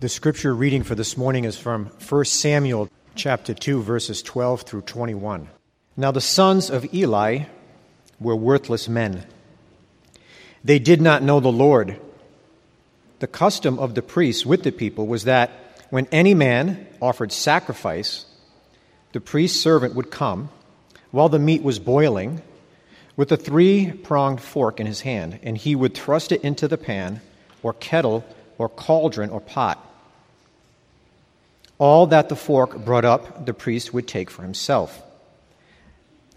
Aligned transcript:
The 0.00 0.08
scripture 0.08 0.54
reading 0.54 0.84
for 0.84 0.94
this 0.94 1.16
morning 1.16 1.42
is 1.42 1.58
from 1.58 1.86
1 1.86 2.24
Samuel 2.26 2.88
chapter 3.16 3.52
2 3.52 3.82
verses 3.82 4.22
12 4.22 4.62
through 4.62 4.82
21. 4.82 5.48
Now 5.96 6.12
the 6.12 6.20
sons 6.20 6.70
of 6.70 6.94
Eli 6.94 7.46
were 8.20 8.36
worthless 8.36 8.88
men. 8.88 9.26
They 10.62 10.78
did 10.78 11.02
not 11.02 11.24
know 11.24 11.40
the 11.40 11.50
Lord. 11.50 12.00
The 13.18 13.26
custom 13.26 13.80
of 13.80 13.96
the 13.96 14.02
priests 14.02 14.46
with 14.46 14.62
the 14.62 14.70
people 14.70 15.08
was 15.08 15.24
that 15.24 15.50
when 15.90 16.06
any 16.12 16.32
man 16.32 16.86
offered 17.02 17.32
sacrifice, 17.32 18.24
the 19.10 19.20
priest's 19.20 19.60
servant 19.60 19.96
would 19.96 20.12
come 20.12 20.50
while 21.10 21.28
the 21.28 21.40
meat 21.40 21.64
was 21.64 21.80
boiling 21.80 22.40
with 23.16 23.32
a 23.32 23.36
three 23.36 23.90
pronged 23.90 24.40
fork 24.40 24.78
in 24.78 24.86
his 24.86 25.00
hand, 25.00 25.40
and 25.42 25.58
he 25.58 25.74
would 25.74 25.94
thrust 25.94 26.30
it 26.30 26.42
into 26.42 26.68
the 26.68 26.78
pan 26.78 27.20
or 27.64 27.72
kettle 27.72 28.24
or 28.58 28.68
cauldron 28.68 29.30
or 29.30 29.40
pot. 29.40 29.86
All 31.78 32.08
that 32.08 32.28
the 32.28 32.36
fork 32.36 32.84
brought 32.84 33.04
up, 33.04 33.46
the 33.46 33.54
priest 33.54 33.94
would 33.94 34.08
take 34.08 34.30
for 34.30 34.42
himself. 34.42 35.02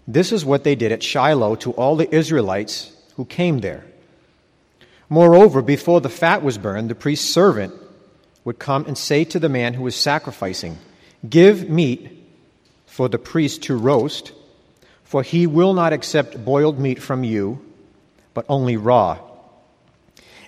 This 0.06 0.32
is 0.32 0.44
what 0.44 0.64
they 0.64 0.74
did 0.74 0.92
at 0.92 1.02
Shiloh 1.02 1.56
to 1.56 1.72
all 1.72 1.96
the 1.96 2.12
Israelites 2.14 2.92
who 3.16 3.24
came 3.24 3.58
there. 3.58 3.84
Moreover, 5.08 5.62
before 5.62 6.00
the 6.00 6.08
fat 6.08 6.42
was 6.42 6.58
burned, 6.58 6.88
the 6.88 6.94
priest's 6.94 7.28
servant 7.28 7.74
would 8.44 8.58
come 8.58 8.86
and 8.86 8.96
say 8.96 9.24
to 9.24 9.38
the 9.38 9.48
man 9.48 9.74
who 9.74 9.82
was 9.82 9.94
sacrificing, 9.94 10.78
Give 11.28 11.68
meat 11.68 12.24
for 12.86 13.08
the 13.08 13.18
priest 13.18 13.62
to 13.64 13.76
roast, 13.76 14.32
for 15.04 15.22
he 15.22 15.46
will 15.46 15.74
not 15.74 15.92
accept 15.92 16.44
boiled 16.44 16.78
meat 16.78 17.00
from 17.00 17.24
you, 17.24 17.60
but 18.34 18.46
only 18.48 18.76
raw. 18.76 19.18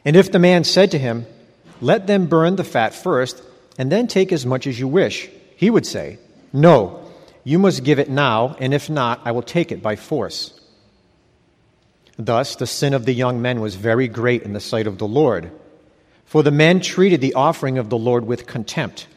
And 0.04 0.16
if 0.16 0.32
the 0.32 0.38
man 0.38 0.64
said 0.64 0.90
to 0.92 0.98
him, 0.98 1.26
Let 1.80 2.06
them 2.06 2.26
burn 2.26 2.56
the 2.56 2.64
fat 2.64 2.94
first, 2.94 3.42
and 3.78 3.90
then 3.90 4.06
take 4.06 4.32
as 4.32 4.46
much 4.46 4.66
as 4.66 4.78
you 4.78 4.88
wish, 4.88 5.28
he 5.56 5.70
would 5.70 5.86
say, 5.86 6.18
No, 6.52 7.04
you 7.42 7.58
must 7.58 7.84
give 7.84 7.98
it 7.98 8.08
now, 8.08 8.56
and 8.58 8.72
if 8.72 8.88
not, 8.88 9.20
I 9.24 9.32
will 9.32 9.42
take 9.42 9.72
it 9.72 9.82
by 9.82 9.96
force. 9.96 10.58
Thus, 12.16 12.56
the 12.56 12.66
sin 12.66 12.94
of 12.94 13.04
the 13.04 13.12
young 13.12 13.42
men 13.42 13.60
was 13.60 13.74
very 13.74 14.06
great 14.06 14.42
in 14.42 14.52
the 14.52 14.60
sight 14.60 14.86
of 14.86 14.98
the 14.98 15.06
Lord, 15.08 15.50
for 16.24 16.42
the 16.42 16.52
men 16.52 16.80
treated 16.80 17.20
the 17.20 17.34
offering 17.34 17.78
of 17.78 17.90
the 17.90 17.98
Lord 17.98 18.24
with 18.24 18.46
contempt. 18.46 19.08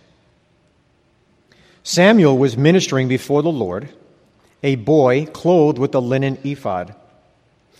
Samuel 1.84 2.38
was 2.38 2.58
ministering 2.58 3.08
before 3.08 3.44
the 3.44 3.52
Lord, 3.52 3.90
a 4.64 4.76
boy 4.76 5.26
clothed 5.28 5.78
with 5.78 5.94
a 5.96 6.00
linen 6.00 6.38
ephod, 6.44 6.96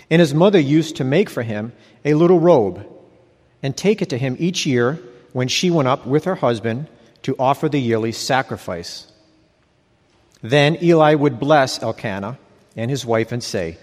and 0.10 0.20
his 0.20 0.34
mother 0.34 0.60
used 0.60 0.98
to 0.98 1.04
make 1.04 1.30
for 1.30 1.42
him 1.44 1.74
a 2.06 2.14
little 2.14 2.40
robe 2.40 2.86
and 3.64 3.76
take 3.76 4.02
it 4.02 4.10
to 4.10 4.18
him 4.18 4.38
each 4.40 4.66
year 4.66 5.00
when 5.38 5.48
she 5.48 5.70
went 5.70 5.88
up 5.88 6.08
with 6.08 6.24
her 6.24 6.34
husband 6.34 6.88
to 7.22 7.36
offer 7.38 7.70
the 7.70 7.80
yearly 7.80 8.12
sacrifice. 8.12 9.06
Then 10.42 10.82
Eli 10.82 11.14
would 11.14 11.40
bless 11.40 11.84
Elkanah 11.84 12.40
and 12.76 12.90
his 12.90 13.06
wife 13.06 13.32
and 13.32 13.44
say, 13.44 13.78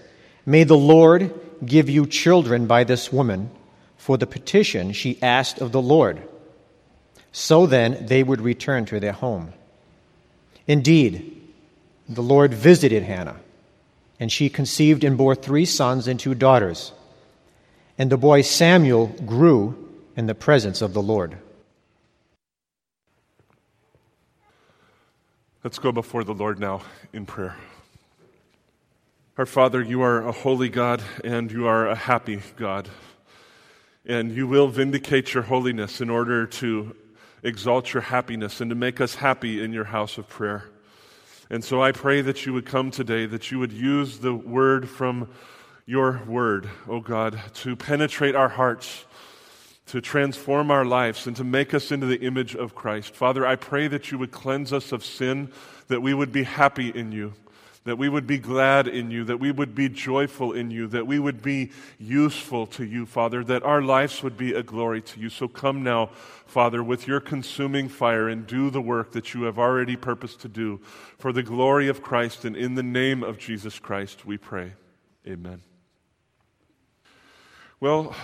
May 0.45 0.65
the 0.65 0.75
Lord 0.75 1.33
give 1.65 1.89
you 1.89 2.07
children 2.07 2.67
by 2.67 2.83
this 2.83 3.09
woman 3.09 3.51
for 3.95 4.17
the 4.17 4.27
petition 4.27 4.91
she 4.91 5.17
asked 5.21 5.61
of 5.61 5.71
the 5.71 5.81
Lord. 5.81 6.27
So 7.31 7.65
then 7.65 8.05
they 8.05 8.21
would 8.21 8.41
return 8.41 8.83
to 8.87 8.99
their 8.99 9.13
home. 9.13 9.53
Indeed, 10.67 11.41
the 12.09 12.21
Lord 12.21 12.53
visited 12.53 13.03
Hannah, 13.03 13.39
and 14.19 14.29
she 14.29 14.49
conceived 14.49 15.05
and 15.05 15.17
bore 15.17 15.35
three 15.35 15.63
sons 15.63 16.09
and 16.09 16.19
two 16.19 16.35
daughters. 16.35 16.91
And 17.97 18.11
the 18.11 18.17
boy 18.17 18.41
Samuel 18.41 19.07
grew 19.25 19.89
in 20.17 20.25
the 20.25 20.35
presence 20.35 20.81
of 20.81 20.91
the 20.91 21.01
Lord. 21.01 21.37
Let's 25.65 25.79
go 25.79 25.91
before 25.91 26.23
the 26.23 26.31
Lord 26.31 26.59
now 26.59 26.81
in 27.11 27.25
prayer. 27.25 27.55
Our 29.35 29.47
Father, 29.47 29.81
you 29.81 30.03
are 30.03 30.21
a 30.21 30.31
holy 30.31 30.69
God 30.69 31.01
and 31.23 31.51
you 31.51 31.65
are 31.65 31.87
a 31.87 31.95
happy 31.95 32.39
God. 32.55 32.87
And 34.05 34.31
you 34.31 34.45
will 34.45 34.67
vindicate 34.67 35.33
your 35.33 35.41
holiness 35.41 36.01
in 36.01 36.11
order 36.11 36.45
to 36.45 36.95
exalt 37.41 37.95
your 37.95 38.01
happiness 38.01 38.61
and 38.61 38.69
to 38.69 38.75
make 38.75 39.01
us 39.01 39.15
happy 39.15 39.59
in 39.59 39.73
your 39.73 39.85
house 39.85 40.19
of 40.19 40.29
prayer. 40.29 40.65
And 41.49 41.63
so 41.63 41.81
I 41.81 41.93
pray 41.93 42.21
that 42.21 42.45
you 42.45 42.53
would 42.53 42.67
come 42.67 42.91
today, 42.91 43.25
that 43.25 43.49
you 43.49 43.57
would 43.57 43.71
use 43.71 44.19
the 44.19 44.35
word 44.35 44.87
from 44.87 45.29
your 45.87 46.21
word, 46.27 46.67
O 46.87 46.97
oh 46.97 46.99
God, 46.99 47.41
to 47.55 47.75
penetrate 47.75 48.35
our 48.35 48.49
hearts, 48.49 49.05
to 49.87 50.01
transform 50.01 50.71
our 50.71 50.85
lives, 50.85 51.27
and 51.27 51.35
to 51.35 51.43
make 51.43 51.73
us 51.73 51.91
into 51.91 52.07
the 52.07 52.21
image 52.21 52.55
of 52.55 52.73
Christ. 52.73 53.15
Father, 53.15 53.45
I 53.45 53.55
pray 53.55 53.87
that 53.87 54.11
you 54.11 54.17
would 54.17 54.31
cleanse 54.31 54.73
us 54.73 54.91
of 54.91 55.05
sin, 55.05 55.51
that 55.87 56.01
we 56.01 56.13
would 56.13 56.31
be 56.31 56.43
happy 56.43 56.89
in 56.89 57.11
you 57.11 57.33
that 57.85 57.99
we 57.99 58.09
would 58.09 58.25
be 58.25 58.39
glad 58.39 58.87
in 58.87 59.11
you, 59.11 59.23
that 59.23 59.39
we 59.39 59.51
would 59.51 59.75
be 59.75 59.87
joyful 59.87 60.53
in 60.53 60.71
you, 60.71 60.87
that 60.87 61.05
we 61.05 61.19
would 61.19 61.41
be 61.41 61.71
useful 61.99 62.65
to 62.65 62.83
you, 62.83 63.05
Father, 63.05 63.43
that 63.43 63.61
our 63.61 63.81
lives 63.81 64.23
would 64.23 64.35
be 64.35 64.53
a 64.53 64.63
glory 64.63 65.01
to 65.01 65.19
you. 65.19 65.29
So 65.29 65.47
come 65.47 65.83
now, 65.83 66.07
Father, 66.47 66.83
with 66.83 67.07
your 67.07 67.19
consuming 67.19 67.87
fire 67.87 68.27
and 68.27 68.45
do 68.47 68.71
the 68.71 68.81
work 68.81 69.11
that 69.11 69.35
you 69.35 69.43
have 69.43 69.59
already 69.59 69.95
purposed 69.95 70.41
to 70.41 70.47
do 70.47 70.81
for 71.19 71.31
the 71.31 71.43
glory 71.43 71.87
of 71.87 72.01
Christ 72.01 72.43
and 72.43 72.55
in 72.55 72.73
the 72.73 72.83
name 72.83 73.23
of 73.23 73.37
Jesus 73.37 73.77
Christ, 73.77 74.25
we 74.25 74.37
pray. 74.37 74.73
Amen. 75.27 75.61
Well, 77.79 78.15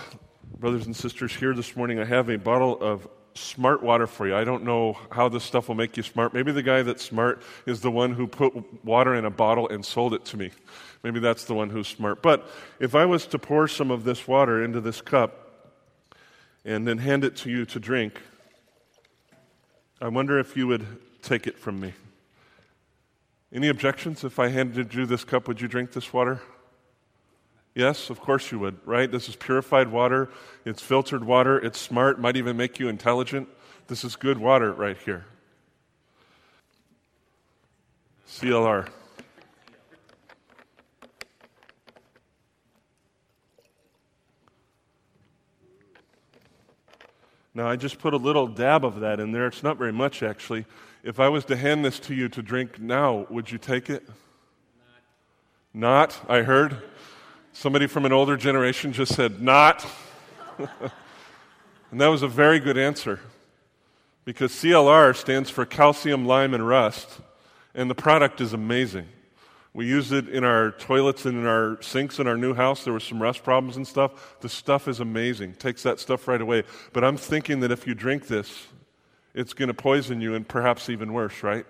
brothers 0.58 0.86
and 0.86 0.94
sisters, 0.94 1.34
here 1.34 1.54
this 1.54 1.76
morning 1.76 1.98
I 1.98 2.04
have 2.04 2.28
a 2.28 2.36
bottle 2.36 2.78
of 2.80 3.08
smart 3.34 3.82
water 3.82 4.06
for 4.06 4.26
you. 4.26 4.36
I 4.36 4.44
don't 4.44 4.64
know 4.64 4.98
how 5.10 5.28
this 5.28 5.44
stuff 5.44 5.68
will 5.68 5.74
make 5.74 5.96
you 5.96 6.02
smart. 6.02 6.34
Maybe 6.34 6.52
the 6.52 6.62
guy 6.62 6.82
that's 6.82 7.02
smart 7.02 7.42
is 7.66 7.80
the 7.80 7.90
one 7.90 8.12
who 8.12 8.26
put 8.26 8.84
water 8.84 9.14
in 9.14 9.24
a 9.24 9.30
bottle 9.30 9.68
and 9.68 9.84
sold 9.84 10.14
it 10.14 10.24
to 10.26 10.36
me. 10.36 10.50
Maybe 11.02 11.20
that's 11.20 11.44
the 11.44 11.54
one 11.54 11.70
who's 11.70 11.88
smart. 11.88 12.22
But 12.22 12.48
if 12.78 12.94
I 12.94 13.06
was 13.06 13.26
to 13.26 13.38
pour 13.38 13.66
some 13.66 13.90
of 13.90 14.04
this 14.04 14.28
water 14.28 14.62
into 14.62 14.80
this 14.80 15.00
cup 15.00 15.74
and 16.64 16.86
then 16.86 16.98
hand 16.98 17.24
it 17.24 17.36
to 17.36 17.50
you 17.50 17.64
to 17.66 17.80
drink, 17.80 18.20
I 20.00 20.08
wonder 20.08 20.38
if 20.38 20.56
you 20.56 20.66
would 20.66 20.86
take 21.22 21.46
it 21.46 21.58
from 21.58 21.80
me. 21.80 21.94
Any 23.52 23.68
objections 23.68 24.24
if 24.24 24.38
I 24.38 24.48
handed 24.48 24.94
you 24.94 25.06
this 25.06 25.24
cup? 25.24 25.48
Would 25.48 25.60
you 25.60 25.68
drink 25.68 25.92
this 25.92 26.12
water? 26.12 26.40
Yes, 27.74 28.10
of 28.10 28.20
course 28.20 28.52
you 28.52 28.58
would, 28.58 28.78
right? 28.84 29.10
This 29.10 29.28
is 29.28 29.36
purified 29.36 29.88
water. 29.88 30.28
It's 30.64 30.82
filtered 30.82 31.24
water. 31.24 31.58
It's 31.58 31.78
smart, 31.78 32.20
might 32.20 32.36
even 32.36 32.56
make 32.56 32.78
you 32.78 32.88
intelligent. 32.88 33.48
This 33.88 34.04
is 34.04 34.14
good 34.14 34.38
water 34.38 34.72
right 34.72 34.96
here. 34.98 35.24
CLR. 38.28 38.88
Now, 47.54 47.68
I 47.68 47.76
just 47.76 47.98
put 47.98 48.14
a 48.14 48.16
little 48.16 48.46
dab 48.46 48.84
of 48.84 49.00
that 49.00 49.20
in 49.20 49.32
there. 49.32 49.46
It's 49.46 49.62
not 49.62 49.76
very 49.76 49.92
much, 49.92 50.22
actually. 50.22 50.64
If 51.02 51.20
I 51.20 51.28
was 51.28 51.44
to 51.46 51.56
hand 51.56 51.84
this 51.84 51.98
to 52.00 52.14
you 52.14 52.28
to 52.30 52.42
drink 52.42 52.78
now, 52.78 53.26
would 53.28 53.50
you 53.50 53.58
take 53.58 53.90
it? 53.90 54.08
Not, 55.74 56.18
not 56.26 56.30
I 56.30 56.42
heard. 56.42 56.82
Somebody 57.52 57.86
from 57.86 58.06
an 58.06 58.12
older 58.12 58.36
generation 58.36 58.92
just 58.92 59.14
said, 59.14 59.42
Not. 59.42 59.86
and 60.58 62.00
that 62.00 62.08
was 62.08 62.22
a 62.22 62.28
very 62.28 62.58
good 62.58 62.78
answer 62.78 63.20
because 64.24 64.52
CLR 64.52 65.14
stands 65.16 65.50
for 65.50 65.66
calcium, 65.66 66.26
lime, 66.26 66.54
and 66.54 66.66
rust, 66.66 67.20
and 67.74 67.90
the 67.90 67.94
product 67.94 68.40
is 68.40 68.52
amazing. 68.52 69.06
We 69.74 69.86
use 69.86 70.12
it 70.12 70.28
in 70.28 70.44
our 70.44 70.72
toilets 70.72 71.24
and 71.24 71.38
in 71.38 71.46
our 71.46 71.80
sinks 71.80 72.18
in 72.18 72.26
our 72.26 72.36
new 72.36 72.52
house. 72.52 72.84
There 72.84 72.92
were 72.92 73.00
some 73.00 73.22
rust 73.22 73.42
problems 73.42 73.76
and 73.76 73.88
stuff. 73.88 74.40
The 74.40 74.48
stuff 74.48 74.86
is 74.86 75.00
amazing. 75.00 75.54
Takes 75.54 75.82
that 75.84 75.98
stuff 75.98 76.28
right 76.28 76.40
away. 76.40 76.64
But 76.92 77.04
I'm 77.04 77.16
thinking 77.16 77.60
that 77.60 77.70
if 77.70 77.86
you 77.86 77.94
drink 77.94 78.26
this, 78.26 78.66
it's 79.34 79.54
going 79.54 79.68
to 79.68 79.74
poison 79.74 80.20
you 80.20 80.34
and 80.34 80.46
perhaps 80.46 80.90
even 80.90 81.14
worse, 81.14 81.42
right? 81.42 81.64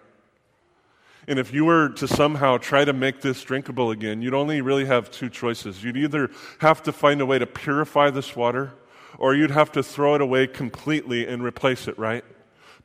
And 1.29 1.39
if 1.39 1.53
you 1.53 1.65
were 1.65 1.89
to 1.91 2.09
somehow 2.09 2.59
try 2.59 2.85
to 2.85 2.93
make 2.93 3.21
this 3.21 3.43
drinkable 3.43 3.91
again, 3.91 4.23
you'd 4.23 4.35
only 4.35 4.61
really 4.61 4.87
have 4.87 5.11
two 5.11 5.31
choices. 5.31 5.83
You'd 5.83 5.97
either 5.97 6.31
have 6.59 6.83
to 6.85 6.93
find 6.93 7.21
a 7.21 7.27
way 7.27 7.39
to 7.39 7.47
purify 7.47 8.11
this 8.11 8.35
water, 8.35 8.73
or 9.19 9.35
you'd 9.35 9.53
have 9.53 9.71
to 9.73 9.83
throw 9.83 10.17
it 10.17 10.21
away 10.21 10.49
completely 10.49 11.27
and 11.27 11.43
replace 11.43 11.87
it, 11.87 11.97
right? 11.97 12.25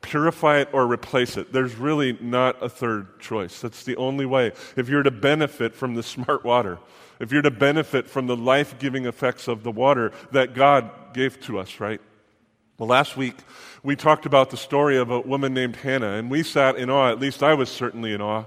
Purify 0.02 0.58
it 0.58 0.68
or 0.72 0.86
replace 0.86 1.36
it. 1.36 1.52
There's 1.52 1.74
really 1.74 2.16
not 2.20 2.62
a 2.62 2.68
third 2.68 3.18
choice. 3.18 3.60
That's 3.60 3.82
the 3.82 3.96
only 3.96 4.26
way. 4.26 4.52
If 4.76 4.88
you're 4.88 5.02
to 5.02 5.10
benefit 5.10 5.74
from 5.74 5.94
the 5.94 6.02
smart 6.14 6.44
water, 6.44 6.78
if 7.18 7.32
you're 7.32 7.42
to 7.42 7.50
benefit 7.50 8.08
from 8.08 8.28
the 8.28 8.36
life 8.36 8.78
giving 8.78 9.06
effects 9.06 9.48
of 9.48 9.64
the 9.64 9.72
water 9.72 10.12
that 10.30 10.54
God 10.54 10.90
gave 11.12 11.40
to 11.42 11.58
us, 11.58 11.80
right? 11.80 12.00
Well, 12.78 12.86
last 12.86 13.16
week 13.16 13.34
we 13.82 13.96
talked 13.96 14.24
about 14.24 14.50
the 14.50 14.56
story 14.56 14.98
of 14.98 15.10
a 15.10 15.18
woman 15.18 15.52
named 15.52 15.74
Hannah, 15.74 16.12
and 16.12 16.30
we 16.30 16.44
sat 16.44 16.76
in 16.76 16.88
awe, 16.88 17.10
at 17.10 17.18
least 17.18 17.42
I 17.42 17.54
was 17.54 17.68
certainly 17.68 18.12
in 18.12 18.20
awe, 18.20 18.44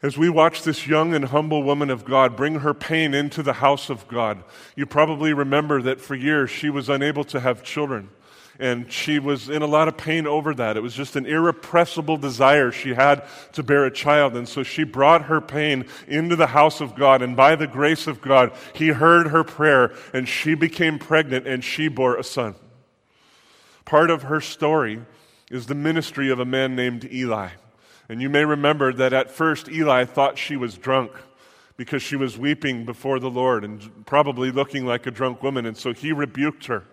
as 0.00 0.16
we 0.16 0.28
watched 0.28 0.64
this 0.64 0.86
young 0.86 1.12
and 1.12 1.24
humble 1.24 1.64
woman 1.64 1.90
of 1.90 2.04
God 2.04 2.36
bring 2.36 2.60
her 2.60 2.72
pain 2.72 3.14
into 3.14 3.42
the 3.42 3.54
house 3.54 3.90
of 3.90 4.06
God. 4.06 4.44
You 4.76 4.86
probably 4.86 5.32
remember 5.32 5.82
that 5.82 6.00
for 6.00 6.14
years 6.14 6.50
she 6.50 6.70
was 6.70 6.88
unable 6.88 7.24
to 7.24 7.40
have 7.40 7.64
children. 7.64 8.10
And 8.60 8.92
she 8.92 9.18
was 9.18 9.48
in 9.48 9.62
a 9.62 9.66
lot 9.66 9.88
of 9.88 9.96
pain 9.96 10.28
over 10.28 10.54
that. 10.54 10.76
It 10.76 10.82
was 10.82 10.94
just 10.94 11.16
an 11.16 11.26
irrepressible 11.26 12.18
desire 12.18 12.70
she 12.70 12.94
had 12.94 13.24
to 13.54 13.64
bear 13.64 13.86
a 13.86 13.90
child. 13.90 14.36
And 14.36 14.48
so 14.48 14.62
she 14.62 14.84
brought 14.84 15.22
her 15.22 15.40
pain 15.40 15.86
into 16.06 16.36
the 16.36 16.48
house 16.48 16.80
of 16.80 16.94
God. 16.94 17.22
And 17.22 17.34
by 17.34 17.56
the 17.56 17.66
grace 17.66 18.06
of 18.06 18.20
God, 18.20 18.52
He 18.72 18.88
heard 18.88 19.28
her 19.28 19.42
prayer 19.42 19.92
and 20.12 20.28
she 20.28 20.54
became 20.54 21.00
pregnant 21.00 21.48
and 21.48 21.64
she 21.64 21.88
bore 21.88 22.16
a 22.16 22.22
son. 22.22 22.54
Part 23.84 24.10
of 24.10 24.22
her 24.22 24.40
story 24.40 25.02
is 25.50 25.66
the 25.66 25.74
ministry 25.74 26.30
of 26.30 26.40
a 26.40 26.44
man 26.44 26.74
named 26.74 27.08
Eli. 27.12 27.50
And 28.08 28.20
you 28.20 28.28
may 28.28 28.44
remember 28.44 28.92
that 28.92 29.12
at 29.12 29.30
first 29.30 29.68
Eli 29.68 30.04
thought 30.04 30.38
she 30.38 30.56
was 30.56 30.76
drunk 30.76 31.12
because 31.76 32.02
she 32.02 32.16
was 32.16 32.38
weeping 32.38 32.84
before 32.84 33.18
the 33.18 33.30
Lord 33.30 33.64
and 33.64 34.04
probably 34.06 34.50
looking 34.50 34.86
like 34.86 35.06
a 35.06 35.10
drunk 35.10 35.42
woman. 35.42 35.66
And 35.66 35.76
so 35.76 35.92
he 35.92 36.12
rebuked 36.12 36.66
her. 36.66 36.84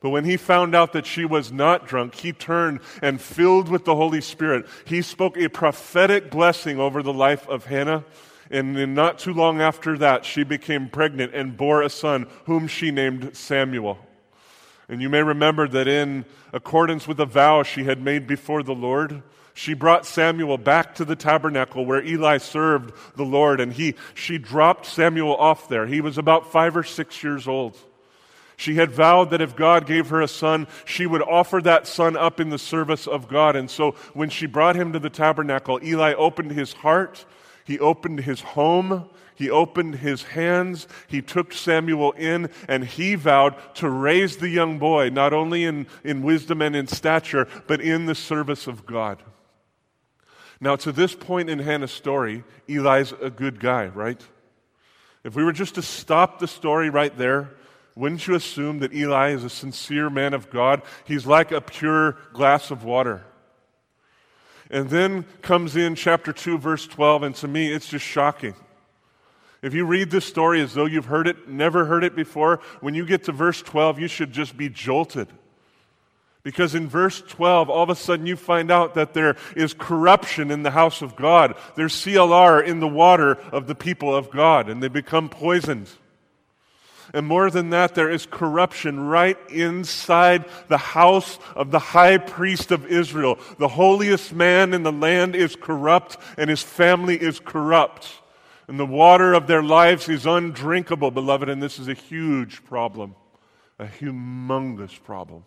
But 0.00 0.10
when 0.10 0.24
he 0.24 0.36
found 0.36 0.74
out 0.74 0.92
that 0.94 1.06
she 1.06 1.24
was 1.24 1.52
not 1.52 1.86
drunk, 1.86 2.16
he 2.16 2.32
turned 2.32 2.80
and 3.02 3.20
filled 3.20 3.68
with 3.68 3.84
the 3.84 3.94
Holy 3.94 4.20
Spirit, 4.20 4.66
he 4.84 5.00
spoke 5.00 5.36
a 5.36 5.48
prophetic 5.48 6.30
blessing 6.30 6.80
over 6.80 7.02
the 7.02 7.12
life 7.12 7.48
of 7.48 7.66
Hannah. 7.66 8.04
And 8.50 8.94
not 8.94 9.18
too 9.18 9.32
long 9.32 9.60
after 9.60 9.96
that, 9.98 10.24
she 10.24 10.42
became 10.42 10.88
pregnant 10.88 11.34
and 11.34 11.56
bore 11.56 11.82
a 11.82 11.88
son, 11.88 12.26
whom 12.44 12.66
she 12.66 12.90
named 12.90 13.36
Samuel. 13.36 13.98
And 14.92 15.00
you 15.00 15.08
may 15.08 15.22
remember 15.22 15.66
that 15.68 15.88
in 15.88 16.26
accordance 16.52 17.08
with 17.08 17.18
a 17.18 17.24
vow 17.24 17.62
she 17.62 17.84
had 17.84 18.02
made 18.02 18.26
before 18.26 18.62
the 18.62 18.74
Lord, 18.74 19.22
she 19.54 19.72
brought 19.72 20.04
Samuel 20.04 20.58
back 20.58 20.94
to 20.96 21.06
the 21.06 21.16
tabernacle 21.16 21.86
where 21.86 22.04
Eli 22.04 22.36
served 22.36 22.92
the 23.16 23.24
Lord, 23.24 23.58
and 23.58 23.72
he, 23.72 23.94
she 24.12 24.36
dropped 24.36 24.84
Samuel 24.84 25.34
off 25.34 25.66
there. 25.66 25.86
He 25.86 26.02
was 26.02 26.18
about 26.18 26.52
five 26.52 26.76
or 26.76 26.82
six 26.82 27.22
years 27.22 27.48
old. 27.48 27.78
She 28.58 28.74
had 28.74 28.90
vowed 28.90 29.30
that 29.30 29.40
if 29.40 29.56
God 29.56 29.86
gave 29.86 30.10
her 30.10 30.20
a 30.20 30.28
son, 30.28 30.66
she 30.84 31.06
would 31.06 31.22
offer 31.22 31.62
that 31.62 31.86
son 31.86 32.14
up 32.14 32.38
in 32.38 32.50
the 32.50 32.58
service 32.58 33.06
of 33.06 33.28
God. 33.28 33.56
And 33.56 33.70
so 33.70 33.92
when 34.12 34.28
she 34.28 34.44
brought 34.44 34.76
him 34.76 34.92
to 34.92 34.98
the 34.98 35.08
tabernacle, 35.08 35.80
Eli 35.82 36.12
opened 36.12 36.50
his 36.50 36.74
heart, 36.74 37.24
he 37.64 37.78
opened 37.78 38.20
his 38.20 38.42
home, 38.42 39.08
he 39.42 39.50
opened 39.50 39.96
his 39.96 40.22
hands, 40.22 40.86
he 41.08 41.20
took 41.20 41.52
Samuel 41.52 42.12
in, 42.12 42.48
and 42.68 42.84
he 42.84 43.16
vowed 43.16 43.56
to 43.74 43.90
raise 43.90 44.36
the 44.36 44.48
young 44.48 44.78
boy, 44.78 45.08
not 45.08 45.32
only 45.32 45.64
in, 45.64 45.88
in 46.04 46.22
wisdom 46.22 46.62
and 46.62 46.76
in 46.76 46.86
stature, 46.86 47.48
but 47.66 47.80
in 47.80 48.06
the 48.06 48.14
service 48.14 48.68
of 48.68 48.86
God. 48.86 49.20
Now, 50.60 50.76
to 50.76 50.92
this 50.92 51.16
point 51.16 51.50
in 51.50 51.58
Hannah's 51.58 51.90
story, 51.90 52.44
Eli's 52.68 53.12
a 53.20 53.30
good 53.30 53.58
guy, 53.58 53.86
right? 53.86 54.24
If 55.24 55.34
we 55.34 55.42
were 55.42 55.52
just 55.52 55.74
to 55.74 55.82
stop 55.82 56.38
the 56.38 56.46
story 56.46 56.88
right 56.88 57.18
there, 57.18 57.50
wouldn't 57.96 58.28
you 58.28 58.36
assume 58.36 58.78
that 58.78 58.94
Eli 58.94 59.30
is 59.30 59.42
a 59.42 59.50
sincere 59.50 60.08
man 60.08 60.34
of 60.34 60.50
God? 60.50 60.82
He's 61.04 61.26
like 61.26 61.50
a 61.50 61.60
pure 61.60 62.16
glass 62.32 62.70
of 62.70 62.84
water. 62.84 63.24
And 64.70 64.88
then 64.88 65.24
comes 65.42 65.74
in 65.74 65.96
chapter 65.96 66.32
2, 66.32 66.58
verse 66.58 66.86
12, 66.86 67.24
and 67.24 67.34
to 67.34 67.48
me, 67.48 67.72
it's 67.72 67.88
just 67.88 68.04
shocking. 68.04 68.54
If 69.62 69.74
you 69.74 69.86
read 69.86 70.10
this 70.10 70.24
story 70.24 70.60
as 70.60 70.74
though 70.74 70.86
you've 70.86 71.06
heard 71.06 71.28
it, 71.28 71.48
never 71.48 71.84
heard 71.84 72.02
it 72.02 72.16
before, 72.16 72.60
when 72.80 72.94
you 72.94 73.06
get 73.06 73.24
to 73.24 73.32
verse 73.32 73.62
12, 73.62 74.00
you 74.00 74.08
should 74.08 74.32
just 74.32 74.56
be 74.56 74.68
jolted. 74.68 75.28
Because 76.42 76.74
in 76.74 76.88
verse 76.88 77.22
12, 77.22 77.70
all 77.70 77.84
of 77.84 77.90
a 77.90 77.94
sudden 77.94 78.26
you 78.26 78.34
find 78.34 78.72
out 78.72 78.94
that 78.94 79.14
there 79.14 79.36
is 79.54 79.74
corruption 79.74 80.50
in 80.50 80.64
the 80.64 80.72
house 80.72 81.00
of 81.00 81.14
God. 81.14 81.54
There's 81.76 81.94
CLR 81.94 82.66
in 82.66 82.80
the 82.80 82.88
water 82.88 83.34
of 83.52 83.68
the 83.68 83.76
people 83.76 84.12
of 84.12 84.32
God, 84.32 84.68
and 84.68 84.82
they 84.82 84.88
become 84.88 85.28
poisoned. 85.28 85.88
And 87.14 87.26
more 87.26 87.48
than 87.48 87.70
that, 87.70 87.94
there 87.94 88.10
is 88.10 88.26
corruption 88.26 88.98
right 88.98 89.38
inside 89.48 90.46
the 90.66 90.78
house 90.78 91.38
of 91.54 91.70
the 91.70 91.78
high 91.78 92.18
priest 92.18 92.72
of 92.72 92.86
Israel. 92.86 93.38
The 93.58 93.68
holiest 93.68 94.32
man 94.32 94.74
in 94.74 94.82
the 94.82 94.92
land 94.92 95.36
is 95.36 95.54
corrupt, 95.54 96.16
and 96.36 96.50
his 96.50 96.62
family 96.62 97.16
is 97.16 97.38
corrupt. 97.38 98.21
And 98.72 98.80
the 98.80 98.86
water 98.86 99.34
of 99.34 99.48
their 99.48 99.62
lives 99.62 100.08
is 100.08 100.24
undrinkable, 100.24 101.10
beloved, 101.10 101.50
and 101.50 101.62
this 101.62 101.78
is 101.78 101.88
a 101.88 101.92
huge 101.92 102.64
problem, 102.64 103.14
a 103.78 103.84
humongous 103.84 104.98
problem. 105.04 105.44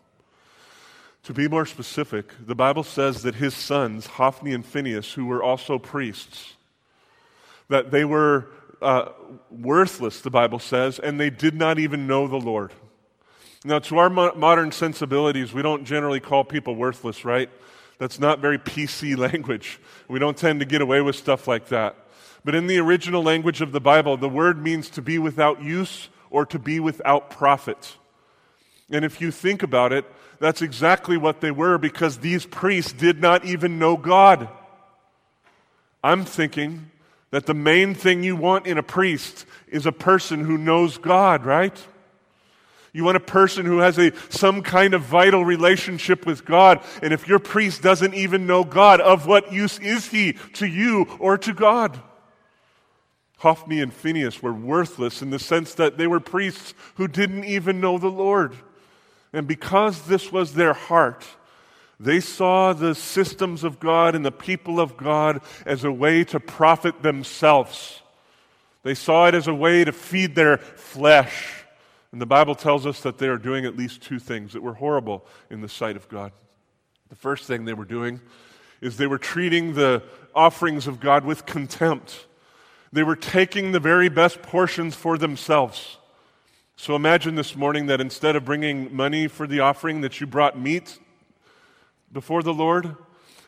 To 1.24 1.34
be 1.34 1.48
more 1.48 1.66
specific, 1.66 2.34
the 2.40 2.54
Bible 2.54 2.84
says 2.84 3.24
that 3.24 3.34
his 3.34 3.56
sons, 3.56 4.06
Hophni 4.06 4.54
and 4.54 4.64
Phinehas, 4.64 5.14
who 5.14 5.26
were 5.26 5.42
also 5.42 5.80
priests, 5.80 6.54
that 7.68 7.90
they 7.90 8.06
were 8.06 8.50
uh, 8.80 9.10
worthless, 9.50 10.22
the 10.22 10.30
Bible 10.30 10.60
says, 10.60 11.00
and 11.00 11.20
they 11.20 11.32
did 11.32 11.56
not 11.56 11.80
even 11.80 12.06
know 12.06 12.28
the 12.28 12.38
Lord. 12.38 12.74
Now, 13.64 13.80
to 13.80 13.98
our 13.98 14.10
mo- 14.12 14.36
modern 14.36 14.72
sensibilities, 14.72 15.52
we 15.52 15.64
don't 15.64 15.84
generally 15.84 16.20
call 16.20 16.44
people 16.44 16.76
worthless, 16.76 17.26
right? 17.26 17.50
That's 17.98 18.20
not 18.20 18.38
very 18.38 18.60
PC 18.60 19.18
language. 19.32 19.80
We 20.08 20.20
don't 20.20 20.38
tend 20.38 20.60
to 20.60 20.66
get 20.68 20.82
away 20.84 21.02
with 21.02 21.16
stuff 21.16 21.48
like 21.48 21.70
that. 21.70 22.05
But 22.46 22.54
in 22.54 22.68
the 22.68 22.78
original 22.78 23.24
language 23.24 23.60
of 23.62 23.72
the 23.72 23.82
Bible, 23.82 24.18
the 24.18 24.30
word 24.30 24.62
means 24.62 24.92
to 24.92 25.02
be 25.02 25.18
without 25.18 25.64
use 25.64 26.10
or 26.30 26.46
to 26.46 26.60
be 26.60 26.80
without 26.80 27.32
profit. 27.32 27.96
And 28.92 29.04
if 29.04 29.20
you 29.20 29.32
think 29.32 29.64
about 29.64 29.92
it, 29.92 30.06
that's 30.40 30.62
exactly 30.62 31.18
what 31.18 31.42
they 31.42 31.50
were 31.50 31.80
because 31.80 32.20
these 32.20 32.46
priests 32.46 32.94
did 32.94 33.20
not 33.20 33.46
even 33.46 33.80
know 33.80 33.98
God. 33.98 34.48
I'm 36.04 36.24
thinking 36.24 36.92
that 37.32 37.48
the 37.48 37.56
main 37.56 37.96
thing 37.96 38.22
you 38.22 38.36
want 38.36 38.68
in 38.68 38.78
a 38.78 38.84
priest 38.84 39.48
is 39.68 39.88
a 39.88 39.92
person 39.92 40.46
who 40.46 40.56
knows 40.56 41.00
God, 41.00 41.46
right? 41.46 41.76
You 42.94 43.04
want 43.04 43.18
a 43.18 43.22
person 43.22 43.66
who 43.66 43.80
has 43.80 43.98
a, 43.98 44.12
some 44.30 44.62
kind 44.62 44.94
of 44.94 45.02
vital 45.02 45.44
relationship 45.44 46.28
with 46.28 46.46
God. 46.46 46.84
And 47.02 47.12
if 47.12 47.28
your 47.28 47.40
priest 47.40 47.82
doesn't 47.82 48.14
even 48.14 48.46
know 48.46 48.64
God, 48.64 49.02
of 49.02 49.26
what 49.26 49.52
use 49.52 49.80
is 49.80 50.08
he 50.08 50.34
to 50.54 50.68
you 50.68 51.08
or 51.20 51.40
to 51.40 51.52
God? 51.52 52.00
Hophni 53.46 53.80
and 53.80 53.94
Phinehas 53.94 54.42
were 54.42 54.52
worthless 54.52 55.22
in 55.22 55.30
the 55.30 55.38
sense 55.38 55.76
that 55.76 56.00
they 56.00 56.08
were 56.08 56.20
priests 56.20 56.74
who 56.96 57.08
didn't 57.08 57.44
even 57.44 57.80
know 57.80 58.00
the 58.00 58.08
Lord. 58.08 58.56
And 59.32 59.48
because 59.48 60.08
this 60.08 60.32
was 60.32 60.56
their 60.56 60.74
heart, 60.74 61.24
they 62.00 62.20
saw 62.20 62.74
the 62.74 62.96
systems 62.96 63.64
of 63.64 63.80
God 63.80 64.16
and 64.16 64.26
the 64.26 64.32
people 64.32 64.80
of 64.80 64.98
God 64.98 65.42
as 65.64 65.84
a 65.84 65.92
way 65.92 66.24
to 66.24 66.40
profit 66.40 67.04
themselves. 67.04 68.02
They 68.82 68.96
saw 68.96 69.28
it 69.28 69.36
as 69.36 69.48
a 69.48 69.54
way 69.54 69.84
to 69.84 69.92
feed 69.92 70.34
their 70.34 70.58
flesh. 70.58 71.66
And 72.12 72.20
the 72.20 72.26
Bible 72.26 72.56
tells 72.56 72.88
us 72.88 73.02
that 73.02 73.20
they 73.20 73.28
are 73.28 73.38
doing 73.38 73.64
at 73.64 73.78
least 73.78 74.02
two 74.02 74.18
things 74.18 74.54
that 74.54 74.64
were 74.64 74.74
horrible 74.74 75.24
in 75.52 75.62
the 75.62 75.70
sight 75.70 75.98
of 75.98 76.10
God. 76.10 76.32
The 77.10 77.16
first 77.16 77.46
thing 77.46 77.66
they 77.66 77.74
were 77.74 77.86
doing 77.86 78.22
is 78.82 78.98
they 78.98 79.06
were 79.06 79.20
treating 79.20 79.76
the 79.76 80.02
offerings 80.34 80.88
of 80.88 81.00
God 81.00 81.26
with 81.26 81.46
contempt. 81.46 82.26
They 82.96 83.04
were 83.04 83.18
taking 83.18 83.74
the 83.74 83.82
very 83.82 84.08
best 84.08 84.42
portions 84.42 84.96
for 84.96 85.18
themselves. 85.18 85.98
So 86.78 86.96
imagine 86.96 87.36
this 87.36 87.54
morning 87.54 87.88
that 87.88 88.00
instead 88.00 88.38
of 88.38 88.46
bringing 88.46 88.96
money 88.96 89.28
for 89.28 89.48
the 89.48 89.60
offering, 89.60 90.00
that 90.00 90.22
you 90.22 90.28
brought 90.28 90.58
meat 90.58 90.98
before 92.14 92.42
the 92.42 92.54
Lord. 92.54 92.96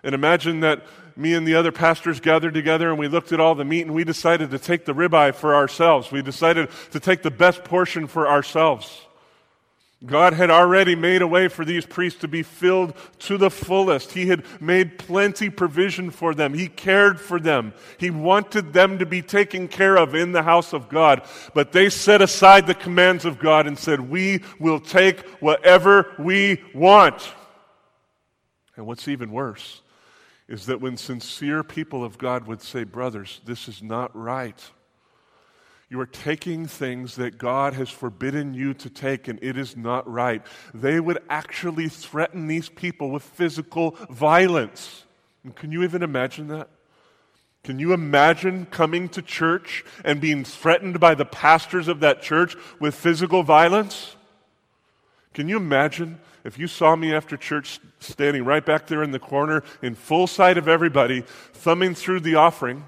And 0.04 0.14
imagine 0.14 0.60
that 0.60 0.86
me 1.16 1.34
and 1.34 1.48
the 1.48 1.56
other 1.56 1.72
pastors 1.72 2.20
gathered 2.20 2.56
together 2.56 2.90
and 2.90 3.00
we 3.00 3.08
looked 3.08 3.32
at 3.32 3.40
all 3.40 3.56
the 3.56 3.64
meat 3.64 3.84
and 3.84 3.96
we 3.96 4.04
decided 4.04 4.52
to 4.52 4.60
take 4.60 4.84
the 4.84 4.94
ribeye 4.94 5.34
for 5.34 5.56
ourselves. 5.56 6.12
We 6.12 6.22
decided 6.22 6.68
to 6.92 7.00
take 7.00 7.22
the 7.22 7.32
best 7.32 7.64
portion 7.64 8.08
for 8.08 8.28
ourselves. 8.28 9.07
God 10.06 10.34
had 10.34 10.52
already 10.52 10.96
made 10.96 11.24
a 11.24 11.28
way 11.28 11.48
for 11.48 11.66
these 11.66 11.86
priests 11.86 12.22
to 12.22 12.28
be 12.28 12.44
filled 12.44 12.94
to 13.20 13.38
the 13.38 13.50
fullest. 13.50 14.12
He 14.12 14.28
had 14.28 14.46
made 14.62 15.00
plenty 15.00 15.50
provision 15.50 16.12
for 16.12 16.36
them. 16.36 16.54
He 16.54 16.68
cared 16.68 17.20
for 17.20 17.40
them. 17.40 17.74
He 17.98 18.12
wanted 18.12 18.74
them 18.74 19.00
to 19.00 19.08
be 19.08 19.24
taken 19.24 19.68
care 19.68 19.98
of 19.98 20.14
in 20.14 20.34
the 20.34 20.44
house 20.44 20.72
of 20.72 20.88
God. 20.88 21.24
But 21.56 21.72
they 21.72 21.90
set 21.90 22.22
aside 22.22 22.68
the 22.68 22.76
commands 22.76 23.26
of 23.26 23.40
God 23.40 23.66
and 23.66 23.78
said, 23.78 24.00
We 24.02 24.44
will 24.60 24.80
take 24.80 25.28
whatever 25.42 26.14
we 26.20 26.62
want. 26.76 27.34
And 28.76 28.86
what's 28.86 29.08
even 29.08 29.32
worse 29.32 29.82
is 30.48 30.68
that 30.68 30.80
when 30.80 30.96
sincere 30.96 31.64
people 31.64 32.04
of 32.04 32.20
God 32.20 32.46
would 32.46 32.62
say, 32.62 32.84
Brothers, 32.84 33.42
this 33.46 33.68
is 33.68 33.82
not 33.82 34.16
right. 34.16 34.64
You 35.90 36.02
are 36.02 36.06
taking 36.06 36.66
things 36.66 37.16
that 37.16 37.38
God 37.38 37.74
has 37.74 37.90
forbidden 37.90 38.54
you 38.54 38.74
to 38.74 38.90
take, 38.90 39.30
and 39.30 39.40
it 39.42 39.58
is 39.58 39.78
not 39.78 40.10
right. 40.10 40.42
They 40.74 41.00
would 41.00 41.20
actually 41.30 41.88
threaten 41.88 42.48
these 42.48 42.68
people 42.68 43.10
with 43.10 43.24
physical 43.24 43.92
violence. 44.10 45.06
And 45.46 45.56
can 45.56 45.72
you 45.72 45.84
even 45.84 46.04
imagine 46.04 46.50
that? 46.50 46.70
Can 47.64 47.80
you 47.80 47.94
imagine 47.94 48.66
coming 48.66 49.08
to 49.10 49.22
church 49.22 49.86
and 50.04 50.20
being 50.20 50.44
threatened 50.44 51.00
by 51.00 51.16
the 51.16 51.26
pastors 51.26 51.88
of 51.88 52.02
that 52.02 52.22
church 52.22 52.56
with 52.80 52.94
physical 52.94 53.44
violence? 53.44 54.16
Can 55.34 55.48
you 55.48 55.58
imagine 55.58 56.20
if 56.44 56.58
you 56.58 56.68
saw 56.68 56.96
me 56.96 57.14
after 57.14 57.38
church 57.38 57.80
standing 58.00 58.44
right 58.44 58.66
back 58.66 58.88
there 58.88 59.04
in 59.04 59.12
the 59.12 59.20
corner 59.20 59.64
in 59.82 59.96
full 59.96 60.28
sight 60.28 60.58
of 60.58 60.68
everybody, 60.68 61.22
thumbing 61.54 61.94
through 61.94 62.22
the 62.22 62.36
offering? 62.36 62.86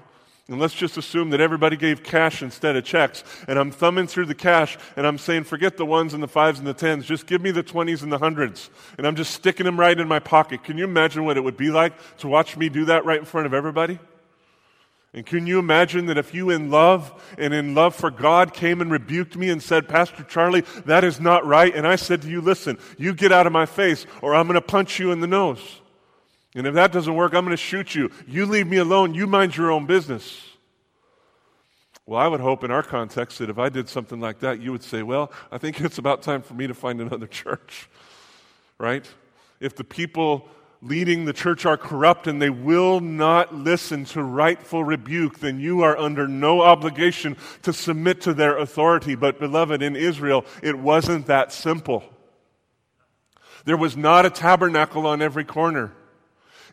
And 0.50 0.58
let's 0.58 0.74
just 0.74 0.96
assume 0.96 1.30
that 1.30 1.40
everybody 1.40 1.76
gave 1.76 2.02
cash 2.02 2.42
instead 2.42 2.74
of 2.74 2.84
checks. 2.84 3.22
And 3.46 3.56
I'm 3.56 3.70
thumbing 3.70 4.08
through 4.08 4.26
the 4.26 4.34
cash 4.34 4.76
and 4.96 5.06
I'm 5.06 5.16
saying, 5.16 5.44
forget 5.44 5.76
the 5.76 5.86
ones 5.86 6.12
and 6.12 6.20
the 6.20 6.28
fives 6.28 6.58
and 6.58 6.66
the 6.66 6.74
tens. 6.74 7.06
Just 7.06 7.28
give 7.28 7.40
me 7.40 7.52
the 7.52 7.62
twenties 7.62 8.02
and 8.02 8.12
the 8.12 8.18
hundreds. 8.18 8.68
And 8.98 9.06
I'm 9.06 9.14
just 9.14 9.32
sticking 9.32 9.64
them 9.64 9.78
right 9.78 9.98
in 9.98 10.08
my 10.08 10.18
pocket. 10.18 10.64
Can 10.64 10.76
you 10.76 10.82
imagine 10.82 11.24
what 11.24 11.36
it 11.36 11.44
would 11.44 11.56
be 11.56 11.70
like 11.70 11.92
to 12.18 12.28
watch 12.28 12.56
me 12.56 12.68
do 12.68 12.86
that 12.86 13.04
right 13.04 13.20
in 13.20 13.24
front 13.24 13.46
of 13.46 13.54
everybody? 13.54 14.00
And 15.14 15.24
can 15.24 15.46
you 15.46 15.60
imagine 15.60 16.06
that 16.06 16.18
if 16.18 16.34
you, 16.34 16.50
in 16.50 16.70
love 16.70 17.12
and 17.38 17.54
in 17.54 17.76
love 17.76 17.94
for 17.94 18.10
God, 18.10 18.52
came 18.52 18.80
and 18.80 18.90
rebuked 18.90 19.36
me 19.36 19.50
and 19.50 19.62
said, 19.62 19.88
Pastor 19.88 20.24
Charlie, 20.24 20.64
that 20.84 21.04
is 21.04 21.20
not 21.20 21.46
right. 21.46 21.72
And 21.72 21.86
I 21.86 21.94
said 21.94 22.22
to 22.22 22.28
you, 22.28 22.40
listen, 22.40 22.76
you 22.98 23.14
get 23.14 23.30
out 23.30 23.46
of 23.46 23.52
my 23.52 23.66
face 23.66 24.04
or 24.20 24.34
I'm 24.34 24.46
going 24.46 24.54
to 24.54 24.60
punch 24.60 24.98
you 24.98 25.12
in 25.12 25.20
the 25.20 25.26
nose. 25.28 25.79
And 26.54 26.66
if 26.66 26.74
that 26.74 26.92
doesn't 26.92 27.14
work, 27.14 27.32
I'm 27.32 27.44
going 27.44 27.56
to 27.56 27.62
shoot 27.62 27.94
you. 27.94 28.10
You 28.26 28.46
leave 28.46 28.66
me 28.66 28.78
alone. 28.78 29.14
You 29.14 29.26
mind 29.26 29.56
your 29.56 29.70
own 29.70 29.86
business. 29.86 30.40
Well, 32.06 32.18
I 32.18 32.26
would 32.26 32.40
hope 32.40 32.64
in 32.64 32.72
our 32.72 32.82
context 32.82 33.38
that 33.38 33.50
if 33.50 33.58
I 33.58 33.68
did 33.68 33.88
something 33.88 34.18
like 34.18 34.40
that, 34.40 34.60
you 34.60 34.72
would 34.72 34.82
say, 34.82 35.02
Well, 35.04 35.30
I 35.52 35.58
think 35.58 35.80
it's 35.80 35.98
about 35.98 36.22
time 36.22 36.42
for 36.42 36.54
me 36.54 36.66
to 36.66 36.74
find 36.74 37.00
another 37.00 37.26
church. 37.28 37.88
Right? 38.78 39.06
If 39.60 39.76
the 39.76 39.84
people 39.84 40.48
leading 40.82 41.24
the 41.24 41.32
church 41.32 41.66
are 41.66 41.76
corrupt 41.76 42.26
and 42.26 42.40
they 42.40 42.50
will 42.50 43.00
not 43.00 43.54
listen 43.54 44.04
to 44.06 44.22
rightful 44.22 44.82
rebuke, 44.82 45.38
then 45.38 45.60
you 45.60 45.82
are 45.82 45.96
under 45.96 46.26
no 46.26 46.62
obligation 46.62 47.36
to 47.62 47.72
submit 47.72 48.22
to 48.22 48.34
their 48.34 48.56
authority. 48.56 49.14
But, 49.14 49.38
beloved, 49.38 49.82
in 49.82 49.94
Israel, 49.94 50.44
it 50.62 50.78
wasn't 50.78 51.26
that 51.26 51.52
simple. 51.52 52.02
There 53.66 53.76
was 53.76 53.96
not 53.96 54.24
a 54.24 54.30
tabernacle 54.30 55.06
on 55.06 55.20
every 55.20 55.44
corner. 55.44 55.92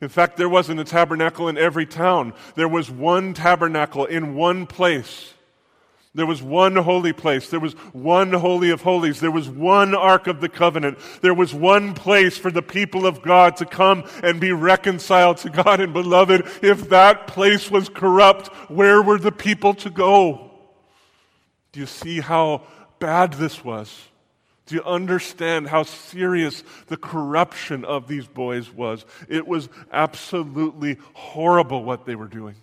In 0.01 0.09
fact, 0.09 0.37
there 0.37 0.49
wasn't 0.49 0.79
a 0.79 0.83
tabernacle 0.83 1.47
in 1.47 1.57
every 1.57 1.85
town. 1.85 2.33
There 2.55 2.67
was 2.67 2.89
one 2.89 3.33
tabernacle 3.33 4.05
in 4.05 4.35
one 4.35 4.67
place. 4.67 5.33
There 6.13 6.25
was 6.25 6.41
one 6.41 6.75
holy 6.75 7.13
place. 7.13 7.49
There 7.49 7.59
was 7.59 7.73
one 7.93 8.33
holy 8.33 8.71
of 8.71 8.81
holies. 8.81 9.19
There 9.19 9.31
was 9.31 9.47
one 9.47 9.93
ark 9.93 10.25
of 10.25 10.41
the 10.41 10.49
covenant. 10.49 10.97
There 11.21 11.33
was 11.33 11.53
one 11.53 11.93
place 11.93 12.37
for 12.37 12.49
the 12.49 12.63
people 12.63 13.05
of 13.05 13.21
God 13.21 13.57
to 13.57 13.65
come 13.65 14.03
and 14.23 14.39
be 14.39 14.51
reconciled 14.51 15.37
to 15.37 15.51
God. 15.51 15.79
And 15.79 15.93
beloved, 15.93 16.47
if 16.63 16.89
that 16.89 17.27
place 17.27 17.69
was 17.69 17.87
corrupt, 17.87 18.47
where 18.69 19.01
were 19.01 19.19
the 19.19 19.31
people 19.31 19.75
to 19.75 19.91
go? 19.91 20.51
Do 21.71 21.79
you 21.79 21.85
see 21.85 22.19
how 22.19 22.63
bad 22.97 23.33
this 23.33 23.63
was? 23.63 23.95
Do 24.67 24.75
you 24.75 24.83
understand 24.83 25.67
how 25.67 25.83
serious 25.83 26.63
the 26.87 26.97
corruption 26.97 27.85
of 27.85 28.07
these 28.07 28.27
boys 28.27 28.71
was? 28.71 29.05
It 29.29 29.47
was 29.47 29.69
absolutely 29.91 30.97
horrible 31.13 31.83
what 31.83 32.05
they 32.05 32.15
were 32.15 32.27
doing. 32.27 32.55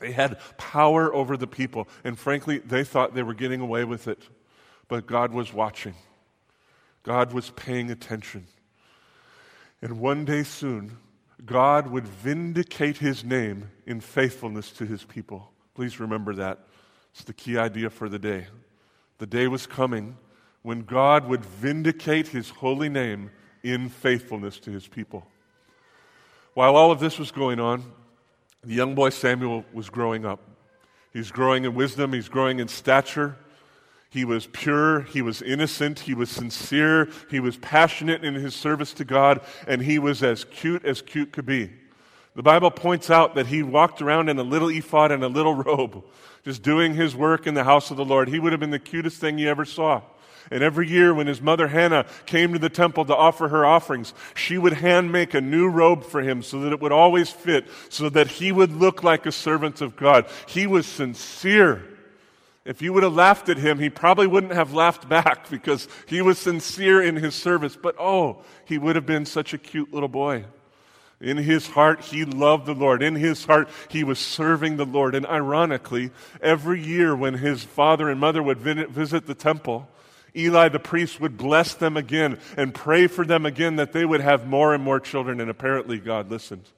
They 0.00 0.12
had 0.12 0.40
power 0.58 1.14
over 1.14 1.36
the 1.36 1.46
people, 1.46 1.88
and 2.04 2.18
frankly, 2.18 2.58
they 2.58 2.84
thought 2.84 3.14
they 3.14 3.22
were 3.22 3.34
getting 3.34 3.60
away 3.60 3.84
with 3.84 4.08
it. 4.08 4.22
But 4.88 5.06
God 5.06 5.32
was 5.32 5.52
watching, 5.52 5.94
God 7.04 7.32
was 7.32 7.50
paying 7.50 7.90
attention. 7.90 8.46
And 9.82 10.00
one 10.00 10.24
day 10.24 10.42
soon, 10.42 10.98
God 11.46 11.86
would 11.86 12.06
vindicate 12.06 12.98
his 12.98 13.24
name 13.24 13.70
in 13.86 14.00
faithfulness 14.00 14.72
to 14.72 14.84
his 14.84 15.04
people. 15.04 15.52
Please 15.74 16.00
remember 16.00 16.34
that. 16.34 16.66
It's 17.12 17.24
the 17.24 17.32
key 17.32 17.56
idea 17.56 17.88
for 17.88 18.08
the 18.08 18.18
day. 18.18 18.48
The 19.18 19.26
day 19.26 19.48
was 19.48 19.66
coming 19.66 20.18
when 20.62 20.82
God 20.82 21.26
would 21.28 21.44
vindicate 21.44 22.28
his 22.28 22.50
holy 22.50 22.88
name 22.88 23.30
in 23.62 23.88
faithfulness 23.88 24.58
to 24.60 24.70
his 24.70 24.86
people. 24.86 25.26
While 26.54 26.76
all 26.76 26.90
of 26.90 27.00
this 27.00 27.18
was 27.18 27.30
going 27.30 27.60
on, 27.60 27.84
the 28.62 28.74
young 28.74 28.94
boy 28.94 29.10
Samuel 29.10 29.64
was 29.72 29.88
growing 29.88 30.26
up. 30.26 30.40
He's 31.12 31.30
growing 31.30 31.64
in 31.64 31.74
wisdom, 31.74 32.12
he's 32.12 32.28
growing 32.28 32.60
in 32.60 32.68
stature. 32.68 33.36
He 34.10 34.24
was 34.24 34.48
pure, 34.48 35.02
he 35.02 35.22
was 35.22 35.40
innocent, 35.40 36.00
he 36.00 36.14
was 36.14 36.30
sincere, 36.30 37.08
he 37.30 37.38
was 37.38 37.56
passionate 37.58 38.24
in 38.24 38.34
his 38.34 38.56
service 38.56 38.92
to 38.94 39.04
God, 39.04 39.40
and 39.68 39.80
he 39.80 40.00
was 40.00 40.22
as 40.24 40.44
cute 40.44 40.84
as 40.84 41.00
cute 41.00 41.32
could 41.32 41.46
be. 41.46 41.70
The 42.34 42.42
Bible 42.42 42.72
points 42.72 43.08
out 43.08 43.36
that 43.36 43.46
he 43.46 43.62
walked 43.62 44.02
around 44.02 44.28
in 44.28 44.38
a 44.38 44.42
little 44.42 44.68
ephod 44.68 45.12
and 45.12 45.22
a 45.22 45.28
little 45.28 45.54
robe, 45.64 46.04
just 46.44 46.62
doing 46.62 46.94
his 46.94 47.14
work 47.14 47.46
in 47.46 47.54
the 47.54 47.64
house 47.64 47.92
of 47.92 47.96
the 47.96 48.04
Lord. 48.04 48.28
He 48.28 48.40
would 48.40 48.52
have 48.52 48.60
been 48.60 48.70
the 48.70 48.78
cutest 48.78 49.20
thing 49.20 49.38
you 49.38 49.48
ever 49.48 49.64
saw. 49.64 50.02
And 50.50 50.64
every 50.64 50.88
year 50.88 51.14
when 51.14 51.28
his 51.28 51.40
mother 51.40 51.68
Hannah 51.68 52.06
came 52.26 52.52
to 52.52 52.58
the 52.58 52.68
temple 52.68 53.04
to 53.04 53.14
offer 53.14 53.48
her 53.48 53.64
offerings, 53.64 54.12
she 54.34 54.58
would 54.58 54.72
hand 54.72 55.12
make 55.12 55.32
a 55.32 55.40
new 55.40 55.68
robe 55.68 56.04
for 56.04 56.22
him 56.22 56.42
so 56.42 56.60
that 56.60 56.72
it 56.72 56.80
would 56.80 56.90
always 56.90 57.30
fit, 57.30 57.66
so 57.88 58.08
that 58.08 58.26
he 58.26 58.50
would 58.50 58.72
look 58.72 59.04
like 59.04 59.26
a 59.26 59.32
servant 59.32 59.80
of 59.80 59.96
God. 59.96 60.26
He 60.46 60.66
was 60.66 60.86
sincere. 60.86 61.84
If 62.64 62.82
you 62.82 62.92
would 62.92 63.04
have 63.04 63.14
laughed 63.14 63.48
at 63.48 63.58
him, 63.58 63.78
he 63.78 63.90
probably 63.90 64.26
wouldn't 64.26 64.52
have 64.52 64.74
laughed 64.74 65.08
back 65.08 65.48
because 65.50 65.86
he 66.06 66.20
was 66.20 66.38
sincere 66.38 67.00
in 67.00 67.14
his 67.14 67.34
service. 67.36 67.76
But 67.76 67.94
oh, 67.98 68.42
he 68.64 68.76
would 68.76 68.96
have 68.96 69.06
been 69.06 69.26
such 69.26 69.54
a 69.54 69.58
cute 69.58 69.94
little 69.94 70.08
boy. 70.08 70.46
In 71.20 71.36
his 71.36 71.66
heart, 71.66 72.00
he 72.00 72.24
loved 72.24 72.66
the 72.66 72.74
Lord. 72.74 73.02
In 73.02 73.14
his 73.14 73.44
heart, 73.44 73.68
he 73.88 74.04
was 74.04 74.18
serving 74.18 74.78
the 74.78 74.86
Lord. 74.86 75.14
And 75.14 75.26
ironically, 75.26 76.10
every 76.40 76.82
year 76.82 77.14
when 77.14 77.34
his 77.34 77.62
father 77.62 78.08
and 78.08 78.18
mother 78.18 78.42
would 78.42 78.58
visit 78.58 79.26
the 79.26 79.34
temple, 79.34 79.86
Eli 80.36 80.68
the 80.68 80.78
priest 80.78 81.20
would 81.20 81.36
bless 81.36 81.74
them 81.74 81.96
again 81.96 82.38
and 82.56 82.74
pray 82.74 83.06
for 83.06 83.24
them 83.24 83.46
again 83.46 83.76
that 83.76 83.92
they 83.92 84.04
would 84.04 84.20
have 84.20 84.46
more 84.46 84.74
and 84.74 84.82
more 84.82 85.00
children. 85.00 85.40
And 85.40 85.50
apparently, 85.50 85.98
God 85.98 86.30
listened 86.30 86.68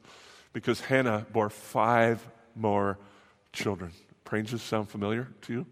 because 0.53 0.81
Hannah 0.81 1.27
bore 1.33 1.51
five 1.51 2.27
more 2.55 2.99
children. 3.53 3.93
Ranges 4.31 4.63
sound 4.63 4.89
familiar 4.89 5.29
to 5.43 5.53
you? 5.53 5.67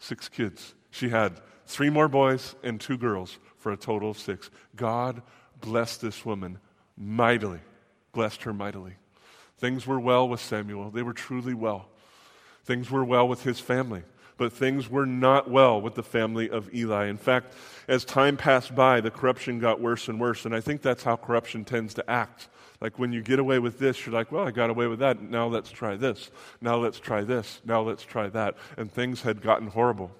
Six 0.00 0.28
kids. 0.28 0.74
She 0.90 1.10
had 1.10 1.40
three 1.66 1.90
more 1.90 2.08
boys 2.08 2.56
and 2.64 2.80
two 2.80 2.98
girls 2.98 3.38
for 3.56 3.70
a 3.70 3.76
total 3.76 4.10
of 4.10 4.18
six. 4.18 4.50
God 4.74 5.22
blessed 5.60 6.00
this 6.00 6.24
woman 6.24 6.58
mightily, 6.96 7.60
blessed 8.12 8.42
her 8.42 8.52
mightily. 8.52 8.94
Things 9.58 9.86
were 9.86 10.00
well 10.00 10.28
with 10.28 10.40
Samuel, 10.40 10.90
they 10.90 11.02
were 11.02 11.12
truly 11.12 11.54
well. 11.54 11.88
Things 12.64 12.90
were 12.90 13.04
well 13.04 13.28
with 13.28 13.44
his 13.44 13.60
family 13.60 14.02
but 14.40 14.54
things 14.54 14.88
were 14.88 15.04
not 15.04 15.50
well 15.50 15.78
with 15.78 15.94
the 15.94 16.02
family 16.02 16.48
of 16.48 16.74
Eli. 16.74 17.08
In 17.08 17.18
fact, 17.18 17.52
as 17.86 18.06
time 18.06 18.38
passed 18.38 18.74
by, 18.74 19.02
the 19.02 19.10
corruption 19.10 19.58
got 19.58 19.82
worse 19.82 20.08
and 20.08 20.18
worse. 20.18 20.46
And 20.46 20.54
I 20.54 20.62
think 20.62 20.80
that's 20.80 21.02
how 21.02 21.16
corruption 21.16 21.62
tends 21.62 21.92
to 21.92 22.10
act. 22.10 22.48
Like 22.80 22.98
when 22.98 23.12
you 23.12 23.20
get 23.20 23.38
away 23.38 23.58
with 23.58 23.78
this, 23.78 24.06
you're 24.06 24.14
like, 24.14 24.32
well, 24.32 24.48
I 24.48 24.50
got 24.50 24.70
away 24.70 24.86
with 24.86 25.00
that. 25.00 25.20
Now 25.20 25.46
let's 25.46 25.70
try 25.70 25.94
this. 25.94 26.30
Now 26.62 26.76
let's 26.76 26.98
try 26.98 27.22
this. 27.22 27.60
Now 27.66 27.82
let's 27.82 28.02
try 28.02 28.30
that. 28.30 28.56
And 28.78 28.90
things 28.90 29.20
had 29.20 29.42
gotten 29.42 29.66
horrible. 29.66 30.10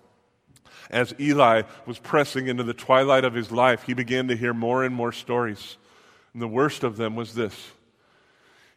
As 0.90 1.14
Eli 1.18 1.62
was 1.86 1.98
pressing 1.98 2.46
into 2.46 2.62
the 2.62 2.74
twilight 2.74 3.24
of 3.24 3.32
his 3.32 3.50
life, 3.50 3.84
he 3.84 3.94
began 3.94 4.28
to 4.28 4.36
hear 4.36 4.52
more 4.52 4.84
and 4.84 4.94
more 4.94 5.12
stories. 5.12 5.78
And 6.34 6.42
the 6.42 6.46
worst 6.46 6.84
of 6.84 6.98
them 6.98 7.16
was 7.16 7.32
this 7.34 7.70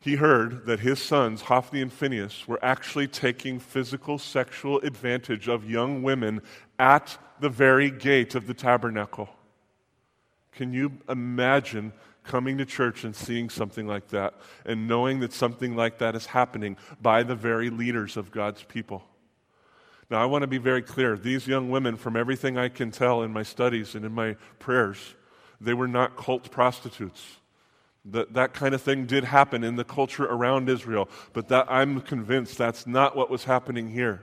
he 0.04 0.18
heard 0.18 0.66
that 0.66 0.82
his 0.82 1.02
sons, 1.02 1.44
Hophni 1.44 1.82
and 1.82 1.92
Phinehas, 1.92 2.46
were 2.46 2.60
actually 2.62 3.08
taking 3.08 3.58
physical 3.58 4.18
sexual 4.18 4.82
advantage 4.82 5.48
of 5.48 5.70
young 5.70 6.04
women 6.04 6.42
at 6.78 7.18
the 7.40 7.48
very 7.48 7.90
gate 7.90 8.36
of 8.36 8.46
the 8.46 8.54
tabernacle. 8.54 9.30
Can 10.52 10.74
you 10.74 10.92
imagine 11.08 11.94
coming 12.26 12.58
to 12.58 12.66
church 12.66 13.06
and 13.06 13.16
seeing 13.16 13.50
something 13.50 13.88
like 13.88 14.10
that 14.10 14.34
and 14.66 14.90
knowing 14.90 15.22
that 15.22 15.32
something 15.32 15.74
like 15.74 16.00
that 16.00 16.18
is 16.18 16.26
happening 16.26 16.76
by 17.02 17.24
the 17.24 17.36
very 17.36 17.70
leaders 17.70 18.18
of 18.18 18.30
God's 18.30 18.64
people? 18.64 19.06
Now, 20.10 20.22
I 20.22 20.26
want 20.26 20.42
to 20.42 20.48
be 20.48 20.58
very 20.58 20.82
clear. 20.82 21.18
These 21.18 21.48
young 21.48 21.70
women, 21.70 21.96
from 21.96 22.18
everything 22.18 22.58
I 22.58 22.68
can 22.68 22.92
tell 22.92 23.24
in 23.24 23.32
my 23.32 23.44
studies 23.44 23.96
and 23.96 24.04
in 24.04 24.12
my 24.12 24.36
prayers, 24.60 25.16
they 25.62 25.74
were 25.74 25.88
not 25.88 26.18
cult 26.18 26.52
prostitutes. 26.52 27.38
That, 28.06 28.34
that 28.34 28.54
kind 28.54 28.76
of 28.76 28.82
thing 28.82 29.06
did 29.06 29.24
happen 29.24 29.64
in 29.64 29.78
the 29.78 29.86
culture 29.86 30.26
around 30.26 30.70
Israel, 30.70 31.10
but 31.32 31.48
that, 31.48 31.68
I'm 31.70 32.02
convinced 32.02 32.58
that's 32.58 32.86
not 32.86 33.16
what 33.16 33.30
was 33.30 33.46
happening 33.46 33.90
here. 33.90 34.22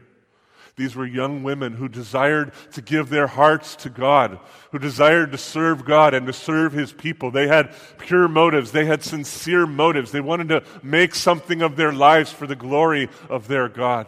These 0.77 0.97
were 0.97 1.07
young 1.07 1.43
women 1.43 1.75
who 1.75 1.89
desired 1.89 2.53
to 2.73 2.83
give 2.83 3.09
their 3.09 3.27
hearts 3.27 3.77
to 3.77 3.91
God, 3.91 4.39
who 4.71 4.79
desired 4.79 5.33
to 5.33 5.39
serve 5.39 5.85
God 5.85 6.15
and 6.15 6.27
to 6.27 6.33
serve 6.33 6.73
His 6.73 6.93
people. 6.93 7.31
They 7.31 7.49
had 7.49 7.75
pure 7.99 8.29
motives, 8.29 8.73
they 8.73 8.87
had 8.87 9.03
sincere 9.03 9.67
motives. 9.67 10.11
They 10.11 10.21
wanted 10.21 10.49
to 10.49 10.63
make 10.83 11.15
something 11.15 11.61
of 11.63 11.77
their 11.77 11.93
lives 11.93 12.33
for 12.33 12.47
the 12.47 12.57
glory 12.57 13.09
of 13.29 13.49
their 13.49 13.69
God. 13.69 14.07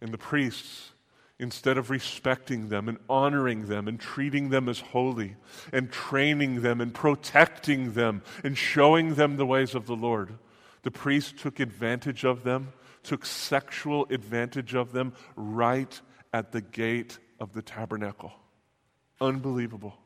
And 0.00 0.12
the 0.12 0.18
priests 0.18 0.90
instead 1.38 1.76
of 1.76 1.90
respecting 1.90 2.68
them 2.68 2.88
and 2.88 2.98
honoring 3.08 3.66
them 3.66 3.88
and 3.88 3.98
treating 3.98 4.50
them 4.50 4.68
as 4.68 4.80
holy 4.80 5.36
and 5.72 5.90
training 5.90 6.62
them 6.62 6.80
and 6.80 6.94
protecting 6.94 7.92
them 7.94 8.22
and 8.44 8.56
showing 8.56 9.14
them 9.14 9.36
the 9.36 9.46
ways 9.46 9.74
of 9.74 9.86
the 9.86 9.96
Lord. 9.96 10.38
The 10.82 10.90
priest 10.90 11.38
took 11.38 11.60
advantage 11.60 12.24
of 12.24 12.44
them, 12.44 12.72
took 13.02 13.26
sexual 13.26 14.06
advantage 14.10 14.74
of 14.74 14.92
them 14.92 15.12
right 15.34 16.00
at 16.32 16.52
the 16.52 16.60
gate 16.60 17.18
of 17.40 17.52
the 17.52 17.62
tabernacle. 17.62 18.32
Unbelievable. 19.20 19.98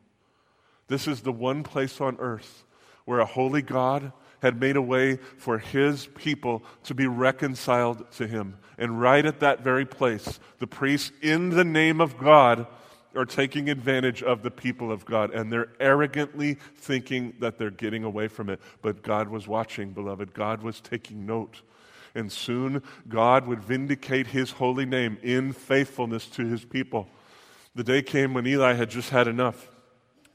This 0.87 1.07
is 1.07 1.21
the 1.21 1.31
one 1.31 1.63
place 1.63 2.01
on 2.01 2.17
earth 2.19 2.63
where 3.05 3.19
a 3.19 3.25
holy 3.25 3.61
God 3.61 4.11
had 4.41 4.59
made 4.59 4.75
a 4.75 4.81
way 4.81 5.17
for 5.37 5.57
his 5.57 6.07
people 6.07 6.63
to 6.83 6.93
be 6.93 7.07
reconciled 7.07 8.09
to 8.13 8.27
him. 8.27 8.57
And 8.77 9.01
right 9.01 9.25
at 9.25 9.41
that 9.41 9.61
very 9.61 9.85
place, 9.85 10.39
the 10.59 10.67
priests, 10.67 11.11
in 11.21 11.49
the 11.49 11.65
name 11.65 11.99
of 11.99 12.17
God, 12.17 12.67
are 13.15 13.25
taking 13.25 13.69
advantage 13.69 14.21
of 14.21 14.43
the 14.43 14.51
people 14.51 14.91
of 14.91 15.05
God. 15.05 15.31
And 15.31 15.51
they're 15.51 15.71
arrogantly 15.79 16.55
thinking 16.75 17.33
that 17.39 17.57
they're 17.57 17.71
getting 17.71 18.03
away 18.03 18.27
from 18.27 18.49
it. 18.49 18.61
But 18.81 19.01
God 19.01 19.29
was 19.29 19.47
watching, 19.47 19.91
beloved. 19.91 20.33
God 20.33 20.61
was 20.61 20.79
taking 20.79 21.25
note. 21.25 21.61
And 22.15 22.31
soon 22.31 22.83
God 23.07 23.47
would 23.47 23.63
vindicate 23.63 24.27
his 24.27 24.51
holy 24.51 24.85
name 24.85 25.17
in 25.21 25.53
faithfulness 25.53 26.27
to 26.27 26.45
his 26.45 26.65
people. 26.65 27.07
The 27.75 27.83
day 27.83 28.01
came 28.01 28.33
when 28.33 28.47
Eli 28.47 28.73
had 28.73 28.89
just 28.89 29.09
had 29.09 29.27
enough. 29.27 29.69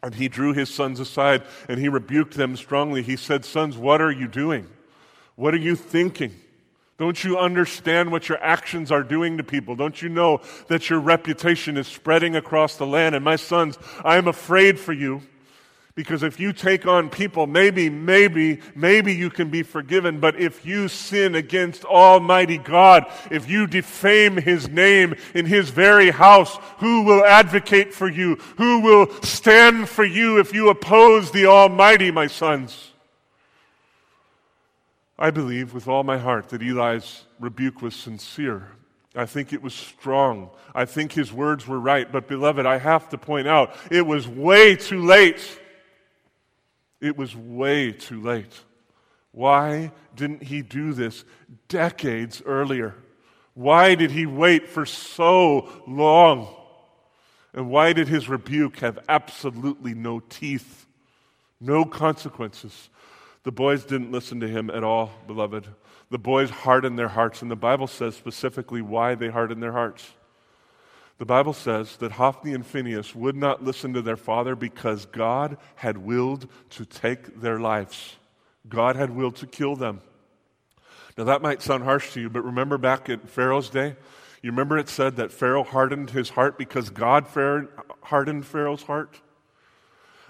And 0.04 0.14
he 0.14 0.28
drew 0.28 0.52
his 0.52 0.68
sons 0.68 1.00
aside 1.00 1.44
and 1.66 1.80
he 1.80 1.88
rebuked 1.88 2.34
them 2.34 2.56
strongly. 2.56 3.02
He 3.02 3.16
said, 3.16 3.42
Sons, 3.42 3.78
what 3.78 4.02
are 4.02 4.12
you 4.12 4.28
doing? 4.28 4.68
What 5.34 5.54
are 5.54 5.58
you 5.58 5.74
thinking? 5.74 6.34
Don't 6.98 7.24
you 7.24 7.38
understand 7.38 8.12
what 8.12 8.28
your 8.28 8.36
actions 8.44 8.92
are 8.92 9.02
doing 9.02 9.38
to 9.38 9.42
people? 9.42 9.74
Don't 9.74 10.02
you 10.02 10.10
know 10.10 10.42
that 10.68 10.90
your 10.90 11.00
reputation 11.00 11.78
is 11.78 11.88
spreading 11.88 12.36
across 12.36 12.76
the 12.76 12.86
land? 12.86 13.14
And 13.14 13.24
my 13.24 13.36
sons, 13.36 13.78
I 14.04 14.16
am 14.16 14.28
afraid 14.28 14.78
for 14.78 14.92
you. 14.92 15.22
Because 15.96 16.24
if 16.24 16.40
you 16.40 16.52
take 16.52 16.86
on 16.86 17.08
people, 17.08 17.46
maybe, 17.46 17.88
maybe, 17.88 18.60
maybe 18.74 19.14
you 19.14 19.30
can 19.30 19.48
be 19.48 19.62
forgiven. 19.62 20.18
But 20.18 20.40
if 20.40 20.66
you 20.66 20.88
sin 20.88 21.36
against 21.36 21.84
Almighty 21.84 22.58
God, 22.58 23.06
if 23.30 23.48
you 23.48 23.68
defame 23.68 24.36
His 24.36 24.68
name 24.68 25.14
in 25.34 25.46
His 25.46 25.70
very 25.70 26.10
house, 26.10 26.58
who 26.78 27.02
will 27.02 27.24
advocate 27.24 27.94
for 27.94 28.08
you? 28.08 28.36
Who 28.56 28.80
will 28.80 29.22
stand 29.22 29.88
for 29.88 30.04
you 30.04 30.40
if 30.40 30.52
you 30.52 30.68
oppose 30.68 31.30
the 31.30 31.46
Almighty, 31.46 32.10
my 32.10 32.26
sons? 32.26 32.90
I 35.16 35.30
believe 35.30 35.74
with 35.74 35.86
all 35.86 36.02
my 36.02 36.18
heart 36.18 36.48
that 36.48 36.60
Eli's 36.60 37.22
rebuke 37.38 37.82
was 37.82 37.94
sincere. 37.94 38.68
I 39.14 39.26
think 39.26 39.52
it 39.52 39.62
was 39.62 39.74
strong. 39.74 40.50
I 40.74 40.86
think 40.86 41.12
his 41.12 41.32
words 41.32 41.68
were 41.68 41.78
right. 41.78 42.10
But, 42.10 42.26
beloved, 42.26 42.66
I 42.66 42.78
have 42.78 43.08
to 43.10 43.18
point 43.18 43.46
out, 43.46 43.76
it 43.92 44.04
was 44.04 44.26
way 44.26 44.74
too 44.74 45.04
late. 45.04 45.60
It 47.00 47.16
was 47.16 47.36
way 47.36 47.92
too 47.92 48.20
late. 48.20 48.60
Why 49.32 49.92
didn't 50.14 50.44
he 50.44 50.62
do 50.62 50.92
this 50.92 51.24
decades 51.68 52.40
earlier? 52.46 52.94
Why 53.54 53.94
did 53.94 54.10
he 54.10 54.26
wait 54.26 54.68
for 54.68 54.86
so 54.86 55.68
long? 55.86 56.54
And 57.52 57.70
why 57.70 57.92
did 57.92 58.08
his 58.08 58.28
rebuke 58.28 58.78
have 58.78 58.98
absolutely 59.08 59.94
no 59.94 60.20
teeth, 60.20 60.86
no 61.60 61.84
consequences? 61.84 62.90
The 63.44 63.52
boys 63.52 63.84
didn't 63.84 64.10
listen 64.10 64.40
to 64.40 64.48
him 64.48 64.70
at 64.70 64.82
all, 64.82 65.10
beloved. 65.26 65.68
The 66.10 66.18
boys 66.18 66.50
hardened 66.50 66.98
their 66.98 67.08
hearts, 67.08 67.42
and 67.42 67.50
the 67.50 67.56
Bible 67.56 67.86
says 67.86 68.16
specifically 68.16 68.82
why 68.82 69.14
they 69.14 69.28
hardened 69.28 69.62
their 69.62 69.72
hearts. 69.72 70.12
The 71.18 71.24
Bible 71.24 71.52
says 71.52 71.96
that 71.98 72.12
Hophni 72.12 72.54
and 72.54 72.66
Phinehas 72.66 73.14
would 73.14 73.36
not 73.36 73.62
listen 73.62 73.92
to 73.94 74.02
their 74.02 74.16
father 74.16 74.56
because 74.56 75.06
God 75.06 75.58
had 75.76 75.98
willed 75.98 76.48
to 76.70 76.84
take 76.84 77.40
their 77.40 77.60
lives. 77.60 78.16
God 78.68 78.96
had 78.96 79.10
willed 79.10 79.36
to 79.36 79.46
kill 79.46 79.76
them. 79.76 80.00
Now, 81.16 81.24
that 81.24 81.42
might 81.42 81.62
sound 81.62 81.84
harsh 81.84 82.12
to 82.14 82.20
you, 82.20 82.28
but 82.28 82.44
remember 82.44 82.78
back 82.78 83.08
at 83.08 83.28
Pharaoh's 83.28 83.70
day? 83.70 83.94
You 84.42 84.50
remember 84.50 84.76
it 84.76 84.88
said 84.88 85.16
that 85.16 85.30
Pharaoh 85.30 85.62
hardened 85.62 86.10
his 86.10 86.30
heart 86.30 86.58
because 86.58 86.90
God 86.90 87.26
hardened 88.02 88.44
Pharaoh's 88.44 88.82
heart? 88.82 89.20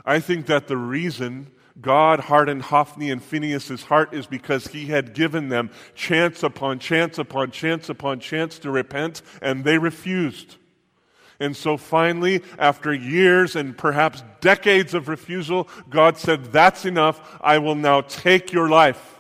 I 0.05 0.21
think 0.21 0.47
that 0.47 0.69
the 0.69 0.77
reason 0.77 1.51
God 1.81 2.21
hardened 2.21 2.63
Hophni 2.63 3.11
and 3.11 3.23
Phinehas' 3.23 3.85
heart 3.85 4.13
is 4.13 4.27
because 4.27 4.69
he 4.69 4.87
had 4.87 5.15
given 5.15 5.49
them 5.49 5.71
chance 5.95 6.43
upon 6.43 6.79
chance 6.79 7.19
upon 7.19 7.51
chance 7.51 7.89
upon 7.89 8.21
chance 8.21 8.59
to 8.61 8.71
repent, 8.71 9.23
and 9.41 9.65
they 9.65 9.79
refused. 9.79 10.57
And 11.41 11.57
so 11.57 11.77
finally, 11.77 12.43
after 12.59 12.95
years 12.95 13.57
and 13.57 13.77
perhaps 13.77 14.23
decades 14.41 14.95
of 14.95 15.09
refusal, 15.09 15.69
God 15.91 16.17
said, 16.17 16.53
That's 16.53 16.85
enough. 16.85 17.39
I 17.41 17.59
will 17.59 17.75
now 17.75 18.03
take 18.03 18.53
your 18.53 18.69
life. 18.69 19.19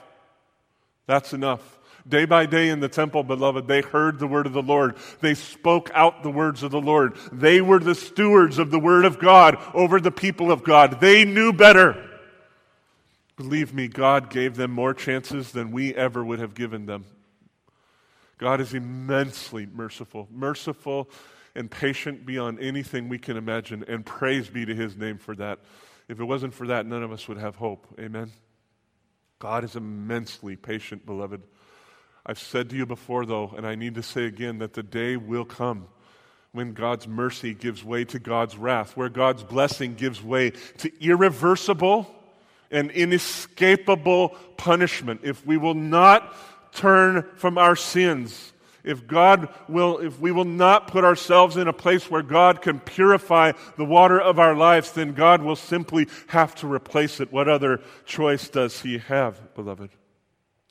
That's 1.06 1.32
enough. 1.32 1.74
Day 2.06 2.26
by 2.26 2.44
day 2.44 2.68
in 2.68 2.80
the 2.80 2.88
temple, 2.88 3.22
beloved, 3.22 3.66
they 3.66 3.80
heard 3.80 4.18
the 4.18 4.26
word 4.26 4.46
of 4.46 4.52
the 4.52 4.62
Lord. 4.62 4.96
They 5.20 5.34
spoke 5.34 5.90
out 5.94 6.22
the 6.22 6.30
words 6.30 6.62
of 6.62 6.70
the 6.70 6.80
Lord. 6.80 7.16
They 7.32 7.62
were 7.62 7.78
the 7.78 7.94
stewards 7.94 8.58
of 8.58 8.70
the 8.70 8.78
word 8.78 9.06
of 9.06 9.18
God 9.18 9.56
over 9.72 10.00
the 10.00 10.10
people 10.10 10.52
of 10.52 10.62
God. 10.62 11.00
They 11.00 11.24
knew 11.24 11.52
better. 11.52 12.10
Believe 13.36 13.72
me, 13.72 13.88
God 13.88 14.28
gave 14.28 14.54
them 14.54 14.70
more 14.70 14.92
chances 14.92 15.52
than 15.52 15.72
we 15.72 15.94
ever 15.94 16.22
would 16.22 16.40
have 16.40 16.54
given 16.54 16.84
them. 16.84 17.06
God 18.36 18.60
is 18.60 18.74
immensely 18.74 19.66
merciful. 19.66 20.28
Merciful 20.30 21.08
and 21.54 21.70
patient 21.70 22.26
beyond 22.26 22.60
anything 22.60 23.08
we 23.08 23.18
can 23.18 23.36
imagine. 23.36 23.84
And 23.86 24.04
praise 24.04 24.48
be 24.48 24.64
to 24.66 24.74
his 24.74 24.96
name 24.96 25.18
for 25.18 25.34
that. 25.36 25.60
If 26.08 26.20
it 26.20 26.24
wasn't 26.24 26.54
for 26.54 26.66
that, 26.66 26.86
none 26.86 27.02
of 27.02 27.12
us 27.12 27.28
would 27.28 27.38
have 27.38 27.56
hope. 27.56 27.86
Amen. 27.98 28.30
God 29.38 29.64
is 29.64 29.76
immensely 29.76 30.56
patient, 30.56 31.06
beloved. 31.06 31.42
I've 32.26 32.38
said 32.38 32.70
to 32.70 32.76
you 32.76 32.86
before, 32.86 33.26
though, 33.26 33.52
and 33.56 33.66
I 33.66 33.74
need 33.74 33.94
to 33.96 34.02
say 34.02 34.24
again, 34.24 34.58
that 34.58 34.72
the 34.72 34.82
day 34.82 35.16
will 35.16 35.44
come 35.44 35.88
when 36.52 36.72
God's 36.72 37.06
mercy 37.06 37.52
gives 37.52 37.84
way 37.84 38.04
to 38.06 38.18
God's 38.18 38.56
wrath, 38.56 38.96
where 38.96 39.08
God's 39.08 39.42
blessing 39.42 39.94
gives 39.94 40.22
way 40.22 40.50
to 40.78 41.04
irreversible 41.04 42.14
and 42.70 42.90
inescapable 42.90 44.30
punishment 44.56 45.20
if 45.24 45.44
we 45.44 45.56
will 45.56 45.74
not 45.74 46.34
turn 46.72 47.28
from 47.36 47.58
our 47.58 47.76
sins 47.76 48.53
if 48.84 49.06
God 49.06 49.48
will, 49.68 49.98
if 49.98 50.20
we 50.20 50.30
will 50.30 50.44
not 50.44 50.88
put 50.88 51.04
ourselves 51.04 51.56
in 51.56 51.66
a 51.66 51.72
place 51.72 52.10
where 52.10 52.22
God 52.22 52.62
can 52.62 52.78
purify 52.80 53.52
the 53.76 53.84
water 53.84 54.20
of 54.20 54.38
our 54.38 54.54
lives, 54.54 54.92
then 54.92 55.14
God 55.14 55.42
will 55.42 55.56
simply 55.56 56.06
have 56.28 56.54
to 56.56 56.70
replace 56.70 57.18
it. 57.18 57.32
What 57.32 57.48
other 57.48 57.80
choice 58.04 58.48
does 58.48 58.82
He 58.82 58.98
have, 58.98 59.54
beloved? 59.54 59.90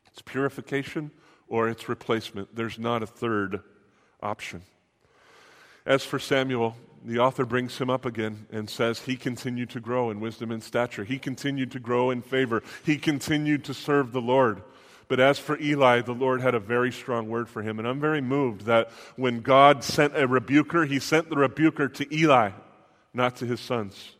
It's 0.07 0.21
purification 0.21 1.11
or 1.47 1.67
it's 1.67 1.89
replacement. 1.89 2.55
There's 2.55 2.77
not 2.77 3.01
a 3.03 3.07
third 3.07 3.61
option. 4.21 4.61
As 5.85 6.05
for 6.05 6.19
Samuel, 6.19 6.75
the 7.03 7.19
author 7.19 7.45
brings 7.45 7.77
him 7.77 7.89
up 7.89 8.05
again 8.05 8.45
and 8.51 8.69
says 8.69 8.99
he 8.99 9.17
continued 9.17 9.69
to 9.71 9.79
grow 9.79 10.09
in 10.09 10.19
wisdom 10.19 10.51
and 10.51 10.63
stature. 10.63 11.03
He 11.03 11.19
continued 11.19 11.71
to 11.71 11.79
grow 11.79 12.11
in 12.11 12.21
favor. 12.21 12.63
He 12.85 12.97
continued 12.97 13.65
to 13.65 13.73
serve 13.73 14.13
the 14.13 14.21
Lord. 14.21 14.61
But 15.13 15.19
as 15.19 15.37
for 15.37 15.59
Eli, 15.59 16.01
the 16.01 16.11
Lord 16.11 16.41
had 16.41 16.55
a 16.55 16.59
very 16.59 16.91
strong 16.91 17.29
word 17.29 17.47
for 17.47 17.61
him. 17.61 17.77
And 17.77 17.87
I'm 17.87 17.99
very 17.99 18.19
moved 18.19 18.61
that 18.61 18.89
when 19.15 19.41
God 19.41 19.83
sent 19.83 20.17
a 20.17 20.25
rebuker, 20.25 20.85
he 20.85 20.97
sent 20.97 21.29
the 21.29 21.35
rebuker 21.35 21.87
to 21.87 22.11
Eli, 22.11 22.49
not 23.13 23.35
to 23.35 23.45
his 23.45 23.59
sons. 23.59 24.15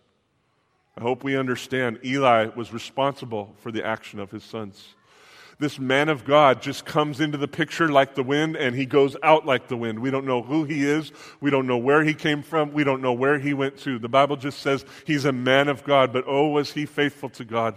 I 0.95 1.01
hope 1.01 1.23
we 1.23 1.35
understand 1.35 1.97
Eli 2.05 2.49
was 2.55 2.71
responsible 2.71 3.55
for 3.57 3.71
the 3.71 3.83
action 3.83 4.19
of 4.19 4.29
his 4.29 4.43
sons. 4.43 4.93
This 5.57 5.79
man 5.79 6.09
of 6.09 6.25
God 6.25 6.61
just 6.61 6.85
comes 6.85 7.21
into 7.21 7.39
the 7.39 7.47
picture 7.47 7.89
like 7.89 8.13
the 8.13 8.21
wind 8.21 8.55
and 8.55 8.75
he 8.75 8.85
goes 8.85 9.15
out 9.23 9.47
like 9.47 9.69
the 9.69 9.77
wind. 9.77 9.97
We 9.97 10.11
don't 10.11 10.27
know 10.27 10.43
who 10.43 10.63
he 10.63 10.85
is. 10.85 11.11
We 11.41 11.49
don't 11.49 11.65
know 11.65 11.77
where 11.79 12.03
he 12.03 12.13
came 12.13 12.43
from. 12.43 12.71
We 12.71 12.83
don't 12.83 13.01
know 13.01 13.13
where 13.13 13.39
he 13.39 13.55
went 13.55 13.77
to. 13.79 13.97
The 13.97 14.09
Bible 14.09 14.35
just 14.35 14.59
says 14.59 14.85
he's 15.07 15.25
a 15.25 15.31
man 15.31 15.69
of 15.69 15.83
God, 15.83 16.13
but 16.13 16.25
oh, 16.27 16.49
was 16.49 16.71
he 16.71 16.85
faithful 16.85 17.29
to 17.29 17.45
God. 17.45 17.73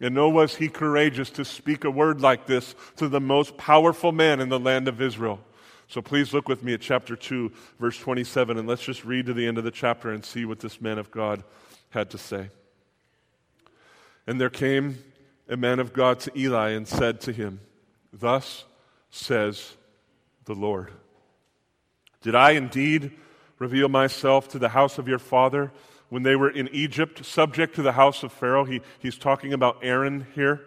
And 0.00 0.14
no 0.14 0.28
was 0.28 0.56
he 0.56 0.68
courageous 0.68 1.30
to 1.30 1.44
speak 1.44 1.84
a 1.84 1.90
word 1.90 2.20
like 2.20 2.46
this 2.46 2.74
to 2.96 3.08
the 3.08 3.20
most 3.20 3.56
powerful 3.56 4.12
man 4.12 4.40
in 4.40 4.48
the 4.48 4.58
land 4.58 4.88
of 4.88 5.00
Israel. 5.00 5.40
So 5.88 6.02
please 6.02 6.32
look 6.32 6.48
with 6.48 6.62
me 6.62 6.74
at 6.74 6.80
chapter 6.80 7.14
2, 7.14 7.52
verse 7.78 7.98
27, 7.98 8.58
and 8.58 8.66
let's 8.66 8.82
just 8.82 9.04
read 9.04 9.26
to 9.26 9.34
the 9.34 9.46
end 9.46 9.58
of 9.58 9.64
the 9.64 9.70
chapter 9.70 10.10
and 10.10 10.24
see 10.24 10.44
what 10.44 10.60
this 10.60 10.80
man 10.80 10.98
of 10.98 11.10
God 11.10 11.44
had 11.90 12.10
to 12.10 12.18
say. 12.18 12.50
And 14.26 14.40
there 14.40 14.50
came 14.50 14.98
a 15.48 15.56
man 15.56 15.78
of 15.78 15.92
God 15.92 16.20
to 16.20 16.38
Eli 16.38 16.70
and 16.70 16.88
said 16.88 17.20
to 17.22 17.32
him, 17.32 17.60
Thus 18.12 18.64
says 19.10 19.74
the 20.46 20.54
Lord 20.54 20.90
Did 22.22 22.34
I 22.34 22.52
indeed 22.52 23.12
reveal 23.58 23.88
myself 23.88 24.48
to 24.48 24.58
the 24.58 24.70
house 24.70 24.98
of 24.98 25.06
your 25.06 25.18
father? 25.18 25.70
When 26.08 26.22
they 26.22 26.36
were 26.36 26.50
in 26.50 26.68
Egypt, 26.68 27.24
subject 27.24 27.74
to 27.76 27.82
the 27.82 27.92
house 27.92 28.22
of 28.22 28.32
Pharaoh. 28.32 28.64
He, 28.64 28.80
he's 28.98 29.18
talking 29.18 29.52
about 29.52 29.78
Aaron 29.82 30.26
here. 30.34 30.60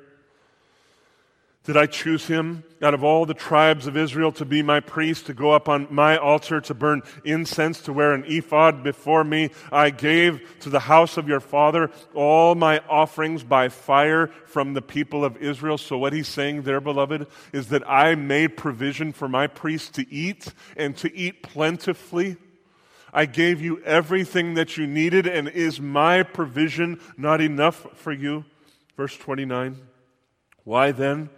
Did 1.68 1.76
I 1.76 1.86
choose 1.86 2.26
him 2.26 2.64
out 2.82 2.94
of 2.94 3.04
all 3.04 3.26
the 3.26 3.34
tribes 3.34 3.88
of 3.88 3.98
Israel 3.98 4.32
to 4.32 4.46
be 4.46 4.64
my 4.64 4.80
priest, 4.80 5.26
to 5.26 5.34
go 5.34 5.52
up 5.52 5.68
on 5.68 5.88
my 5.92 6.16
altar, 6.16 6.62
to 6.62 6.74
burn 6.74 7.02
incense, 7.26 7.82
to 7.82 7.92
wear 7.92 8.14
an 8.14 8.24
ephod 8.26 8.84
before 8.84 9.26
me? 9.26 9.50
I 9.70 9.90
gave 9.90 10.60
to 10.62 10.70
the 10.70 10.80
house 10.80 11.18
of 11.18 11.28
your 11.28 11.42
father 11.42 11.92
all 12.14 12.56
my 12.56 12.80
offerings 12.88 13.44
by 13.44 13.68
fire 13.68 14.28
from 14.46 14.76
the 14.76 14.82
people 14.82 15.26
of 15.26 15.36
Israel. 15.36 15.78
So, 15.78 15.98
what 15.98 16.14
he's 16.14 16.30
saying 16.30 16.62
there, 16.62 16.80
beloved, 16.80 17.28
is 17.52 17.68
that 17.68 17.84
I 17.86 18.16
made 18.16 18.56
provision 18.56 19.12
for 19.12 19.28
my 19.28 19.48
priests 19.48 19.90
to 19.90 20.10
eat 20.10 20.54
and 20.78 20.96
to 20.96 21.14
eat 21.14 21.44
plentifully. 21.44 22.38
I 23.14 23.26
gave 23.26 23.62
you 23.62 23.82
everything 23.84 24.56
that 24.56 24.78
you 24.78 24.86
needed, 24.88 25.28
and 25.28 25.48
is 25.48 25.80
my 25.80 26.24
provision 26.24 27.00
not 27.18 27.42
enough 27.42 27.88
for 27.96 28.12
you? 28.12 28.46
Verse 28.96 29.16
29. 29.16 29.78
Why 30.64 30.92
then 30.92 31.30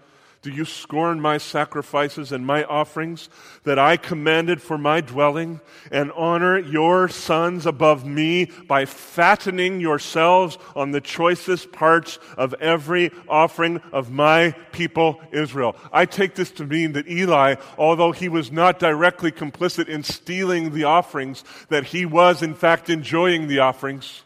do 0.42 0.52
you 0.52 0.64
scorn 0.64 1.20
my 1.20 1.38
sacrifices 1.38 2.32
and 2.32 2.46
my 2.46 2.64
offerings 2.64 3.30
that 3.64 3.78
I 3.78 3.98
commanded 3.98 4.62
for 4.62 4.78
my 4.78 5.02
dwelling, 5.02 5.60
and 5.92 6.14
honor 6.14 6.58
your 6.58 7.10
sons 7.10 7.66
above 7.66 8.06
me 8.06 8.46
by 8.68 8.86
fattening 8.86 9.82
yourselves 9.82 10.58
on 10.78 10.92
the 10.92 11.02
choicest 11.02 11.74
parts 11.74 12.20
of 12.38 12.54
every 12.56 13.12
offering 13.28 13.82
of 13.92 14.12
my 14.12 14.52
people 14.72 15.22
Israel? 15.34 15.76
I 15.92 16.06
take 16.06 16.36
this 16.36 16.52
to 16.52 16.66
mean 16.66 16.94
that 16.94 17.10
Eli, 17.10 17.56
although 17.78 18.14
he 18.14 18.30
was 18.30 18.50
not 18.50 18.80
directly 18.80 19.34
complicit 19.34 19.90
in 19.90 20.04
stealing 20.04 20.72
the 20.74 20.86
offerings, 20.86 21.44
that 21.68 21.86
he 21.86 22.06
was 22.06 22.42
in 22.42 22.56
fact 22.56 22.90
enjoying 22.90 23.50
the 23.50 23.60
offerings. 23.60 24.24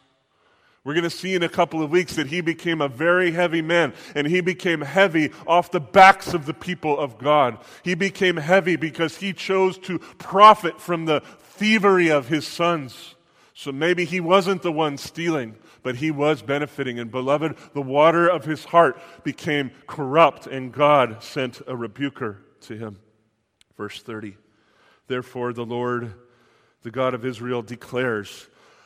We're 0.84 0.94
going 0.94 1.04
to 1.06 1.10
see 1.10 1.34
in 1.34 1.44
a 1.44 1.50
couple 1.50 1.82
of 1.82 1.92
weeks 1.92 2.16
that 2.18 2.28
he 2.28 2.42
became 2.42 2.82
a 2.82 2.90
very 2.90 3.32
heavy 3.32 3.62
man, 3.62 3.94
and 4.16 4.28
he 4.28 4.42
became 4.42 4.82
heavy 4.82 5.32
off 5.48 5.72
the 5.72 5.80
backs 5.80 6.34
of 6.34 6.46
the 6.46 6.54
people 6.54 7.00
of 7.00 7.18
God. 7.18 7.58
He 7.84 7.96
became 7.96 8.36
heavy 8.36 8.76
because 8.76 9.18
he 9.18 9.32
chose 9.32 9.78
to 9.80 10.00
profit 10.00 10.82
from 10.82 11.06
the 11.06 11.22
thievery 11.22 12.12
of 12.12 12.28
his 12.28 12.46
sons. 12.46 13.16
So 13.54 13.72
maybe 13.72 14.04
he 14.04 14.20
wasn't 14.20 14.62
the 14.62 14.74
one 14.74 14.98
stealing, 14.98 15.56
but 15.84 15.96
he 15.98 16.12
was 16.12 16.42
benefiting. 16.42 17.00
And 17.00 17.10
beloved, 17.10 17.56
the 17.74 17.82
water 17.82 18.28
of 18.28 18.44
his 18.44 18.66
heart 18.66 19.00
became 19.24 19.72
corrupt, 19.88 20.48
and 20.48 20.74
God 20.74 21.24
sent 21.24 21.62
a 21.66 21.78
rebuker 21.78 22.40
to 22.62 22.76
him. 22.76 23.00
Verse 23.78 24.02
30. 24.02 24.36
Therefore, 25.08 25.54
the 25.54 25.66
Lord, 25.66 26.14
the 26.82 26.92
God 26.92 27.14
of 27.14 27.26
Israel, 27.26 27.62
declares, 27.62 28.48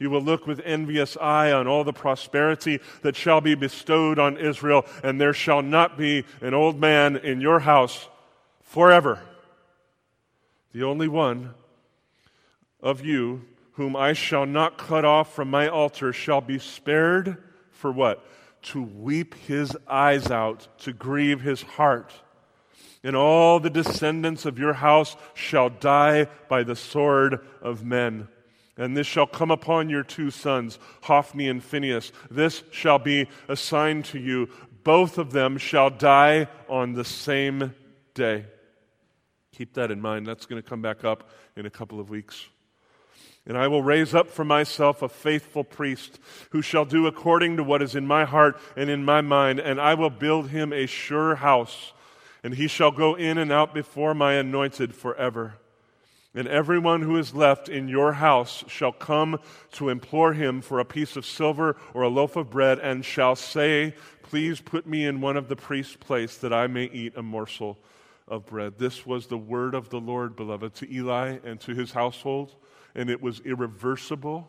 you 0.00 0.10
will 0.10 0.22
look 0.22 0.46
with 0.46 0.60
envious 0.64 1.16
eye 1.18 1.52
on 1.52 1.68
all 1.68 1.84
the 1.84 1.92
prosperity 1.92 2.80
that 3.02 3.14
shall 3.14 3.42
be 3.42 3.54
bestowed 3.54 4.18
on 4.18 4.38
Israel, 4.38 4.86
and 5.04 5.20
there 5.20 5.34
shall 5.34 5.62
not 5.62 5.96
be 5.96 6.24
an 6.40 6.54
old 6.54 6.80
man 6.80 7.16
in 7.16 7.40
your 7.40 7.60
house 7.60 8.08
forever. 8.62 9.20
The 10.72 10.84
only 10.84 11.06
one 11.06 11.54
of 12.80 13.04
you 13.04 13.42
whom 13.72 13.94
I 13.94 14.14
shall 14.14 14.46
not 14.46 14.78
cut 14.78 15.04
off 15.04 15.34
from 15.34 15.50
my 15.50 15.68
altar 15.68 16.12
shall 16.12 16.40
be 16.40 16.58
spared 16.58 17.36
for 17.70 17.92
what? 17.92 18.24
To 18.62 18.82
weep 18.82 19.34
his 19.34 19.76
eyes 19.86 20.30
out, 20.30 20.68
to 20.80 20.92
grieve 20.92 21.42
his 21.42 21.62
heart. 21.62 22.12
And 23.02 23.16
all 23.16 23.60
the 23.60 23.70
descendants 23.70 24.44
of 24.46 24.58
your 24.58 24.74
house 24.74 25.16
shall 25.34 25.70
die 25.70 26.26
by 26.48 26.62
the 26.62 26.76
sword 26.76 27.46
of 27.62 27.84
men. 27.84 28.28
And 28.76 28.96
this 28.96 29.06
shall 29.06 29.26
come 29.26 29.50
upon 29.50 29.90
your 29.90 30.02
two 30.02 30.30
sons, 30.30 30.78
Hophni 31.02 31.48
and 31.48 31.62
Phinehas. 31.62 32.12
This 32.30 32.62
shall 32.70 32.98
be 32.98 33.28
a 33.48 33.56
sign 33.56 34.02
to 34.04 34.18
you. 34.18 34.48
Both 34.84 35.18
of 35.18 35.32
them 35.32 35.58
shall 35.58 35.90
die 35.90 36.48
on 36.68 36.94
the 36.94 37.04
same 37.04 37.74
day. 38.14 38.46
Keep 39.52 39.74
that 39.74 39.90
in 39.90 40.00
mind. 40.00 40.26
That's 40.26 40.46
going 40.46 40.62
to 40.62 40.66
come 40.66 40.80
back 40.80 41.04
up 41.04 41.28
in 41.56 41.66
a 41.66 41.70
couple 41.70 42.00
of 42.00 42.08
weeks. 42.08 42.46
And 43.46 43.58
I 43.58 43.68
will 43.68 43.82
raise 43.82 44.14
up 44.14 44.30
for 44.30 44.44
myself 44.44 45.02
a 45.02 45.08
faithful 45.08 45.64
priest 45.64 46.18
who 46.50 46.62
shall 46.62 46.84
do 46.84 47.06
according 47.06 47.56
to 47.56 47.64
what 47.64 47.82
is 47.82 47.94
in 47.94 48.06
my 48.06 48.24
heart 48.24 48.58
and 48.76 48.88
in 48.88 49.04
my 49.04 49.20
mind, 49.20 49.58
and 49.58 49.80
I 49.80 49.94
will 49.94 50.10
build 50.10 50.50
him 50.50 50.72
a 50.72 50.86
sure 50.86 51.36
house, 51.36 51.92
and 52.42 52.54
he 52.54 52.68
shall 52.68 52.90
go 52.90 53.14
in 53.14 53.38
and 53.38 53.50
out 53.50 53.74
before 53.74 54.14
my 54.14 54.34
anointed 54.34 54.94
forever. 54.94 55.54
And 56.34 56.46
everyone 56.46 57.02
who 57.02 57.16
is 57.16 57.34
left 57.34 57.68
in 57.68 57.88
your 57.88 58.12
house 58.12 58.62
shall 58.68 58.92
come 58.92 59.40
to 59.72 59.88
implore 59.88 60.32
him 60.32 60.60
for 60.60 60.78
a 60.78 60.84
piece 60.84 61.16
of 61.16 61.26
silver 61.26 61.76
or 61.92 62.02
a 62.02 62.08
loaf 62.08 62.36
of 62.36 62.50
bread, 62.50 62.78
and 62.78 63.04
shall 63.04 63.34
say, 63.34 63.94
Please 64.22 64.60
put 64.60 64.86
me 64.86 65.04
in 65.04 65.20
one 65.20 65.36
of 65.36 65.48
the 65.48 65.56
priest's 65.56 65.96
place 65.96 66.36
that 66.36 66.52
I 66.52 66.68
may 66.68 66.84
eat 66.84 67.16
a 67.16 67.22
morsel 67.22 67.78
of 68.28 68.46
bread. 68.46 68.78
This 68.78 69.04
was 69.04 69.26
the 69.26 69.36
word 69.36 69.74
of 69.74 69.88
the 69.88 69.98
Lord, 69.98 70.36
beloved, 70.36 70.74
to 70.76 70.94
Eli 70.94 71.38
and 71.44 71.58
to 71.62 71.74
his 71.74 71.90
household, 71.90 72.54
and 72.94 73.10
it 73.10 73.20
was 73.20 73.40
irreversible 73.40 74.48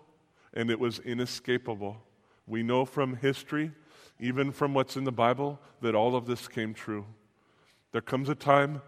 and 0.54 0.70
it 0.70 0.80
was 0.80 1.00
inescapable. 1.00 1.98
We 2.46 2.62
know 2.62 2.86
from 2.86 3.16
history, 3.16 3.72
even 4.20 4.52
from 4.52 4.74
what's 4.74 4.98
in 4.98 5.04
the 5.04 5.12
Bible, 5.12 5.60
that 5.82 5.96
all 5.96 6.16
of 6.16 6.28
this 6.28 6.48
came 6.48 6.74
true. 6.74 7.06
There 7.92 8.02
comes 8.02 8.30
a 8.30 8.36
time 8.36 8.82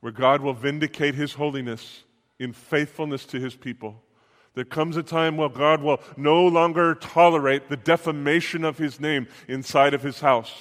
where 0.00 0.12
God 0.12 0.42
will 0.42 0.54
vindicate 0.54 1.14
his 1.14 1.34
holiness 1.34 2.04
in 2.38 2.52
faithfulness 2.52 3.24
to 3.26 3.40
his 3.40 3.54
people. 3.54 4.02
There 4.54 4.64
comes 4.64 4.96
a 4.96 5.02
time 5.02 5.36
where 5.36 5.48
God 5.48 5.82
will 5.82 6.00
no 6.16 6.46
longer 6.46 6.94
tolerate 6.94 7.68
the 7.68 7.76
defamation 7.76 8.64
of 8.64 8.78
his 8.78 8.98
name 8.98 9.28
inside 9.46 9.94
of 9.94 10.02
his 10.02 10.20
house. 10.20 10.52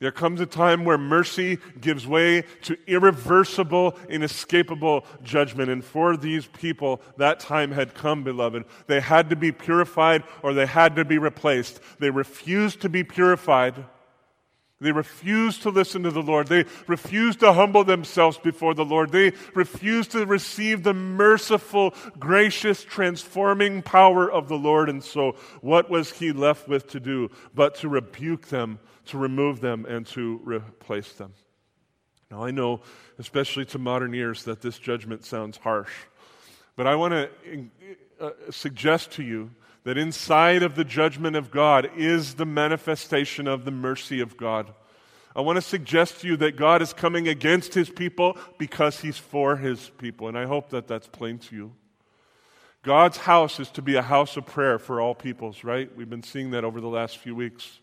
There 0.00 0.12
comes 0.12 0.40
a 0.40 0.46
time 0.46 0.84
where 0.84 0.98
mercy 0.98 1.58
gives 1.80 2.06
way 2.06 2.44
to 2.62 2.78
irreversible, 2.86 3.98
inescapable 4.08 5.04
judgment. 5.24 5.70
And 5.70 5.84
for 5.84 6.16
these 6.16 6.46
people, 6.46 7.00
that 7.16 7.40
time 7.40 7.72
had 7.72 7.94
come, 7.94 8.22
beloved. 8.22 8.64
They 8.86 9.00
had 9.00 9.28
to 9.30 9.36
be 9.36 9.50
purified 9.50 10.22
or 10.42 10.54
they 10.54 10.66
had 10.66 10.94
to 10.96 11.04
be 11.04 11.18
replaced. 11.18 11.80
They 11.98 12.10
refused 12.10 12.80
to 12.82 12.88
be 12.88 13.02
purified 13.02 13.84
they 14.80 14.92
refused 14.92 15.62
to 15.62 15.70
listen 15.70 16.04
to 16.04 16.10
the 16.12 16.22
Lord. 16.22 16.46
They 16.46 16.64
refused 16.86 17.40
to 17.40 17.52
humble 17.52 17.82
themselves 17.82 18.38
before 18.38 18.74
the 18.74 18.84
Lord. 18.84 19.10
They 19.10 19.32
refused 19.54 20.12
to 20.12 20.24
receive 20.24 20.84
the 20.84 20.94
merciful, 20.94 21.94
gracious, 22.18 22.84
transforming 22.84 23.82
power 23.82 24.30
of 24.30 24.46
the 24.46 24.56
Lord. 24.56 24.88
And 24.88 25.02
so, 25.02 25.32
what 25.62 25.90
was 25.90 26.12
he 26.12 26.30
left 26.30 26.68
with 26.68 26.86
to 26.90 27.00
do 27.00 27.30
but 27.54 27.74
to 27.76 27.88
rebuke 27.88 28.48
them, 28.48 28.78
to 29.06 29.18
remove 29.18 29.60
them, 29.60 29.84
and 29.84 30.06
to 30.08 30.40
replace 30.44 31.12
them? 31.14 31.34
Now, 32.30 32.44
I 32.44 32.52
know, 32.52 32.82
especially 33.18 33.64
to 33.66 33.78
modern 33.78 34.14
ears, 34.14 34.44
that 34.44 34.60
this 34.60 34.78
judgment 34.78 35.24
sounds 35.24 35.56
harsh. 35.56 35.92
But 36.76 36.86
I 36.86 36.94
want 36.94 37.14
to 37.14 37.70
uh, 38.20 38.30
suggest 38.50 39.10
to 39.12 39.24
you 39.24 39.50
that 39.84 39.98
inside 39.98 40.62
of 40.62 40.74
the 40.74 40.84
judgment 40.84 41.36
of 41.36 41.50
God 41.50 41.90
is 41.96 42.34
the 42.34 42.46
manifestation 42.46 43.46
of 43.46 43.64
the 43.64 43.70
mercy 43.70 44.20
of 44.20 44.36
God. 44.36 44.72
I 45.36 45.40
want 45.40 45.56
to 45.56 45.62
suggest 45.62 46.20
to 46.20 46.26
you 46.26 46.36
that 46.38 46.56
God 46.56 46.82
is 46.82 46.92
coming 46.92 47.28
against 47.28 47.74
his 47.74 47.88
people 47.88 48.36
because 48.58 49.00
he's 49.00 49.18
for 49.18 49.56
his 49.56 49.90
people. 49.98 50.28
And 50.28 50.36
I 50.36 50.46
hope 50.46 50.70
that 50.70 50.88
that's 50.88 51.06
plain 51.06 51.38
to 51.38 51.54
you. 51.54 51.72
God's 52.82 53.18
house 53.18 53.60
is 53.60 53.70
to 53.72 53.82
be 53.82 53.96
a 53.96 54.02
house 54.02 54.36
of 54.36 54.46
prayer 54.46 54.78
for 54.78 55.00
all 55.00 55.14
peoples, 55.14 55.62
right? 55.64 55.94
We've 55.96 56.10
been 56.10 56.22
seeing 56.22 56.52
that 56.52 56.64
over 56.64 56.80
the 56.80 56.88
last 56.88 57.18
few 57.18 57.34
weeks. 57.34 57.80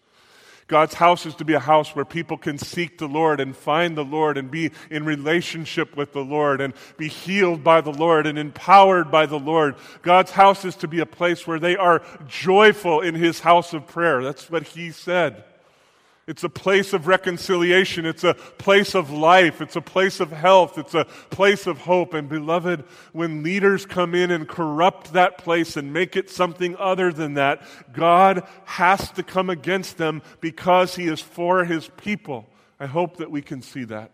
God's 0.68 0.96
house 0.96 1.28
is 1.28 1.36
to 1.36 1.46
be 1.46 1.54
a 1.54 1.60
house 1.60 1.96
where 1.96 2.06
people 2.06 2.38
can 2.38 2.58
seek 2.58 2.98
the 2.98 3.08
Lord 3.08 3.40
and 3.40 3.56
find 3.56 3.96
the 3.96 4.04
Lord 4.04 4.36
and 4.38 4.50
be 4.50 4.72
in 4.90 5.06
relationship 5.06 5.96
with 5.96 6.12
the 6.12 6.24
Lord 6.24 6.60
and 6.60 6.74
be 6.98 7.08
healed 7.08 7.64
by 7.64 7.82
the 7.82 7.94
Lord 7.94 8.26
and 8.26 8.40
empowered 8.40 9.12
by 9.12 9.28
the 9.28 9.40
Lord. 9.40 9.76
God's 10.02 10.32
house 10.32 10.66
is 10.66 10.76
to 10.78 10.88
be 10.88 11.02
a 11.02 11.06
place 11.06 11.46
where 11.46 11.60
they 11.60 11.76
are 11.76 12.02
joyful 12.28 13.02
in 13.02 13.14
His 13.14 13.40
house 13.40 13.74
of 13.74 13.86
prayer. 13.86 14.24
That's 14.24 14.50
what 14.50 14.64
He 14.64 14.92
said. 14.92 15.44
It's 16.28 16.44
a 16.44 16.50
place 16.50 16.92
of 16.94 17.06
reconciliation. 17.06 18.06
It's 18.06 18.24
a 18.24 18.34
place 18.34 18.96
of 18.96 19.12
life. 19.12 19.62
It's 19.62 19.76
a 19.76 19.82
place 19.82 20.20
of 20.20 20.32
health. 20.32 20.80
It's 20.80 20.96
a 20.96 21.06
place 21.30 21.68
of 21.68 21.78
hope. 21.78 22.16
And 22.16 22.28
beloved, 22.28 22.84
when 23.14 23.44
leaders 23.44 23.86
come 23.86 24.16
in 24.16 24.32
and 24.32 24.48
corrupt 24.48 25.14
that 25.14 25.38
place 25.38 25.78
and 25.78 25.94
make 25.94 26.16
it 26.16 26.32
something 26.32 26.76
other 26.78 27.14
than 27.14 27.36
that, 27.36 27.62
God 27.94 28.48
has 28.66 29.12
to 29.12 29.24
come 29.24 29.52
against 29.52 29.98
them 29.98 30.24
because 30.42 30.96
He 30.96 31.08
is 31.08 31.22
for 31.22 31.64
His 31.64 31.90
people. 31.98 32.48
I 32.80 32.88
hope 32.88 33.18
that 33.18 33.30
we 33.30 33.44
can 33.44 33.62
see 33.62 33.84
that. 33.86 34.12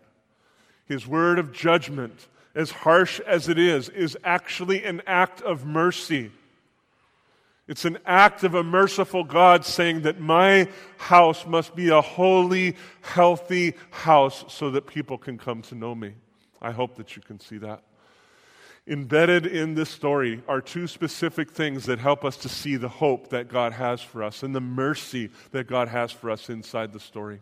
His 0.84 1.06
word 1.06 1.38
of 1.38 1.52
judgment, 1.52 2.28
as 2.54 2.70
harsh 2.70 3.20
as 3.20 3.48
it 3.48 3.58
is, 3.58 3.88
is 3.88 4.18
actually 4.22 4.84
an 4.84 5.00
act 5.06 5.40
of 5.40 5.64
mercy. 5.64 6.30
It's 7.72 7.86
an 7.86 7.96
act 8.04 8.44
of 8.44 8.54
a 8.54 8.62
merciful 8.62 9.24
God 9.24 9.64
saying 9.64 10.02
that 10.02 10.20
my 10.20 10.68
house 10.98 11.46
must 11.46 11.74
be 11.74 11.88
a 11.88 12.02
holy, 12.02 12.76
healthy 13.00 13.72
house 13.90 14.44
so 14.48 14.70
that 14.72 14.86
people 14.86 15.16
can 15.16 15.38
come 15.38 15.62
to 15.62 15.74
know 15.74 15.94
me. 15.94 16.12
I 16.60 16.72
hope 16.72 16.96
that 16.96 17.16
you 17.16 17.22
can 17.22 17.40
see 17.40 17.56
that. 17.56 17.82
Embedded 18.86 19.46
in 19.46 19.74
this 19.74 19.88
story 19.88 20.42
are 20.46 20.60
two 20.60 20.86
specific 20.86 21.50
things 21.50 21.86
that 21.86 21.98
help 21.98 22.26
us 22.26 22.36
to 22.36 22.48
see 22.50 22.76
the 22.76 22.90
hope 22.90 23.30
that 23.30 23.48
God 23.48 23.72
has 23.72 24.02
for 24.02 24.22
us 24.22 24.42
and 24.42 24.54
the 24.54 24.60
mercy 24.60 25.30
that 25.52 25.66
God 25.66 25.88
has 25.88 26.12
for 26.12 26.28
us 26.28 26.50
inside 26.50 26.92
the 26.92 27.00
story. 27.00 27.40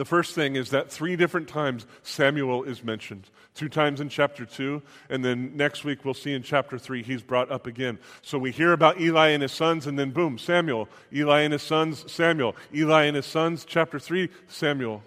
The 0.00 0.06
first 0.06 0.34
thing 0.34 0.56
is 0.56 0.70
that 0.70 0.90
three 0.90 1.14
different 1.14 1.46
times 1.46 1.84
Samuel 2.02 2.64
is 2.64 2.82
mentioned. 2.82 3.28
Two 3.54 3.68
times 3.68 4.00
in 4.00 4.08
chapter 4.08 4.46
2, 4.46 4.80
and 5.10 5.22
then 5.22 5.54
next 5.58 5.84
week 5.84 6.06
we'll 6.06 6.14
see 6.14 6.32
in 6.32 6.42
chapter 6.42 6.78
3 6.78 7.02
he's 7.02 7.20
brought 7.20 7.50
up 7.50 7.66
again. 7.66 7.98
So 8.22 8.38
we 8.38 8.50
hear 8.50 8.72
about 8.72 8.98
Eli 8.98 9.28
and 9.28 9.42
his 9.42 9.52
sons, 9.52 9.86
and 9.86 9.98
then 9.98 10.10
boom, 10.10 10.38
Samuel. 10.38 10.88
Eli 11.12 11.40
and 11.40 11.52
his 11.52 11.60
sons, 11.60 12.10
Samuel. 12.10 12.56
Eli 12.74 13.02
and 13.04 13.16
his 13.16 13.26
sons, 13.26 13.66
chapter 13.66 13.98
3, 13.98 14.30
Samuel. 14.48 15.02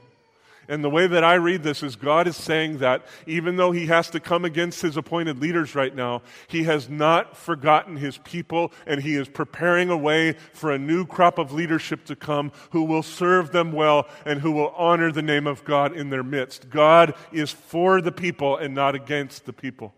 And 0.67 0.83
the 0.83 0.89
way 0.89 1.07
that 1.07 1.23
I 1.23 1.35
read 1.35 1.63
this 1.63 1.83
is 1.83 1.95
God 1.95 2.27
is 2.27 2.37
saying 2.37 2.77
that 2.77 3.05
even 3.27 3.57
though 3.57 3.71
he 3.71 3.87
has 3.87 4.09
to 4.11 4.19
come 4.19 4.45
against 4.45 4.81
his 4.81 4.95
appointed 4.95 5.39
leaders 5.39 5.75
right 5.75 5.93
now, 5.93 6.21
he 6.47 6.63
has 6.63 6.87
not 6.87 7.35
forgotten 7.35 7.97
his 7.97 8.17
people 8.19 8.71
and 8.87 9.01
he 9.01 9.15
is 9.15 9.27
preparing 9.27 9.89
a 9.89 9.97
way 9.97 10.33
for 10.53 10.71
a 10.71 10.79
new 10.79 11.05
crop 11.05 11.37
of 11.37 11.51
leadership 11.51 12.05
to 12.05 12.15
come 12.15 12.51
who 12.71 12.83
will 12.83 13.03
serve 13.03 13.51
them 13.51 13.73
well 13.73 14.07
and 14.25 14.39
who 14.39 14.51
will 14.51 14.73
honor 14.77 15.11
the 15.11 15.21
name 15.21 15.47
of 15.47 15.65
God 15.65 15.95
in 15.95 16.09
their 16.09 16.23
midst. 16.23 16.69
God 16.69 17.13
is 17.33 17.51
for 17.51 18.01
the 18.01 18.11
people 18.11 18.55
and 18.55 18.73
not 18.73 18.95
against 18.95 19.45
the 19.45 19.53
people. 19.53 19.93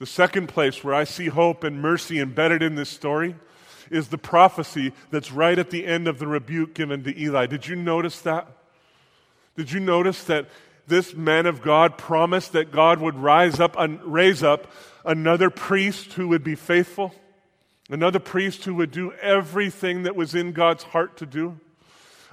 The 0.00 0.06
second 0.06 0.48
place 0.48 0.82
where 0.82 0.94
I 0.94 1.04
see 1.04 1.28
hope 1.28 1.62
and 1.62 1.80
mercy 1.80 2.18
embedded 2.18 2.62
in 2.62 2.74
this 2.74 2.90
story 2.90 3.36
is 3.90 4.08
the 4.08 4.18
prophecy 4.18 4.92
that's 5.10 5.30
right 5.30 5.58
at 5.58 5.70
the 5.70 5.86
end 5.86 6.08
of 6.08 6.18
the 6.18 6.26
rebuke 6.26 6.74
given 6.74 7.04
to 7.04 7.20
Eli. 7.20 7.46
Did 7.46 7.68
you 7.68 7.76
notice 7.76 8.20
that? 8.22 8.48
Did 9.56 9.70
you 9.70 9.80
notice 9.80 10.24
that 10.24 10.46
this 10.86 11.14
man 11.14 11.46
of 11.46 11.62
God 11.62 11.96
promised 11.96 12.52
that 12.52 12.72
God 12.72 13.00
would 13.00 13.16
rise 13.16 13.60
up 13.60 13.76
and 13.78 14.02
raise 14.04 14.42
up 14.42 14.70
another 15.04 15.50
priest 15.50 16.14
who 16.14 16.28
would 16.28 16.44
be 16.44 16.54
faithful? 16.54 17.14
Another 17.88 18.18
priest 18.18 18.64
who 18.64 18.74
would 18.74 18.90
do 18.90 19.12
everything 19.12 20.04
that 20.04 20.16
was 20.16 20.34
in 20.34 20.52
God's 20.52 20.84
heart 20.84 21.16
to 21.18 21.26
do? 21.26 21.58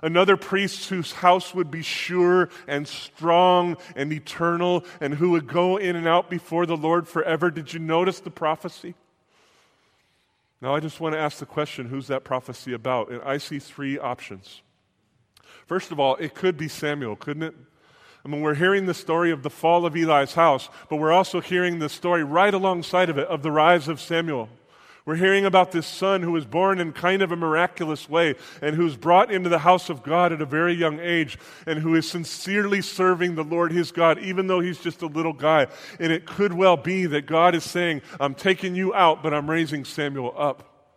Another 0.03 0.35
priest 0.35 0.89
whose 0.89 1.11
house 1.11 1.53
would 1.53 1.69
be 1.69 1.83
sure 1.83 2.49
and 2.67 2.87
strong 2.87 3.77
and 3.95 4.11
eternal 4.11 4.83
and 4.99 5.13
who 5.13 5.31
would 5.31 5.47
go 5.47 5.77
in 5.77 5.95
and 5.95 6.07
out 6.07 6.29
before 6.29 6.65
the 6.65 6.77
Lord 6.77 7.07
forever. 7.07 7.51
Did 7.51 7.73
you 7.73 7.79
notice 7.79 8.19
the 8.19 8.31
prophecy? 8.31 8.95
Now, 10.59 10.75
I 10.75 10.79
just 10.79 10.99
want 10.99 11.13
to 11.13 11.19
ask 11.19 11.37
the 11.37 11.45
question 11.45 11.87
who's 11.87 12.07
that 12.07 12.23
prophecy 12.23 12.73
about? 12.73 13.11
And 13.11 13.21
I 13.21 13.37
see 13.37 13.59
three 13.59 13.99
options. 13.99 14.61
First 15.71 15.93
of 15.93 16.01
all, 16.01 16.17
it 16.17 16.35
could 16.35 16.57
be 16.57 16.67
Samuel, 16.67 17.15
couldn't 17.15 17.43
it? 17.43 17.55
I 18.25 18.27
mean, 18.27 18.41
we're 18.41 18.55
hearing 18.55 18.87
the 18.87 18.93
story 18.93 19.31
of 19.31 19.41
the 19.41 19.49
fall 19.49 19.85
of 19.85 19.95
Eli's 19.95 20.33
house, 20.33 20.67
but 20.89 20.97
we're 20.97 21.13
also 21.13 21.39
hearing 21.39 21.79
the 21.79 21.87
story 21.87 22.25
right 22.25 22.53
alongside 22.53 23.09
of 23.09 23.17
it 23.17 23.25
of 23.29 23.41
the 23.41 23.53
rise 23.53 23.87
of 23.87 24.01
Samuel. 24.01 24.49
We're 25.05 25.15
hearing 25.15 25.45
about 25.45 25.71
this 25.71 25.87
son 25.87 26.23
who 26.23 26.33
was 26.33 26.43
born 26.43 26.81
in 26.81 26.91
kind 26.91 27.21
of 27.21 27.31
a 27.31 27.37
miraculous 27.37 28.09
way 28.09 28.35
and 28.61 28.75
who's 28.75 28.97
brought 28.97 29.31
into 29.31 29.47
the 29.47 29.59
house 29.59 29.89
of 29.89 30.03
God 30.03 30.33
at 30.33 30.41
a 30.41 30.45
very 30.45 30.73
young 30.73 30.99
age 30.99 31.37
and 31.65 31.79
who 31.79 31.95
is 31.95 32.05
sincerely 32.05 32.81
serving 32.81 33.35
the 33.35 33.45
Lord 33.45 33.71
his 33.71 33.93
God, 33.93 34.19
even 34.19 34.47
though 34.47 34.59
he's 34.59 34.81
just 34.81 35.01
a 35.01 35.07
little 35.07 35.31
guy. 35.31 35.67
And 36.01 36.11
it 36.11 36.25
could 36.25 36.51
well 36.51 36.75
be 36.75 37.05
that 37.05 37.27
God 37.27 37.55
is 37.55 37.63
saying, 37.63 38.01
I'm 38.19 38.35
taking 38.35 38.75
you 38.75 38.93
out, 38.93 39.23
but 39.23 39.33
I'm 39.33 39.49
raising 39.49 39.85
Samuel 39.85 40.33
up. 40.37 40.91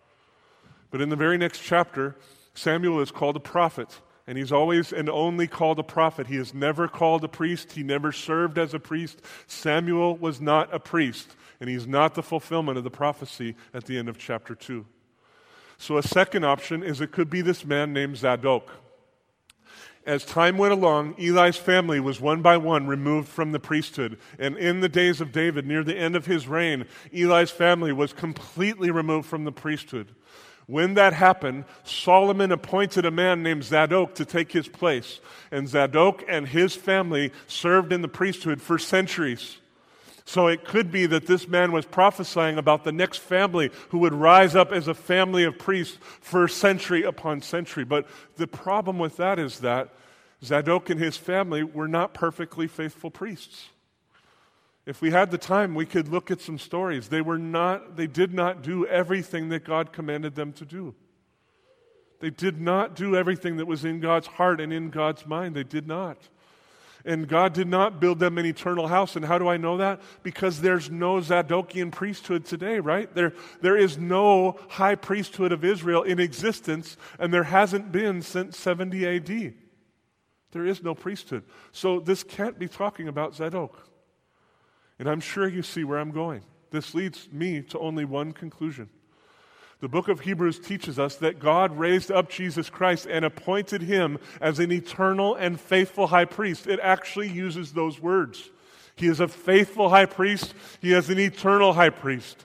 But 0.90 1.00
in 1.00 1.10
the 1.10 1.16
very 1.16 1.38
next 1.38 1.60
chapter, 1.60 2.16
Samuel 2.54 2.98
is 3.02 3.12
called 3.12 3.36
a 3.36 3.40
prophet. 3.40 4.00
And 4.26 4.38
he's 4.38 4.52
always 4.52 4.92
and 4.92 5.10
only 5.10 5.46
called 5.46 5.78
a 5.78 5.82
prophet. 5.82 6.28
He 6.28 6.36
is 6.36 6.54
never 6.54 6.88
called 6.88 7.24
a 7.24 7.28
priest. 7.28 7.72
He 7.72 7.82
never 7.82 8.10
served 8.10 8.58
as 8.58 8.72
a 8.72 8.78
priest. 8.78 9.20
Samuel 9.46 10.16
was 10.16 10.40
not 10.40 10.72
a 10.72 10.80
priest, 10.80 11.36
and 11.60 11.68
he's 11.68 11.86
not 11.86 12.14
the 12.14 12.22
fulfillment 12.22 12.78
of 12.78 12.84
the 12.84 12.90
prophecy 12.90 13.54
at 13.74 13.84
the 13.84 13.98
end 13.98 14.08
of 14.08 14.16
chapter 14.16 14.54
2. 14.54 14.86
So, 15.76 15.98
a 15.98 16.02
second 16.02 16.44
option 16.44 16.82
is 16.82 17.00
it 17.00 17.12
could 17.12 17.28
be 17.28 17.42
this 17.42 17.64
man 17.64 17.92
named 17.92 18.16
Zadok. 18.16 18.70
As 20.06 20.24
time 20.24 20.58
went 20.58 20.74
along, 20.74 21.14
Eli's 21.18 21.56
family 21.56 21.98
was 21.98 22.20
one 22.20 22.42
by 22.42 22.58
one 22.58 22.86
removed 22.86 23.28
from 23.28 23.52
the 23.52 23.58
priesthood. 23.58 24.18
And 24.38 24.56
in 24.58 24.80
the 24.80 24.88
days 24.88 25.20
of 25.22 25.32
David, 25.32 25.66
near 25.66 25.82
the 25.82 25.96
end 25.96 26.14
of 26.14 26.26
his 26.26 26.46
reign, 26.46 26.84
Eli's 27.12 27.50
family 27.50 27.92
was 27.92 28.12
completely 28.12 28.90
removed 28.90 29.26
from 29.26 29.44
the 29.44 29.52
priesthood. 29.52 30.14
When 30.66 30.94
that 30.94 31.12
happened, 31.12 31.64
Solomon 31.84 32.50
appointed 32.50 33.04
a 33.04 33.10
man 33.10 33.42
named 33.42 33.64
Zadok 33.64 34.14
to 34.14 34.24
take 34.24 34.52
his 34.52 34.68
place. 34.68 35.20
And 35.50 35.68
Zadok 35.68 36.24
and 36.26 36.48
his 36.48 36.74
family 36.74 37.32
served 37.46 37.92
in 37.92 38.02
the 38.02 38.08
priesthood 38.08 38.62
for 38.62 38.78
centuries. 38.78 39.58
So 40.24 40.46
it 40.46 40.64
could 40.64 40.90
be 40.90 41.04
that 41.06 41.26
this 41.26 41.46
man 41.46 41.70
was 41.72 41.84
prophesying 41.84 42.56
about 42.56 42.84
the 42.84 42.92
next 42.92 43.18
family 43.18 43.70
who 43.90 43.98
would 43.98 44.14
rise 44.14 44.56
up 44.56 44.72
as 44.72 44.88
a 44.88 44.94
family 44.94 45.44
of 45.44 45.58
priests 45.58 45.98
for 46.20 46.48
century 46.48 47.02
upon 47.02 47.42
century. 47.42 47.84
But 47.84 48.06
the 48.36 48.46
problem 48.46 48.98
with 48.98 49.18
that 49.18 49.38
is 49.38 49.60
that 49.60 49.90
Zadok 50.42 50.88
and 50.88 50.98
his 50.98 51.18
family 51.18 51.62
were 51.62 51.88
not 51.88 52.14
perfectly 52.14 52.66
faithful 52.68 53.10
priests. 53.10 53.66
If 54.86 55.00
we 55.00 55.10
had 55.10 55.30
the 55.30 55.38
time, 55.38 55.74
we 55.74 55.86
could 55.86 56.08
look 56.08 56.30
at 56.30 56.40
some 56.40 56.58
stories. 56.58 57.08
They 57.08 57.22
were 57.22 57.38
not, 57.38 57.96
they 57.96 58.06
did 58.06 58.34
not 58.34 58.62
do 58.62 58.86
everything 58.86 59.48
that 59.48 59.64
God 59.64 59.92
commanded 59.92 60.34
them 60.34 60.52
to 60.54 60.64
do. 60.66 60.94
They 62.20 62.30
did 62.30 62.60
not 62.60 62.94
do 62.94 63.16
everything 63.16 63.56
that 63.56 63.66
was 63.66 63.84
in 63.84 64.00
God's 64.00 64.26
heart 64.26 64.60
and 64.60 64.72
in 64.72 64.90
God's 64.90 65.26
mind. 65.26 65.54
They 65.54 65.64
did 65.64 65.86
not. 65.86 66.18
And 67.06 67.28
God 67.28 67.52
did 67.52 67.68
not 67.68 68.00
build 68.00 68.18
them 68.18 68.38
an 68.38 68.46
eternal 68.46 68.88
house. 68.88 69.16
And 69.16 69.24
how 69.24 69.38
do 69.38 69.48
I 69.48 69.58
know 69.58 69.76
that? 69.78 70.00
Because 70.22 70.60
there's 70.60 70.90
no 70.90 71.16
Zadokian 71.16 71.92
priesthood 71.92 72.46
today, 72.46 72.78
right? 72.78 73.14
There, 73.14 73.34
there 73.60 73.76
is 73.76 73.98
no 73.98 74.58
high 74.70 74.94
priesthood 74.94 75.52
of 75.52 75.64
Israel 75.64 76.02
in 76.02 76.18
existence, 76.18 76.96
and 77.18 77.32
there 77.32 77.44
hasn't 77.44 77.92
been 77.92 78.22
since 78.22 78.56
70 78.56 79.06
AD. 79.06 79.54
There 80.52 80.64
is 80.64 80.82
no 80.82 80.94
priesthood. 80.94 81.42
So 81.72 82.00
this 82.00 82.22
can't 82.22 82.58
be 82.58 82.68
talking 82.68 83.08
about 83.08 83.34
Zadok. 83.34 83.93
And 84.98 85.08
I'm 85.08 85.20
sure 85.20 85.48
you 85.48 85.62
see 85.62 85.84
where 85.84 85.98
I'm 85.98 86.12
going. 86.12 86.42
This 86.70 86.94
leads 86.94 87.28
me 87.32 87.62
to 87.62 87.78
only 87.78 88.04
one 88.04 88.32
conclusion. 88.32 88.88
The 89.80 89.88
book 89.88 90.08
of 90.08 90.20
Hebrews 90.20 90.60
teaches 90.60 90.98
us 90.98 91.16
that 91.16 91.38
God 91.38 91.76
raised 91.78 92.10
up 92.10 92.30
Jesus 92.30 92.70
Christ 92.70 93.06
and 93.06 93.24
appointed 93.24 93.82
him 93.82 94.18
as 94.40 94.58
an 94.58 94.72
eternal 94.72 95.34
and 95.34 95.60
faithful 95.60 96.06
high 96.06 96.24
priest. 96.24 96.66
It 96.66 96.80
actually 96.80 97.28
uses 97.28 97.72
those 97.72 98.00
words. 98.00 98.50
He 98.96 99.08
is 99.08 99.20
a 99.20 99.28
faithful 99.28 99.90
high 99.90 100.06
priest, 100.06 100.54
he 100.80 100.92
is 100.92 101.10
an 101.10 101.18
eternal 101.18 101.72
high 101.72 101.90
priest. 101.90 102.44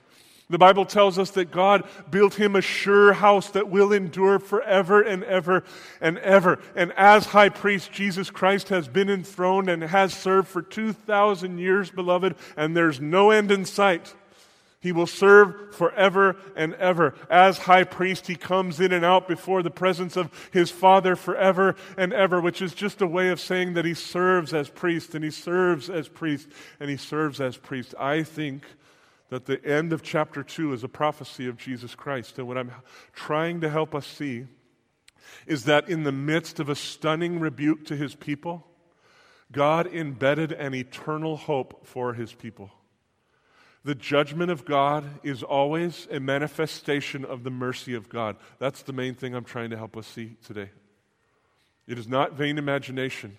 The 0.50 0.58
Bible 0.58 0.84
tells 0.84 1.16
us 1.16 1.30
that 1.30 1.52
God 1.52 1.84
built 2.10 2.34
him 2.34 2.56
a 2.56 2.60
sure 2.60 3.12
house 3.12 3.50
that 3.50 3.70
will 3.70 3.92
endure 3.92 4.40
forever 4.40 5.00
and 5.00 5.22
ever 5.22 5.62
and 6.00 6.18
ever. 6.18 6.58
And 6.74 6.92
as 6.96 7.26
high 7.26 7.50
priest, 7.50 7.92
Jesus 7.92 8.30
Christ 8.30 8.68
has 8.68 8.88
been 8.88 9.08
enthroned 9.08 9.70
and 9.70 9.84
has 9.84 10.12
served 10.12 10.48
for 10.48 10.60
2,000 10.60 11.58
years, 11.58 11.90
beloved, 11.90 12.34
and 12.56 12.76
there's 12.76 13.00
no 13.00 13.30
end 13.30 13.52
in 13.52 13.64
sight. 13.64 14.12
He 14.80 14.92
will 14.92 15.06
serve 15.06 15.74
forever 15.74 16.36
and 16.56 16.74
ever. 16.74 17.14
As 17.28 17.58
high 17.58 17.84
priest, 17.84 18.26
he 18.26 18.34
comes 18.34 18.80
in 18.80 18.92
and 18.92 19.04
out 19.04 19.28
before 19.28 19.62
the 19.62 19.70
presence 19.70 20.16
of 20.16 20.32
his 20.50 20.70
Father 20.70 21.14
forever 21.14 21.76
and 21.98 22.12
ever, 22.14 22.40
which 22.40 22.62
is 22.62 22.74
just 22.74 23.02
a 23.02 23.06
way 23.06 23.28
of 23.28 23.40
saying 23.40 23.74
that 23.74 23.84
he 23.84 23.94
serves 23.94 24.54
as 24.54 24.70
priest 24.70 25.14
and 25.14 25.22
he 25.22 25.30
serves 25.30 25.90
as 25.90 26.08
priest 26.08 26.48
and 26.80 26.88
he 26.88 26.96
serves 26.96 27.40
as 27.40 27.58
priest. 27.58 27.94
I 28.00 28.22
think 28.22 28.64
that 29.30 29.46
the 29.46 29.64
end 29.64 29.92
of 29.92 30.02
chapter 30.02 30.42
2 30.42 30.72
is 30.72 30.84
a 30.84 30.88
prophecy 30.88 31.46
of 31.48 31.56
Jesus 31.56 31.94
Christ. 31.94 32.38
And 32.38 32.46
what 32.46 32.58
I'm 32.58 32.72
trying 33.12 33.60
to 33.62 33.70
help 33.70 33.94
us 33.94 34.06
see 34.06 34.46
is 35.46 35.64
that 35.64 35.88
in 35.88 36.02
the 36.02 36.12
midst 36.12 36.60
of 36.60 36.68
a 36.68 36.74
stunning 36.74 37.40
rebuke 37.40 37.86
to 37.86 37.96
his 37.96 38.14
people, 38.14 38.66
God 39.52 39.86
embedded 39.86 40.52
an 40.52 40.74
eternal 40.74 41.36
hope 41.36 41.86
for 41.86 42.14
his 42.14 42.32
people. 42.32 42.70
The 43.84 43.94
judgment 43.94 44.50
of 44.50 44.64
God 44.64 45.04
is 45.22 45.42
always 45.42 46.06
a 46.10 46.20
manifestation 46.20 47.24
of 47.24 47.44
the 47.44 47.50
mercy 47.50 47.94
of 47.94 48.08
God. 48.08 48.36
That's 48.58 48.82
the 48.82 48.92
main 48.92 49.14
thing 49.14 49.34
I'm 49.34 49.44
trying 49.44 49.70
to 49.70 49.76
help 49.76 49.96
us 49.96 50.06
see 50.06 50.36
today. 50.44 50.70
It 51.86 51.98
is 51.98 52.06
not 52.06 52.34
vain 52.34 52.58
imagination 52.58 53.36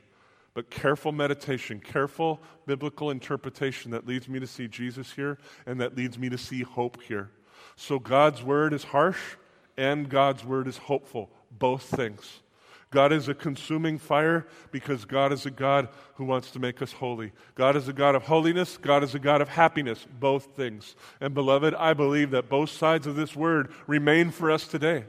but 0.54 0.70
careful 0.70 1.12
meditation, 1.12 1.80
careful 1.80 2.42
biblical 2.66 3.10
interpretation 3.10 3.92
that 3.92 4.06
leads 4.06 4.28
me 4.28 4.40
to 4.40 4.48
see 4.48 4.68
Jesus 4.68 5.12
here 5.14 5.38
and 5.66 5.80
that 5.80 5.96
leads 5.96 6.18
me 6.20 6.30
to 6.30 6.38
see 6.38 6.64
hope 6.64 7.02
here. 7.02 7.32
So 7.76 8.00
God's 8.00 8.44
word 8.44 8.74
is 8.74 8.84
harsh 8.84 9.36
and 9.78 10.10
God's 10.10 10.44
word 10.44 10.68
is 10.68 10.78
hopeful, 10.78 11.30
both 11.52 11.84
things. 11.84 12.42
God 12.92 13.14
is 13.14 13.30
a 13.30 13.34
consuming 13.34 13.98
fire 13.98 14.46
because 14.72 15.06
God 15.06 15.32
is 15.32 15.46
a 15.46 15.52
God 15.52 15.88
who 16.16 16.26
wants 16.26 16.52
to 16.52 16.60
make 16.60 16.82
us 16.82 16.92
holy. 16.92 17.32
God 17.56 17.78
is 17.78 17.88
a 17.88 17.94
God 17.94 18.16
of 18.16 18.24
holiness. 18.24 18.78
God 18.78 19.02
is 19.02 19.16
a 19.16 19.20
God 19.20 19.40
of 19.40 19.48
happiness, 19.48 20.06
both 20.20 20.58
things. 20.58 20.96
And 21.22 21.34
beloved, 21.34 21.74
I 21.76 21.94
believe 21.94 22.32
that 22.32 22.50
both 22.50 22.70
sides 22.70 23.08
of 23.08 23.16
this 23.16 23.34
word 23.34 23.72
remain 23.88 24.30
for 24.30 24.52
us 24.52 24.68
today. 24.68 25.06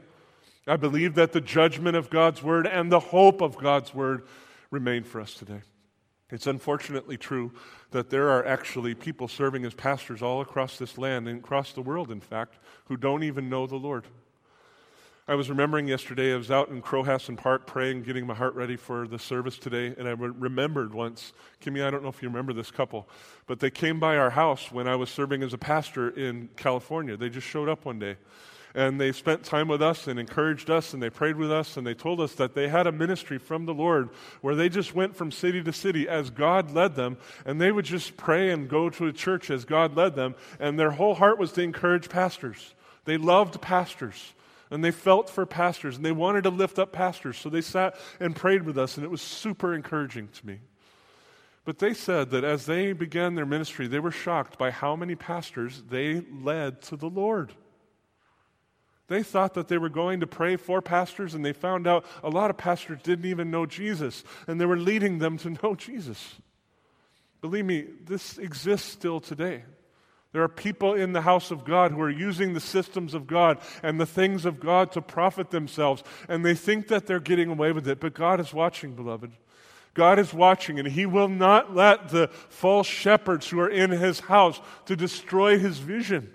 I 0.65 0.77
believe 0.77 1.15
that 1.15 1.33
the 1.33 1.41
judgment 1.41 1.97
of 1.97 2.09
God's 2.09 2.41
word 2.41 2.65
and 2.65 2.89
the 2.89 3.01
hope 3.01 3.41
of 3.41 3.57
God's 3.57 3.93
word 3.93 4.25
remain 4.73 5.03
for 5.03 5.21
us 5.21 5.35
today. 5.35 5.61
It's 6.31 6.47
unfortunately 6.47 7.15
true 7.15 7.53
that 7.91 8.09
there 8.09 8.29
are 8.29 8.43
actually 8.43 8.95
people 8.95 9.27
serving 9.27 9.65
as 9.65 9.75
pastors 9.75 10.23
all 10.23 10.41
across 10.41 10.77
this 10.79 10.97
land 10.97 11.27
and 11.27 11.39
across 11.39 11.73
the 11.73 11.81
world, 11.81 12.09
in 12.09 12.19
fact, 12.19 12.55
who 12.85 12.97
don't 12.97 13.23
even 13.23 13.49
know 13.49 13.67
the 13.67 13.75
Lord. 13.75 14.05
I 15.27 15.35
was 15.35 15.47
remembering 15.47 15.87
yesterday, 15.87 16.33
I 16.33 16.37
was 16.37 16.49
out 16.49 16.69
in 16.69 16.81
Crowhasson 16.81 17.37
Park 17.37 17.67
praying, 17.67 18.01
getting 18.01 18.25
my 18.25 18.33
heart 18.33 18.55
ready 18.55 18.75
for 18.75 19.07
the 19.07 19.19
service 19.19 19.57
today, 19.59 19.93
and 19.97 20.07
I 20.07 20.11
remembered 20.11 20.93
once, 20.93 21.33
Kimmy, 21.61 21.85
I 21.85 21.91
don't 21.91 22.01
know 22.01 22.09
if 22.09 22.21
you 22.21 22.27
remember 22.27 22.51
this 22.51 22.71
couple, 22.71 23.07
but 23.45 23.59
they 23.59 23.69
came 23.69 23.99
by 23.99 24.17
our 24.17 24.31
house 24.31 24.71
when 24.71 24.87
I 24.87 24.95
was 24.95 25.09
serving 25.09 25.43
as 25.43 25.53
a 25.53 25.57
pastor 25.57 26.09
in 26.09 26.49
California. 26.57 27.15
They 27.15 27.29
just 27.29 27.47
showed 27.47 27.69
up 27.69 27.85
one 27.85 27.99
day. 27.99 28.17
And 28.75 28.99
they 28.99 29.11
spent 29.11 29.43
time 29.43 29.67
with 29.67 29.83
us 29.83 30.07
and 30.07 30.19
encouraged 30.19 30.69
us 30.69 30.93
and 30.93 31.03
they 31.03 31.11
prayed 31.11 31.35
with 31.35 31.51
us 31.51 31.77
and 31.77 31.85
they 31.85 31.93
told 31.93 32.19
us 32.19 32.33
that 32.33 32.55
they 32.55 32.67
had 32.67 32.87
a 32.87 32.91
ministry 32.91 33.37
from 33.37 33.65
the 33.65 33.73
Lord 33.73 34.09
where 34.41 34.55
they 34.55 34.67
just 34.67 34.95
went 34.95 35.15
from 35.15 35.31
city 35.31 35.61
to 35.61 35.71
city 35.71 36.09
as 36.09 36.31
God 36.31 36.71
led 36.71 36.95
them 36.95 37.17
and 37.45 37.61
they 37.61 37.71
would 37.71 37.85
just 37.85 38.17
pray 38.17 38.49
and 38.49 38.67
go 38.67 38.89
to 38.89 39.05
a 39.05 39.13
church 39.13 39.51
as 39.51 39.63
God 39.63 39.95
led 39.95 40.15
them 40.15 40.33
and 40.59 40.79
their 40.79 40.91
whole 40.91 41.13
heart 41.13 41.37
was 41.37 41.51
to 41.51 41.61
encourage 41.61 42.09
pastors. 42.09 42.73
They 43.05 43.17
loved 43.17 43.61
pastors 43.61 44.33
and 44.73 44.83
they 44.83 44.89
felt 44.89 45.29
for 45.29 45.45
pastors 45.45 45.97
and 45.97 46.03
they 46.03 46.11
wanted 46.11 46.45
to 46.45 46.49
lift 46.49 46.79
up 46.79 46.91
pastors. 46.91 47.37
So 47.37 47.49
they 47.49 47.61
sat 47.61 47.95
and 48.19 48.35
prayed 48.35 48.63
with 48.63 48.75
us, 48.75 48.97
and 48.97 49.05
it 49.05 49.11
was 49.11 49.21
super 49.21 49.75
encouraging 49.75 50.29
to 50.29 50.47
me. 50.47 50.61
But 51.63 51.77
they 51.77 51.93
said 51.93 52.31
that 52.31 52.43
as 52.43 52.65
they 52.65 52.91
began 52.91 53.35
their 53.35 53.45
ministry, 53.45 53.85
they 53.85 53.99
were 53.99 54.11
shocked 54.11 54.57
by 54.57 54.71
how 54.71 54.95
many 54.95 55.13
pastors 55.13 55.83
they 55.89 56.21
led 56.21 56.81
to 56.83 56.97
the 56.97 57.09
Lord. 57.09 57.53
They 59.07 59.23
thought 59.23 59.53
that 59.55 59.67
they 59.67 59.77
were 59.77 59.89
going 59.89 60.21
to 60.21 60.27
pray 60.27 60.55
for 60.55 60.81
pastors, 60.81 61.33
and 61.33 61.43
they 61.43 61.53
found 61.53 61.87
out 61.87 62.05
a 62.23 62.29
lot 62.29 62.49
of 62.49 62.57
pastors 62.57 63.01
didn't 63.03 63.25
even 63.25 63.51
know 63.51 63.65
Jesus, 63.65 64.23
and 64.47 64.59
they 64.59 64.65
were 64.65 64.77
leading 64.77 65.19
them 65.19 65.37
to 65.39 65.49
know 65.63 65.75
Jesus. 65.75 66.35
Believe 67.41 67.65
me, 67.65 67.85
this 68.05 68.37
exists 68.37 68.89
still 68.89 69.19
today. 69.19 69.63
There 70.31 70.41
are 70.41 70.49
people 70.49 70.95
in 70.95 71.13
the 71.13 71.21
house 71.21 71.51
of 71.51 71.63
God 71.63 71.91
who 71.91 72.01
are 72.01 72.09
using 72.09 72.53
the 72.53 72.59
systems 72.59 73.13
of 73.13 73.27
God 73.27 73.59
and 73.83 73.99
the 73.99 74.05
things 74.05 74.45
of 74.45 74.59
God 74.59 74.91
to 74.93 75.01
profit 75.01 75.51
themselves, 75.51 76.03
and 76.27 76.43
they 76.43 76.55
think 76.55 76.87
that 76.87 77.05
they're 77.05 77.19
getting 77.19 77.49
away 77.49 77.71
with 77.71 77.87
it. 77.87 77.99
But 77.99 78.15
God 78.15 78.39
is 78.39 78.53
watching, 78.53 78.95
beloved. 78.95 79.31
God 79.93 80.17
is 80.17 80.33
watching, 80.33 80.79
and 80.79 80.87
He 80.87 81.05
will 81.05 81.27
not 81.27 81.75
let 81.75 82.09
the 82.09 82.29
false 82.49 82.87
shepherds 82.87 83.47
who 83.49 83.59
are 83.59 83.69
in 83.69 83.91
His 83.91 84.21
house 84.21 84.59
to 84.85 84.95
destroy 84.95 85.59
His 85.59 85.77
vision. 85.77 86.33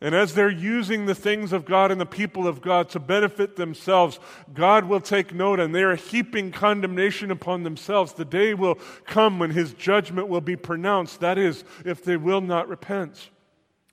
And 0.00 0.14
as 0.14 0.34
they're 0.34 0.50
using 0.50 1.06
the 1.06 1.14
things 1.14 1.54
of 1.54 1.64
God 1.64 1.90
and 1.90 1.98
the 1.98 2.04
people 2.04 2.46
of 2.46 2.60
God 2.60 2.90
to 2.90 3.00
benefit 3.00 3.56
themselves, 3.56 4.20
God 4.52 4.84
will 4.84 5.00
take 5.00 5.32
note 5.32 5.58
and 5.58 5.74
they 5.74 5.82
are 5.82 5.96
heaping 5.96 6.52
condemnation 6.52 7.30
upon 7.30 7.62
themselves. 7.62 8.12
The 8.12 8.26
day 8.26 8.52
will 8.52 8.78
come 9.06 9.38
when 9.38 9.52
his 9.52 9.72
judgment 9.72 10.28
will 10.28 10.42
be 10.42 10.56
pronounced. 10.56 11.20
That 11.20 11.38
is, 11.38 11.64
if 11.84 12.04
they 12.04 12.18
will 12.18 12.42
not 12.42 12.68
repent. 12.68 13.30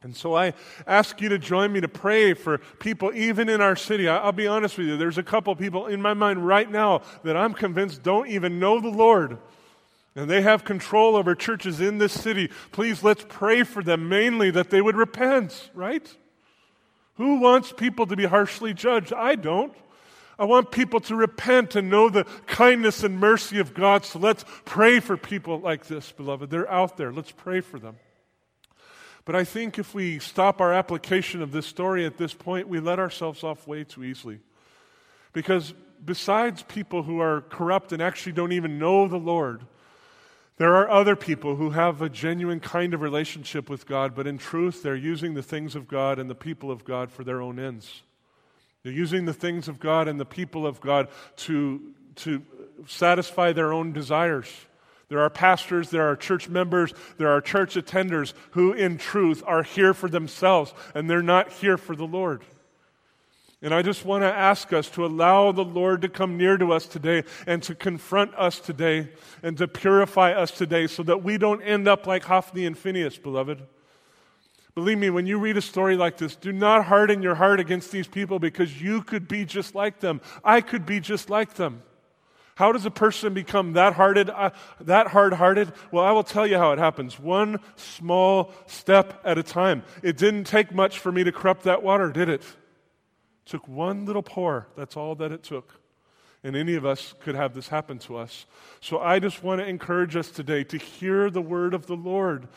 And 0.01 0.13
so 0.13 0.35
I 0.35 0.53
ask 0.85 1.21
you 1.21 1.29
to 1.29 1.39
join 1.39 1.71
me 1.71 1.79
to 1.79 1.87
pray 1.87 2.33
for 2.33 2.57
people, 2.79 3.13
even 3.15 3.47
in 3.47 3.61
our 3.61 3.77
city. 3.77 4.09
I'll 4.09 4.33
be 4.33 4.47
honest 4.47 4.77
with 4.77 4.87
you, 4.87 4.97
there's 4.97 5.17
a 5.17 5.23
couple 5.23 5.55
people 5.55 5.87
in 5.87 6.01
my 6.01 6.13
mind 6.13 6.45
right 6.45 6.69
now 6.69 7.03
that 7.23 7.37
I'm 7.37 7.53
convinced 7.53 8.03
don't 8.03 8.27
even 8.27 8.59
know 8.59 8.81
the 8.81 8.89
Lord 8.89 9.37
and 10.15 10.29
they 10.29 10.41
have 10.41 10.63
control 10.63 11.15
over 11.15 11.33
churches 11.35 11.81
in 11.81 11.97
this 11.97 12.13
city. 12.13 12.49
Please 12.71 13.03
let's 13.03 13.25
pray 13.27 13.63
for 13.63 13.83
them 13.83 14.09
mainly 14.09 14.51
that 14.51 14.69
they 14.69 14.81
would 14.81 14.95
repent, 14.95 15.71
right? 15.73 16.15
Who 17.15 17.39
wants 17.39 17.71
people 17.71 18.05
to 18.07 18.15
be 18.15 18.25
harshly 18.25 18.73
judged? 18.73 19.13
I 19.13 19.35
don't. 19.35 19.73
I 20.37 20.45
want 20.45 20.71
people 20.71 20.99
to 21.01 21.15
repent 21.15 21.75
and 21.75 21.89
know 21.89 22.09
the 22.09 22.25
kindness 22.47 23.03
and 23.03 23.19
mercy 23.19 23.59
of 23.59 23.73
God. 23.73 24.03
So 24.03 24.19
let's 24.19 24.45
pray 24.65 24.99
for 24.99 25.15
people 25.15 25.59
like 25.59 25.85
this, 25.85 26.11
beloved. 26.11 26.49
They're 26.49 26.71
out 26.71 26.97
there. 26.97 27.11
Let's 27.11 27.31
pray 27.31 27.61
for 27.61 27.79
them. 27.79 27.97
But 29.25 29.35
I 29.35 29.43
think 29.43 29.79
if 29.79 29.93
we 29.93 30.19
stop 30.19 30.59
our 30.59 30.73
application 30.73 31.41
of 31.41 31.51
this 31.51 31.65
story 31.65 32.05
at 32.05 32.17
this 32.17 32.33
point, 32.33 32.67
we 32.67 32.79
let 32.79 32.99
ourselves 32.99 33.43
off 33.43 33.67
way 33.67 33.83
too 33.83 34.03
easily. 34.03 34.39
Because 35.33 35.73
besides 36.03 36.63
people 36.63 37.03
who 37.03 37.19
are 37.19 37.41
corrupt 37.41 37.93
and 37.93 38.01
actually 38.01 38.33
don't 38.33 38.51
even 38.51 38.79
know 38.79 39.07
the 39.07 39.17
Lord, 39.17 39.61
there 40.57 40.75
are 40.75 40.89
other 40.89 41.15
people 41.15 41.55
who 41.55 41.71
have 41.71 42.01
a 42.01 42.09
genuine 42.09 42.59
kind 42.59 42.93
of 42.93 43.01
relationship 43.01 43.69
with 43.69 43.87
God, 43.87 44.13
but 44.15 44.27
in 44.27 44.37
truth, 44.37 44.83
they're 44.83 44.95
using 44.95 45.33
the 45.33 45.41
things 45.41 45.75
of 45.75 45.87
God 45.87 46.19
and 46.19 46.29
the 46.29 46.35
people 46.35 46.69
of 46.69 46.83
God 46.83 47.11
for 47.11 47.23
their 47.23 47.41
own 47.41 47.59
ends. 47.59 48.03
They're 48.83 48.91
using 48.91 49.25
the 49.25 49.33
things 49.33 49.67
of 49.67 49.79
God 49.79 50.07
and 50.07 50.19
the 50.19 50.25
people 50.25 50.67
of 50.67 50.79
God 50.79 51.07
to, 51.37 51.93
to 52.17 52.43
satisfy 52.85 53.53
their 53.53 53.73
own 53.73 53.93
desires. 53.93 54.51
There 55.09 55.21
are 55.21 55.29
pastors, 55.29 55.89
there 55.89 56.09
are 56.09 56.15
church 56.15 56.49
members, 56.49 56.93
there 57.17 57.29
are 57.29 57.41
church 57.41 57.75
attenders 57.75 58.33
who, 58.51 58.73
in 58.73 58.97
truth, 58.97 59.43
are 59.45 59.63
here 59.63 59.93
for 59.93 60.09
themselves 60.09 60.73
and 60.93 61.09
they're 61.09 61.21
not 61.21 61.51
here 61.51 61.77
for 61.77 61.95
the 61.95 62.07
Lord. 62.07 62.43
And 63.63 63.73
I 63.73 63.81
just 63.81 64.03
want 64.03 64.23
to 64.23 64.27
ask 64.27 64.73
us 64.73 64.89
to 64.89 65.05
allow 65.05 65.53
the 65.53 65.63
Lord 65.63 66.01
to 66.01 66.09
come 66.09 66.35
near 66.37 66.57
to 66.57 66.73
us 66.73 66.85
today 66.85 67.23
and 67.47 67.63
to 67.63 67.73
confront 67.73 68.35
us 68.35 68.59
today 68.59 69.07
and 69.41 69.57
to 69.57 69.69
purify 69.69 70.33
us 70.33 70.51
today 70.51 70.85
so 70.85 71.01
that 71.03 71.23
we 71.23 71.37
don't 71.37 71.61
end 71.61 71.87
up 71.87 72.05
like 72.05 72.25
Hophni 72.25 72.65
and 72.65 72.77
Phinehas, 72.77 73.17
beloved. 73.17 73.63
Believe 74.75 74.97
me, 74.97 75.09
when 75.09 75.25
you 75.27 75.39
read 75.39 75.55
a 75.55 75.61
story 75.61 75.95
like 75.95 76.17
this, 76.17 76.35
do 76.35 76.51
not 76.51 76.83
harden 76.83 77.21
your 77.21 77.35
heart 77.35 77.61
against 77.61 77.89
these 77.89 78.07
people 78.07 78.37
because 78.37 78.81
you 78.81 79.01
could 79.01 79.29
be 79.29 79.45
just 79.45 79.75
like 79.75 80.01
them. 80.01 80.19
I 80.43 80.59
could 80.59 80.85
be 80.85 80.99
just 80.99 81.29
like 81.29 81.53
them. 81.53 81.83
How 82.55 82.73
does 82.73 82.85
a 82.85 82.91
person 82.91 83.33
become 83.33 83.73
that 83.73 83.93
hearted, 83.93 84.29
uh, 84.29 84.49
that 84.81 85.07
hard-hearted? 85.07 85.71
Well, 85.89 86.03
I 86.03 86.11
will 86.11 86.23
tell 86.23 86.45
you 86.45 86.57
how 86.57 86.73
it 86.73 86.79
happens. 86.79 87.17
One 87.17 87.59
small 87.77 88.51
step 88.67 89.21
at 89.23 89.37
a 89.37 89.43
time. 89.43 89.83
It 90.03 90.17
didn't 90.17 90.43
take 90.43 90.73
much 90.73 90.99
for 90.99 91.11
me 91.13 91.23
to 91.23 91.31
corrupt 91.31 91.63
that 91.63 91.81
water, 91.81 92.11
did 92.11 92.27
it? 92.27 92.43
Took 93.45 93.67
one 93.67 94.05
little 94.05 94.23
pour. 94.23 94.67
That's 94.75 94.95
all 94.97 95.15
that 95.15 95.31
it 95.31 95.43
took. 95.43 95.79
And 96.43 96.55
any 96.55 96.75
of 96.75 96.85
us 96.85 97.13
could 97.21 97.35
have 97.35 97.53
this 97.53 97.69
happen 97.69 97.99
to 97.99 98.17
us. 98.17 98.45
So 98.81 98.99
I 98.99 99.19
just 99.19 99.43
want 99.43 99.61
to 99.61 99.67
encourage 99.67 100.15
us 100.15 100.29
today 100.29 100.63
to 100.65 100.77
hear 100.77 101.29
the 101.29 101.41
word 101.41 101.73
of 101.73 101.87
the 101.87 101.95
Lord. 101.95 102.47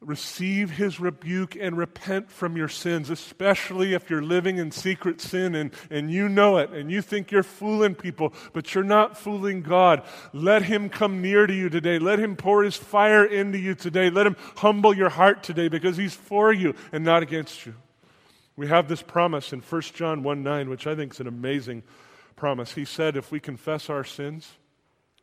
Receive 0.00 0.70
his 0.70 0.98
rebuke 0.98 1.56
and 1.56 1.76
repent 1.76 2.30
from 2.30 2.56
your 2.56 2.68
sins, 2.68 3.10
especially 3.10 3.92
if 3.92 4.08
you're 4.08 4.22
living 4.22 4.56
in 4.56 4.70
secret 4.70 5.20
sin 5.20 5.54
and, 5.54 5.72
and 5.90 6.10
you 6.10 6.26
know 6.28 6.56
it 6.56 6.70
and 6.70 6.90
you 6.90 7.02
think 7.02 7.30
you're 7.30 7.42
fooling 7.42 7.94
people, 7.94 8.32
but 8.54 8.74
you're 8.74 8.84
not 8.84 9.18
fooling 9.18 9.60
God. 9.60 10.02
Let 10.32 10.62
him 10.62 10.88
come 10.88 11.20
near 11.20 11.46
to 11.46 11.52
you 11.52 11.68
today. 11.68 11.98
Let 11.98 12.18
him 12.18 12.34
pour 12.34 12.62
his 12.62 12.76
fire 12.76 13.24
into 13.24 13.58
you 13.58 13.74
today. 13.74 14.08
Let 14.08 14.26
him 14.26 14.36
humble 14.56 14.94
your 14.94 15.10
heart 15.10 15.42
today 15.42 15.68
because 15.68 15.98
he's 15.98 16.14
for 16.14 16.50
you 16.50 16.74
and 16.92 17.04
not 17.04 17.22
against 17.22 17.66
you. 17.66 17.74
We 18.60 18.66
have 18.66 18.88
this 18.88 19.00
promise 19.00 19.54
in 19.54 19.60
1 19.60 19.80
John 19.94 20.22
1 20.22 20.42
9, 20.42 20.68
which 20.68 20.86
I 20.86 20.94
think 20.94 21.14
is 21.14 21.20
an 21.20 21.26
amazing 21.26 21.82
promise. 22.36 22.74
He 22.74 22.84
said, 22.84 23.16
If 23.16 23.32
we 23.32 23.40
confess 23.40 23.88
our 23.88 24.04
sins, 24.04 24.52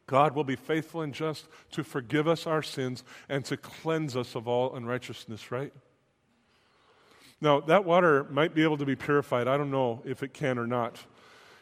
God 0.08 0.34
will 0.34 0.44
be 0.44 0.56
faithful 0.56 1.04
and 1.04 1.14
just 1.14 1.48
to 1.74 1.84
forgive 1.84 2.28
us 2.28 2.48
our 2.48 2.64
sins 2.64 3.04
and 3.30 3.46
to 3.46 3.56
cleanse 3.56 4.18
us 4.18 4.34
of 4.34 4.48
all 4.48 4.76
unrighteousness, 4.76 5.52
right? 5.52 5.72
Now, 7.40 7.60
that 7.60 7.86
water 7.86 8.24
might 8.24 8.56
be 8.56 8.64
able 8.64 8.78
to 8.78 8.88
be 8.88 8.96
purified. 8.96 9.48
I 9.48 9.56
don't 9.56 9.70
know 9.70 10.02
if 10.04 10.24
it 10.24 10.34
can 10.34 10.58
or 10.58 10.66
not. 10.66 10.98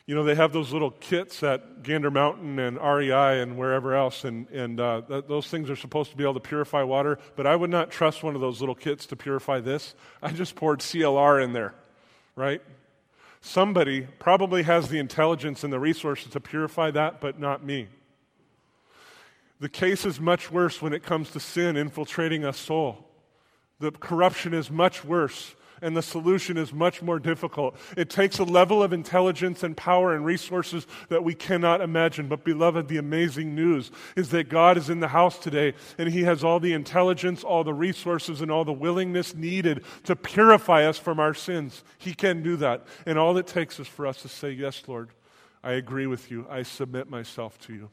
You 0.08 0.14
know, 0.14 0.24
they 0.24 0.36
have 0.36 0.54
those 0.54 0.72
little 0.72 0.92
kits 0.92 1.42
at 1.42 1.82
Gander 1.82 2.12
Mountain 2.12 2.60
and 2.60 2.78
REI 2.78 3.42
and 3.42 3.58
wherever 3.58 3.96
else, 3.96 4.24
and, 4.24 4.48
and 4.50 4.80
uh, 4.80 5.02
th- 5.08 5.26
those 5.28 5.48
things 5.48 5.68
are 5.68 5.76
supposed 5.76 6.12
to 6.12 6.18
be 6.18 6.24
able 6.24 6.36
to 6.36 6.40
purify 6.40 6.84
water, 6.84 7.18
but 7.36 7.48
I 7.48 7.56
would 7.56 7.72
not 7.72 7.90
trust 7.90 8.22
one 8.22 8.36
of 8.36 8.42
those 8.42 8.60
little 8.60 8.76
kits 8.76 9.08
to 9.08 9.16
purify 9.16 9.62
this. 9.62 9.96
I 10.22 10.32
just 10.32 10.56
poured 10.56 10.82
CLR 10.82 11.44
in 11.44 11.54
there, 11.54 11.74
right? 12.36 12.62
Somebody 13.42 14.08
probably 14.20 14.62
has 14.64 14.90
the 14.90 15.00
intelligence 15.00 15.64
and 15.64 15.74
the 15.74 15.80
resources 15.80 16.32
to 16.32 16.40
purify 16.40 16.92
that, 16.92 17.20
but 17.20 17.40
not 17.40 17.64
me. 17.64 17.88
The 19.60 19.70
case 19.70 20.06
is 20.06 20.20
much 20.20 20.52
worse 20.52 20.84
when 20.84 20.94
it 20.94 21.02
comes 21.02 21.32
to 21.32 21.40
sin 21.40 21.76
infiltrating 21.76 22.44
a 22.44 22.54
soul. 22.54 23.08
The 23.80 23.92
corruption 23.92 24.54
is 24.54 24.70
much 24.70 25.04
worse 25.04 25.55
and 25.82 25.96
the 25.96 26.02
solution 26.02 26.58
is 26.58 26.74
much 26.74 27.02
more 27.02 27.20
difficult. 27.20 27.76
It 27.98 28.10
takes 28.10 28.40
a 28.40 28.44
level 28.44 28.82
of 28.82 28.94
intelligence 28.94 29.64
and 29.64 29.76
power 29.76 30.14
and 30.14 30.26
resources 30.26 30.88
that 31.10 31.24
we 31.24 31.34
cannot 31.34 31.82
imagine. 31.82 32.28
But, 32.28 32.44
beloved, 32.44 32.88
the 32.88 32.98
amazing 32.98 33.56
news 33.56 33.92
is 34.16 34.30
that 34.30 34.50
God 34.50 34.78
is 34.78 34.90
in 34.90 35.00
the 35.00 35.08
house 35.10 35.38
today, 35.38 35.74
and 35.98 36.10
He 36.10 36.24
has 36.24 36.44
all 36.44 36.60
the 36.60 36.74
intelligence, 36.74 37.44
all 37.44 37.64
the 37.64 37.74
resources, 37.74 38.42
and 38.42 38.52
all 38.52 38.66
the 38.66 38.74
willingness 38.74 39.36
needed 39.36 39.84
to 40.04 40.16
purify 40.16 40.86
us 40.86 40.98
from 40.98 41.20
our 41.20 41.34
sins. 41.34 41.84
He 41.98 42.14
can 42.14 42.44
do 42.44 42.56
that. 42.58 42.86
And 43.06 43.18
all 43.18 43.38
it 43.38 43.48
takes 43.48 43.80
is 43.80 43.88
for 43.88 44.08
us 44.08 44.22
to 44.22 44.30
say, 44.30 44.52
Yes, 44.52 44.84
Lord, 44.88 45.10
I 45.64 45.74
agree 45.74 46.08
with 46.08 46.30
you. 46.30 46.46
I 46.50 46.64
submit 46.64 47.10
myself 47.10 47.60
to 47.62 47.74
you. 47.74 47.90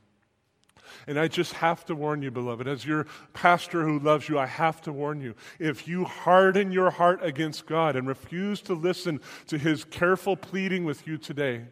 And 1.07 1.19
I 1.19 1.29
just 1.29 1.55
have 1.55 1.85
to 1.87 1.95
warn 1.95 2.23
you, 2.23 2.31
beloved, 2.31 2.67
as 2.67 2.85
your 2.85 3.07
pastor 3.33 3.85
who 3.85 3.99
loves 3.99 4.29
you, 4.29 4.39
I 4.39 4.47
have 4.47 4.81
to 4.83 4.93
warn 4.93 5.21
you. 5.21 5.35
If 5.59 5.89
you 5.89 6.05
harden 6.05 6.73
your 6.73 6.91
heart 6.91 7.21
against 7.23 7.67
God 7.67 7.97
and 7.97 8.07
refuse 8.07 8.61
to 8.63 8.75
listen 8.75 9.21
to 9.47 9.59
his 9.59 9.85
careful 9.85 10.37
pleading 10.37 10.85
with 10.85 11.07
you 11.07 11.19
today, 11.19 11.65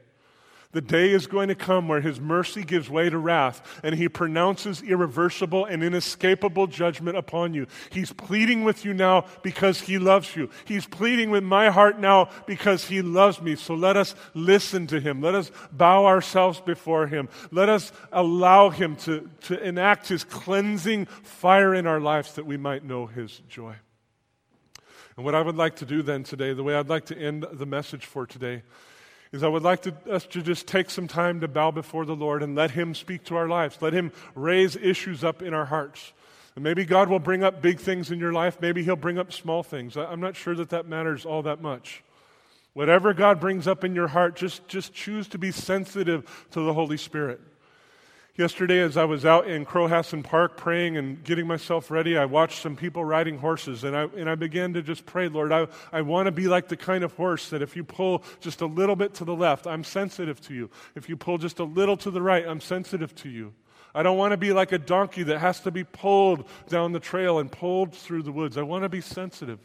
The 0.72 0.80
day 0.80 1.10
is 1.10 1.26
going 1.26 1.48
to 1.48 1.56
come 1.56 1.88
where 1.88 2.00
his 2.00 2.20
mercy 2.20 2.62
gives 2.62 2.88
way 2.88 3.10
to 3.10 3.18
wrath, 3.18 3.80
and 3.82 3.96
he 3.96 4.08
pronounces 4.08 4.82
irreversible 4.82 5.64
and 5.64 5.82
inescapable 5.82 6.68
judgment 6.68 7.16
upon 7.16 7.54
you. 7.54 7.66
He's 7.90 8.12
pleading 8.12 8.62
with 8.62 8.84
you 8.84 8.94
now 8.94 9.24
because 9.42 9.80
he 9.80 9.98
loves 9.98 10.36
you. 10.36 10.48
He's 10.64 10.86
pleading 10.86 11.30
with 11.30 11.42
my 11.42 11.70
heart 11.70 11.98
now 11.98 12.28
because 12.46 12.84
he 12.84 13.02
loves 13.02 13.42
me. 13.42 13.56
So 13.56 13.74
let 13.74 13.96
us 13.96 14.14
listen 14.32 14.86
to 14.88 15.00
him. 15.00 15.20
Let 15.20 15.34
us 15.34 15.50
bow 15.72 16.06
ourselves 16.06 16.60
before 16.60 17.08
him. 17.08 17.28
Let 17.50 17.68
us 17.68 17.90
allow 18.12 18.70
him 18.70 18.94
to, 18.96 19.28
to 19.42 19.60
enact 19.60 20.06
his 20.06 20.22
cleansing 20.22 21.06
fire 21.06 21.74
in 21.74 21.88
our 21.88 21.98
lives 21.98 22.34
that 22.34 22.46
we 22.46 22.56
might 22.56 22.84
know 22.84 23.06
his 23.06 23.38
joy. 23.48 23.74
And 25.16 25.24
what 25.24 25.34
I 25.34 25.42
would 25.42 25.56
like 25.56 25.76
to 25.76 25.84
do 25.84 26.02
then 26.02 26.22
today, 26.22 26.52
the 26.52 26.62
way 26.62 26.76
I'd 26.76 26.88
like 26.88 27.06
to 27.06 27.18
end 27.18 27.44
the 27.52 27.66
message 27.66 28.06
for 28.06 28.24
today, 28.24 28.62
is 29.32 29.42
I 29.42 29.48
would 29.48 29.62
like 29.62 29.82
to, 29.82 29.94
us 30.10 30.26
to 30.26 30.42
just 30.42 30.66
take 30.66 30.90
some 30.90 31.06
time 31.06 31.40
to 31.40 31.48
bow 31.48 31.70
before 31.70 32.04
the 32.04 32.16
Lord 32.16 32.42
and 32.42 32.54
let 32.56 32.72
Him 32.72 32.94
speak 32.94 33.24
to 33.24 33.36
our 33.36 33.48
lives. 33.48 33.78
Let 33.80 33.92
Him 33.92 34.12
raise 34.34 34.76
issues 34.76 35.22
up 35.22 35.42
in 35.42 35.54
our 35.54 35.66
hearts. 35.66 36.12
And 36.56 36.64
maybe 36.64 36.84
God 36.84 37.08
will 37.08 37.20
bring 37.20 37.44
up 37.44 37.62
big 37.62 37.78
things 37.78 38.10
in 38.10 38.18
your 38.18 38.32
life. 38.32 38.60
Maybe 38.60 38.82
He'll 38.82 38.96
bring 38.96 39.18
up 39.18 39.32
small 39.32 39.62
things. 39.62 39.96
I'm 39.96 40.20
not 40.20 40.34
sure 40.34 40.54
that 40.56 40.70
that 40.70 40.86
matters 40.86 41.24
all 41.24 41.42
that 41.42 41.62
much. 41.62 42.02
Whatever 42.72 43.14
God 43.14 43.40
brings 43.40 43.66
up 43.66 43.84
in 43.84 43.94
your 43.94 44.08
heart, 44.08 44.36
just, 44.36 44.66
just 44.68 44.92
choose 44.92 45.28
to 45.28 45.38
be 45.38 45.52
sensitive 45.52 46.46
to 46.52 46.60
the 46.60 46.74
Holy 46.74 46.96
Spirit. 46.96 47.40
Yesterday, 48.40 48.80
as 48.80 48.96
I 48.96 49.04
was 49.04 49.26
out 49.26 49.48
in 49.48 49.66
Crowhasson 49.66 50.24
Park 50.24 50.56
praying 50.56 50.96
and 50.96 51.22
getting 51.24 51.46
myself 51.46 51.90
ready, 51.90 52.16
I 52.16 52.24
watched 52.24 52.62
some 52.62 52.74
people 52.74 53.04
riding 53.04 53.36
horses, 53.36 53.84
and 53.84 53.94
I, 53.94 54.04
and 54.16 54.30
I 54.30 54.34
began 54.34 54.72
to 54.72 54.82
just 54.82 55.04
pray, 55.04 55.28
Lord, 55.28 55.52
I, 55.52 55.66
I 55.92 56.00
want 56.00 56.24
to 56.24 56.32
be 56.32 56.48
like 56.48 56.66
the 56.66 56.76
kind 56.78 57.04
of 57.04 57.12
horse 57.12 57.50
that 57.50 57.60
if 57.60 57.76
you 57.76 57.84
pull 57.84 58.24
just 58.40 58.62
a 58.62 58.66
little 58.66 58.96
bit 58.96 59.12
to 59.16 59.26
the 59.26 59.34
left, 59.34 59.66
I'm 59.66 59.84
sensitive 59.84 60.40
to 60.46 60.54
you. 60.54 60.70
If 60.94 61.06
you 61.06 61.18
pull 61.18 61.36
just 61.36 61.58
a 61.58 61.64
little 61.64 61.98
to 61.98 62.10
the 62.10 62.22
right, 62.22 62.48
I'm 62.48 62.62
sensitive 62.62 63.14
to 63.16 63.28
you. 63.28 63.52
I 63.94 64.02
don't 64.02 64.16
want 64.16 64.30
to 64.30 64.38
be 64.38 64.54
like 64.54 64.72
a 64.72 64.78
donkey 64.78 65.22
that 65.24 65.38
has 65.38 65.60
to 65.60 65.70
be 65.70 65.84
pulled 65.84 66.48
down 66.66 66.92
the 66.92 66.98
trail 66.98 67.40
and 67.40 67.52
pulled 67.52 67.94
through 67.94 68.22
the 68.22 68.32
woods. 68.32 68.56
I 68.56 68.62
want 68.62 68.84
to 68.84 68.88
be 68.88 69.02
sensitive. 69.02 69.58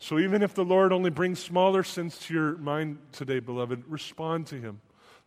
So 0.00 0.18
even 0.18 0.42
if 0.42 0.52
the 0.52 0.66
Lord 0.66 0.92
only 0.92 1.08
brings 1.08 1.38
smaller 1.38 1.82
sins 1.82 2.18
to 2.18 2.34
your 2.34 2.58
mind 2.58 2.98
today, 3.12 3.40
beloved, 3.40 3.84
respond 3.88 4.48
to 4.48 4.56
Him. 4.56 4.82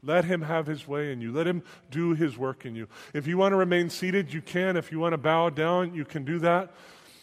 Let 0.06 0.26
him 0.26 0.44
have 0.44 0.68
his 0.68 0.88
way 0.88 1.12
in 1.12 1.20
you. 1.20 1.32
Let 1.32 1.48
him 1.48 1.64
do 1.90 2.14
his 2.14 2.38
work 2.38 2.66
in 2.66 2.76
you. 2.76 2.88
If 3.14 3.26
you 3.28 3.38
want 3.38 3.54
to 3.54 3.58
remain 3.58 3.90
seated, 3.90 4.32
you 4.32 4.42
can. 4.42 4.78
If 4.78 4.92
you 4.92 5.00
want 5.00 5.14
to 5.14 5.18
bow 5.18 5.50
down, 5.50 5.94
you 5.96 6.06
can 6.06 6.24
do 6.24 6.40
that. 6.40 6.72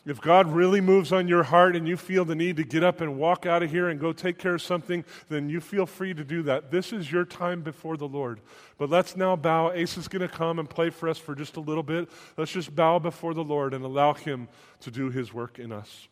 If 0.04 0.20
God 0.20 0.48
really 0.48 0.80
moves 0.80 1.12
on 1.12 1.28
your 1.28 1.44
heart 1.44 1.76
and 1.76 1.86
you 1.86 1.96
feel 1.96 2.24
the 2.24 2.34
need 2.34 2.56
to 2.56 2.64
get 2.64 2.82
up 2.82 3.00
and 3.00 3.16
walk 3.18 3.46
out 3.46 3.62
of 3.62 3.70
here 3.70 3.88
and 3.88 4.00
go 4.00 4.12
take 4.12 4.36
care 4.36 4.56
of 4.56 4.62
something, 4.62 5.04
then 5.28 5.48
you 5.48 5.60
feel 5.60 5.86
free 5.86 6.12
to 6.12 6.24
do 6.24 6.42
that. 6.42 6.72
This 6.72 6.92
is 6.92 7.12
your 7.12 7.24
time 7.24 7.62
before 7.62 7.96
the 7.96 8.08
Lord. 8.08 8.40
But 8.78 8.90
let's 8.90 9.16
now 9.16 9.36
bow. 9.36 9.70
Ace 9.70 9.96
is 9.96 10.08
going 10.08 10.22
to 10.22 10.28
come 10.28 10.58
and 10.58 10.68
play 10.68 10.90
for 10.90 11.08
us 11.08 11.18
for 11.18 11.36
just 11.36 11.56
a 11.56 11.60
little 11.60 11.84
bit. 11.84 12.08
Let's 12.36 12.50
just 12.50 12.74
bow 12.74 12.98
before 12.98 13.32
the 13.32 13.44
Lord 13.44 13.74
and 13.74 13.84
allow 13.84 14.12
him 14.12 14.48
to 14.80 14.90
do 14.90 15.08
his 15.08 15.32
work 15.32 15.60
in 15.60 15.70
us. 15.70 16.08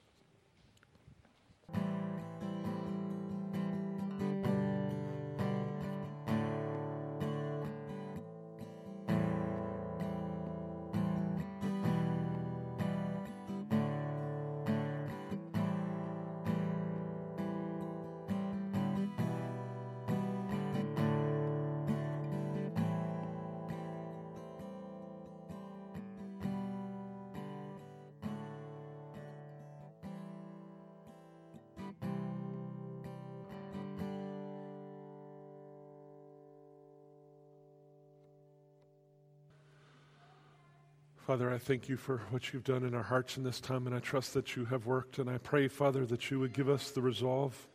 Father, 41.31 41.53
I 41.53 41.59
thank 41.59 41.89
you 41.89 41.97
for 41.97 42.22
what 42.31 42.53
you've 42.53 42.64
done 42.64 42.83
in 42.83 42.93
our 42.93 43.05
hearts 43.05 43.37
in 43.37 43.45
this 43.45 43.61
time, 43.61 43.87
and 43.87 43.95
I 43.95 44.01
trust 44.01 44.35
that 44.35 44.57
you 44.57 44.64
have 44.64 44.85
worked. 44.85 45.20
And 45.20 45.31
I 45.31 45.39
pray, 45.39 45.68
Father, 45.68 46.05
that 46.07 46.28
you 46.28 46.41
would 46.41 46.53
give 46.53 46.68
us 46.68 46.91
the 46.91 47.03
resolve 47.03 47.68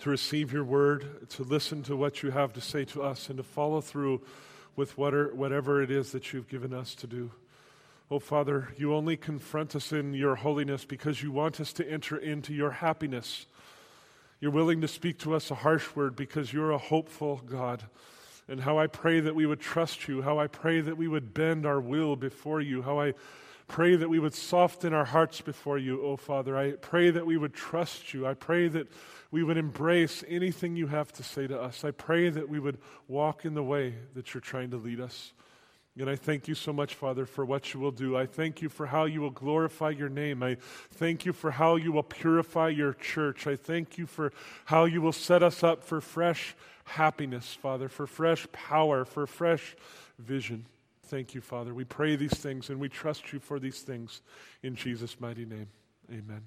to 0.00 0.10
receive 0.10 0.52
your 0.52 0.62
word, 0.62 1.26
to 1.30 1.42
listen 1.42 1.82
to 1.84 1.96
what 1.96 2.22
you 2.22 2.30
have 2.30 2.52
to 2.52 2.60
say 2.60 2.84
to 2.84 3.02
us, 3.02 3.30
and 3.30 3.38
to 3.38 3.42
follow 3.42 3.80
through 3.80 4.20
with 4.76 4.98
whatever 4.98 5.82
it 5.82 5.90
is 5.90 6.12
that 6.12 6.34
you've 6.34 6.50
given 6.50 6.74
us 6.74 6.94
to 6.96 7.06
do. 7.06 7.30
Oh, 8.10 8.18
Father, 8.18 8.74
you 8.76 8.94
only 8.94 9.16
confront 9.16 9.74
us 9.74 9.90
in 9.90 10.12
your 10.12 10.34
holiness 10.34 10.84
because 10.84 11.22
you 11.22 11.32
want 11.32 11.58
us 11.62 11.72
to 11.72 11.90
enter 11.90 12.18
into 12.18 12.52
your 12.52 12.72
happiness. 12.72 13.46
You're 14.38 14.50
willing 14.50 14.82
to 14.82 14.88
speak 14.88 15.18
to 15.20 15.34
us 15.34 15.50
a 15.50 15.54
harsh 15.54 15.96
word 15.96 16.14
because 16.14 16.52
you're 16.52 16.72
a 16.72 16.76
hopeful 16.76 17.40
God 17.46 17.84
and 18.48 18.60
how 18.60 18.78
I 18.78 18.86
pray 18.86 19.20
that 19.20 19.34
we 19.34 19.46
would 19.46 19.60
trust 19.60 20.08
you, 20.08 20.22
how 20.22 20.38
I 20.38 20.46
pray 20.46 20.80
that 20.80 20.96
we 20.96 21.06
would 21.06 21.34
bend 21.34 21.66
our 21.66 21.80
will 21.80 22.16
before 22.16 22.60
you, 22.60 22.82
how 22.82 22.98
I 22.98 23.14
pray 23.68 23.94
that 23.94 24.08
we 24.08 24.18
would 24.18 24.34
soften 24.34 24.94
our 24.94 25.04
hearts 25.04 25.42
before 25.42 25.76
you, 25.78 26.02
oh 26.02 26.16
Father. 26.16 26.56
I 26.56 26.72
pray 26.72 27.10
that 27.10 27.26
we 27.26 27.36
would 27.36 27.52
trust 27.52 28.14
you. 28.14 28.26
I 28.26 28.32
pray 28.34 28.66
that 28.68 28.88
we 29.30 29.42
would 29.42 29.58
embrace 29.58 30.24
anything 30.26 30.74
you 30.74 30.86
have 30.86 31.12
to 31.12 31.22
say 31.22 31.46
to 31.46 31.60
us. 31.60 31.84
I 31.84 31.90
pray 31.90 32.30
that 32.30 32.48
we 32.48 32.58
would 32.58 32.78
walk 33.06 33.44
in 33.44 33.52
the 33.52 33.62
way 33.62 33.94
that 34.14 34.32
you're 34.32 34.40
trying 34.40 34.70
to 34.70 34.78
lead 34.78 35.00
us. 35.00 35.34
And 35.98 36.08
I 36.08 36.14
thank 36.14 36.46
you 36.46 36.54
so 36.54 36.72
much, 36.72 36.94
Father, 36.94 37.26
for 37.26 37.44
what 37.44 37.74
you 37.74 37.80
will 37.80 37.90
do. 37.90 38.16
I 38.16 38.24
thank 38.24 38.62
you 38.62 38.68
for 38.68 38.86
how 38.86 39.04
you 39.04 39.20
will 39.20 39.32
glorify 39.32 39.90
your 39.90 40.08
name. 40.08 40.44
I 40.44 40.56
thank 40.92 41.26
you 41.26 41.32
for 41.32 41.50
how 41.50 41.74
you 41.74 41.90
will 41.90 42.04
purify 42.04 42.68
your 42.68 42.92
church. 42.92 43.48
I 43.48 43.56
thank 43.56 43.98
you 43.98 44.06
for 44.06 44.32
how 44.66 44.84
you 44.84 45.02
will 45.02 45.12
set 45.12 45.42
us 45.42 45.64
up 45.64 45.82
for 45.82 46.00
fresh 46.00 46.54
happiness, 46.88 47.54
Father, 47.54 47.88
for 47.88 48.06
fresh 48.06 48.46
power, 48.52 49.04
for 49.04 49.26
fresh 49.26 49.76
vision. 50.18 50.66
Thank 51.04 51.34
you, 51.34 51.40
Father. 51.40 51.72
We 51.72 51.84
pray 51.84 52.16
these 52.16 52.34
things 52.34 52.68
and 52.68 52.78
we 52.78 52.88
trust 52.88 53.32
you 53.32 53.40
for 53.40 53.58
these 53.58 53.80
things 53.80 54.20
in 54.62 54.74
Jesus' 54.74 55.18
mighty 55.20 55.46
name. 55.46 55.68
Amen. 56.10 56.36